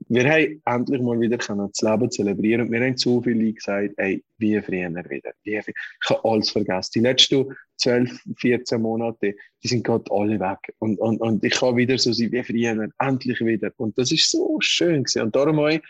wir 0.10 0.30
haben 0.30 0.62
endlich 0.66 1.02
mal 1.02 1.20
wieder 1.20 1.38
das 1.38 1.82
Leben 1.82 2.12
zelebrieren. 2.12 2.62
Und 2.62 2.72
wir 2.72 2.82
haben 2.82 2.98
so 2.98 3.22
viele 3.22 3.54
gesagt, 3.54 3.94
ey, 3.98 4.24
wie 4.38 4.60
früher 4.62 4.90
wieder. 4.90 5.32
Wie 5.44 5.62
früher. 5.62 5.74
Ich 6.04 6.10
habe 6.10 6.26
alles 6.26 6.50
vergessen. 6.50 6.92
Die 6.96 7.00
letzten 7.00 7.46
12, 7.78 8.24
14 8.38 8.82
Monate, 8.82 9.36
die 9.64 9.68
sind 9.68 9.84
gerade 9.84 10.04
alle 10.12 10.40
weg. 10.40 10.74
Und, 10.80 11.00
und, 11.00 11.22
und 11.22 11.44
ich 11.44 11.54
kann 11.54 11.78
wieder 11.78 11.98
so 11.98 12.12
sein 12.12 12.32
wie 12.32 12.44
früher, 12.44 12.90
endlich 13.00 13.40
wieder. 13.40 13.72
Und 13.78 13.98
das 13.98 14.12
ist 14.12 14.30
so 14.30 14.58
schön 14.60 15.04
gewesen. 15.04 15.22
Und 15.22 15.36
darum 15.36 15.60
ein 15.60 15.82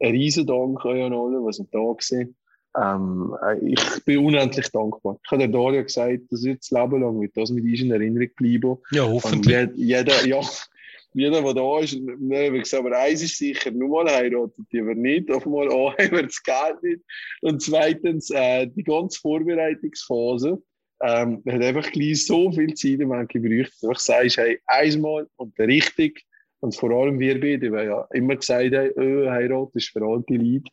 riesen 0.00 0.46
Dank 0.46 0.84
an 0.84 1.12
alle, 1.12 1.40
die 1.40 1.66
da 1.70 1.78
waren. 1.78 2.36
Ähm, 2.80 3.36
äh, 3.46 3.58
ich 3.72 3.80
bin 4.04 4.18
unendlich 4.18 4.68
dankbar. 4.70 5.18
Ich 5.24 5.30
habe 5.30 5.48
Daria 5.48 5.82
gesagt, 5.82 6.22
das 6.30 6.42
wird 6.42 6.60
das 6.60 6.70
Leben 6.70 7.00
lang 7.00 7.20
wird 7.20 7.36
das 7.36 7.50
mit 7.50 7.64
in 7.64 7.90
Erinnerung 7.90 8.28
bleiben. 8.36 8.76
Ja, 8.90 9.04
Und 9.04 9.12
hoffentlich. 9.14 9.54
jed- 9.56 9.72
jeder, 9.76 10.26
ja, 10.26 10.40
jeder, 11.14 11.42
der 11.42 11.54
da 11.54 11.78
ist, 11.80 11.94
ne, 12.00 12.52
wie 12.52 12.58
gesagt, 12.58 12.84
aber 12.84 12.98
eins 12.98 13.22
ist 13.22 13.38
sicher, 13.38 13.70
nur 13.70 13.88
mal 13.88 14.12
heiratet 14.12 14.66
die 14.72 14.84
wir 14.84 14.94
nicht, 14.96 15.30
auf 15.30 15.46
mal 15.46 15.68
wir 15.98 16.22
das 16.24 16.42
Geld 16.42 16.82
nicht. 16.82 17.00
Und 17.42 17.62
zweitens, 17.62 18.30
äh, 18.30 18.66
die 18.66 18.82
ganze 18.82 19.20
Vorbereitungsphase, 19.20 20.60
ähm, 21.02 21.42
hat 21.46 21.62
einfach 21.62 21.90
gleich 21.92 22.24
so 22.26 22.50
viel 22.50 22.74
Zeit 22.74 23.00
im 23.00 23.08
Moment 23.08 23.28
gebraucht, 23.28 23.70
dass 23.72 23.80
du 23.80 23.88
einfach 23.88 24.00
sagst, 24.00 24.36
hey, 24.38 24.60
einmal 24.66 25.26
und 25.36 25.58
richtig. 25.58 26.24
Und 26.60 26.74
vor 26.74 26.90
allem 26.92 27.18
wir 27.18 27.38
beide, 27.40 27.70
weil 27.72 27.88
ja 27.88 28.06
immer 28.14 28.36
gesagt 28.36 28.74
haben, 28.74 28.90
äh, 28.96 29.28
Heirat 29.28 29.68
ist 29.74 29.90
für 29.90 30.02
alte 30.02 30.34
Leute. 30.34 30.64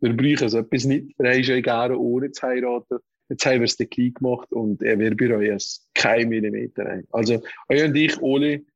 Wir 0.00 0.16
brauchen 0.16 0.48
so 0.48 0.58
etwas 0.58 0.84
nicht. 0.84 1.18
Wir 1.18 1.30
haben 1.30 1.44
schon 1.44 1.62
gerne 1.62 1.98
ohne 1.98 2.30
zu 2.30 2.46
heiraten. 2.46 2.98
Jetzt 3.28 3.46
haben 3.46 3.60
wir 3.60 3.64
es 3.64 3.76
Klein 3.76 4.14
gemacht 4.14 4.50
und 4.52 4.82
er 4.82 4.98
wird 4.98 5.16
bei 5.16 5.32
euch 5.36 5.78
kein 5.94 6.28
Millimeter 6.28 6.86
ein. 6.86 7.06
Also, 7.12 7.40
euch 7.68 7.84
und 7.84 7.94
ich, 7.94 8.20
Oli, 8.20 8.66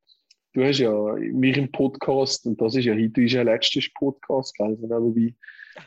du 0.52 0.64
hast 0.64 0.78
ja 0.78 0.92
mich 1.32 1.56
im 1.56 1.72
Podcast 1.72 2.46
und 2.46 2.60
das 2.60 2.76
ist 2.76 2.84
ja 2.84 2.94
heute 2.94 3.20
unser 3.20 3.42
letztes 3.42 3.92
Podcast, 3.94 4.54
gell? 4.56 4.66
Also, 4.66 4.86
dabei. 4.86 5.34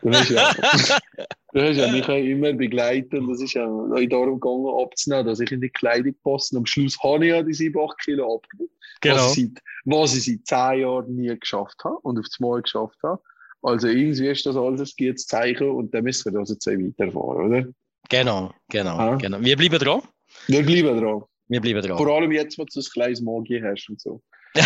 Du 0.01 0.11
hast 0.11 0.29
ja, 0.29 0.51
du 1.53 1.61
hast 1.61 1.77
ja 1.77 1.89
mich 1.89 2.09
auch 2.09 2.17
immer 2.17 2.51
begleitet 2.51 3.13
und 3.13 3.29
das 3.29 3.41
ist 3.41 3.53
ja 3.53 3.65
auch 3.65 4.09
darum 4.09 4.39
gegangen, 4.39 4.83
abzunehmen, 4.83 5.27
dass 5.27 5.39
ich 5.39 5.51
in 5.51 5.61
die 5.61 5.69
Kleidung 5.69 6.13
passe. 6.21 6.55
Und 6.55 6.63
am 6.63 6.65
Schluss 6.65 7.01
habe 7.01 7.25
ich 7.25 7.31
ja 7.31 7.41
die 7.41 7.53
7, 7.53 7.79
8 7.79 7.97
Kilo 7.99 8.35
abgenommen. 8.35 8.73
Genau. 8.99 9.15
Was, 9.15 9.37
ich 9.37 9.45
seit, 9.45 9.63
was 9.85 10.15
ich 10.15 10.41
seit 10.45 10.73
10 10.73 10.81
Jahren 10.81 11.15
nie 11.15 11.39
geschafft 11.39 11.81
habe 11.85 11.99
und 11.99 12.19
auf 12.19 12.25
das 12.25 12.39
Mal 12.39 12.61
geschafft 12.61 12.97
habe. 13.01 13.21
Also 13.61 13.87
irgendwie 13.87 14.27
ist 14.27 14.45
das 14.45 14.55
alles 14.55 14.81
ein 14.81 15.05
gutes 15.07 15.25
Zeichen 15.27 15.69
und 15.69 15.93
dann 15.93 16.03
müssen 16.03 16.31
wir 16.33 16.39
das 16.39 16.49
jetzt 16.49 16.67
weiterfahren, 16.67 17.45
oder? 17.51 17.65
Genau, 18.09 18.51
genau, 18.69 18.97
Ah. 18.97 19.15
genau. 19.15 19.39
Wir 19.41 19.57
bleiben 19.57 19.79
dran. 19.79 20.01
Wir 20.47 20.63
bleiben 20.65 20.99
dran. 21.01 21.23
Wir 21.49 21.61
bleiben 21.61 21.81
dran. 21.81 21.97
Vor 21.97 22.07
allem 22.15 22.31
jetzt, 22.31 22.57
wo 22.57 22.63
du 22.65 22.79
ein 22.79 22.85
kleines 22.93 23.21
Magie 23.21 23.61
hast 23.63 23.89
und 23.89 23.99
so. 23.99 24.21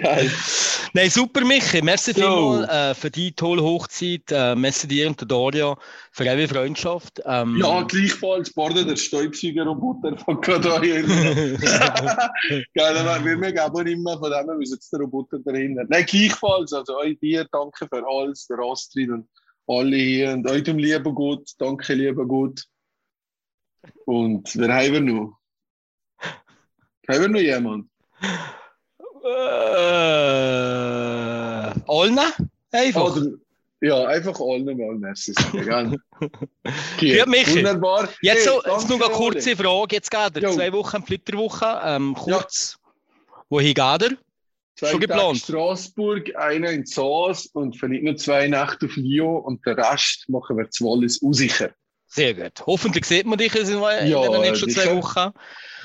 Geil. 0.00 0.30
Nein, 0.94 1.10
super, 1.10 1.44
Michi. 1.44 1.82
Merci 1.82 2.12
So. 2.12 2.20
vielmals 2.20 2.68
äh, 2.68 2.94
für 2.94 3.10
die 3.10 3.32
tolle 3.32 3.62
Hochzeit. 3.62 4.22
Äh, 4.30 4.54
merci 4.54 4.88
dir 4.88 5.08
und 5.08 5.20
der 5.20 5.28
Daria 5.28 5.76
für 6.12 6.24
eure 6.24 6.48
Freundschaft. 6.48 7.20
Ähm, 7.24 7.58
Ja, 7.58 7.82
gleichfalls, 7.82 8.52
pardon, 8.52 8.86
der 8.86 8.96
Stäubsaugerroboter 8.96 10.16
von 10.18 10.40
hier. 10.82 11.02
Geil, 12.74 12.96
aber 12.96 13.24
wir 13.24 13.36
geben 13.36 14.02
mehr 14.02 14.18
von 14.18 14.30
dem, 14.30 14.46
wir 14.46 14.66
jetzt 14.66 14.92
den 14.92 15.00
Roboter 15.00 15.38
dahinter. 15.40 15.84
Nein, 15.88 16.06
gleichfalls, 16.06 16.72
also 16.72 16.96
euch 16.98 17.18
dir, 17.20 17.46
danke 17.52 17.86
für 17.86 18.04
alles, 18.06 18.46
der 18.46 18.58
Astrid 18.58 19.10
und 19.10 19.28
alle 19.66 19.96
hier 19.96 20.32
und 20.32 20.48
euch 20.50 20.62
dem 20.62 20.78
lieben 20.78 21.14
Gott, 21.14 21.50
danke 21.58 21.94
lieber 21.94 22.26
Gott. 22.26 22.64
Und 24.06 24.50
wer 24.56 24.74
haben 24.74 24.92
wir 24.92 25.00
noch? 25.00 25.38
Haben 27.08 27.20
wir 27.20 27.28
noch 27.28 27.40
jemand? 27.40 27.88
Äh, 30.48 31.80
Olna? 31.86 32.32
Einfach. 32.70 33.16
Oder, 33.16 33.26
ja, 33.80 34.06
einfach 34.06 34.38
allen 34.40 34.64
mal 34.64 34.94
merci? 34.96 35.32
Gut, 35.34 35.66
Michi. 37.28 37.56
Wunderbar. 37.58 38.08
Jetzt, 38.22 38.44
so, 38.44 38.62
Hey, 38.64 38.72
jetzt 38.72 38.88
noch 38.90 39.00
eine 39.00 39.14
kurze 39.14 39.56
Frage. 39.56 39.96
Jetzt 39.96 40.10
geht 40.10 40.36
er 40.36 40.42
Jo. 40.42 40.52
zwei 40.52 40.72
Wochen 40.72 41.02
Flitterwoche. 41.04 41.80
Ähm, 41.84 42.14
kurz. 42.14 42.76
Wohin 43.48 43.74
geht 43.74 43.78
er? 43.78 43.98
Zwei 43.98 44.90
Schon 44.90 45.00
Tage 45.00 45.06
geplant? 45.08 45.38
Straßburg, 45.38 46.36
einer 46.36 46.70
in 46.70 46.86
Saas 46.86 47.46
und 47.46 47.76
vielleicht 47.76 48.04
noch 48.04 48.14
zwei 48.16 48.46
Nächte 48.48 48.86
auf 48.86 48.96
Lyon 48.96 49.42
und 49.44 49.64
den 49.66 49.74
Rest 49.78 50.28
machen 50.28 50.56
wir 50.56 50.70
zu 50.70 50.84
Wallis 50.84 51.18
unsicher. 51.18 51.70
Sehr 52.06 52.34
gut. 52.34 52.64
Hoffentlich 52.66 53.04
sieht 53.04 53.26
man 53.26 53.38
dich 53.38 53.54
in 53.54 53.68
Ja, 54.08 54.28
den 54.28 54.40
nächsten 54.40 54.70
zwei 54.70 54.82
sicher. 54.82 54.96
Wochen. 54.96 55.32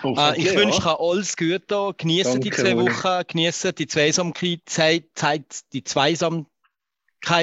Äh, 0.04 0.08
Hoffentlich, 0.08 0.46
ich 0.46 0.56
wünsche 0.56 0.82
ja. 0.82 1.00
alles 1.00 1.38
Gute. 1.38 1.94
Genieße 1.98 2.40
die 2.40 2.50
Danke, 2.50 2.64
zwei. 2.64 2.78
Wochen. 2.78 3.24
Genieße 3.28 3.74
die 3.74 3.88
Zweisamkeit. 3.88 4.62
Zeit, 4.66 5.06
Zeit, 5.16 5.44
die 5.74 5.84
Zweisamkeit. 5.84 6.48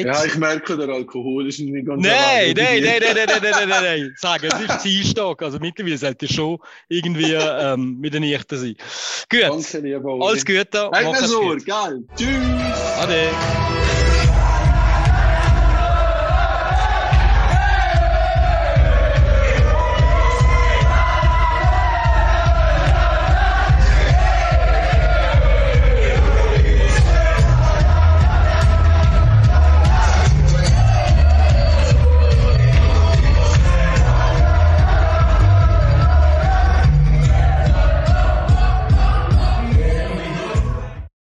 Ja, 0.05 0.25
ich 0.27 0.37
merke, 0.37 0.77
der 0.77 0.91
Alkohol 0.91 1.49
ist 1.49 1.59
nicht 1.59 1.87
ganz 1.87 2.03
Nein, 2.07 2.55
nein, 2.55 2.57
weit 2.57 2.57
nein, 2.57 2.83
nein, 2.83 3.01
nein, 3.01 3.15
nein, 3.15 3.41
nein, 3.43 3.53
nein, 3.53 3.69
nein, 3.69 3.83
nein. 3.83 4.15
Sag, 4.19 4.45
es 4.45 4.53
ist 4.61 4.85
Dienstag. 4.85 5.43
Also 5.43 5.59
mittlerweile 5.59 5.97
sollte 5.97 6.27
es 6.27 6.35
schon 6.35 6.59
irgendwie 6.89 7.33
ähm, 7.33 7.99
mit 7.99 8.13
den 8.13 8.21
Nichten 8.23 8.59
sein. 8.59 8.77
Gut, 9.31 9.41
Danke, 9.41 9.79
lieber 9.79 10.15
Uli. 10.15 10.27
alles 10.27 10.45
Gute. 10.45 10.91
Halt 10.93 10.93
mach 10.93 11.13
mir 11.13 11.19
es 11.19 11.31
so, 11.31 11.41
gut. 11.41 11.65
geil. 11.65 12.05
Tschüss. 12.15 12.29
Ade. 12.99 13.31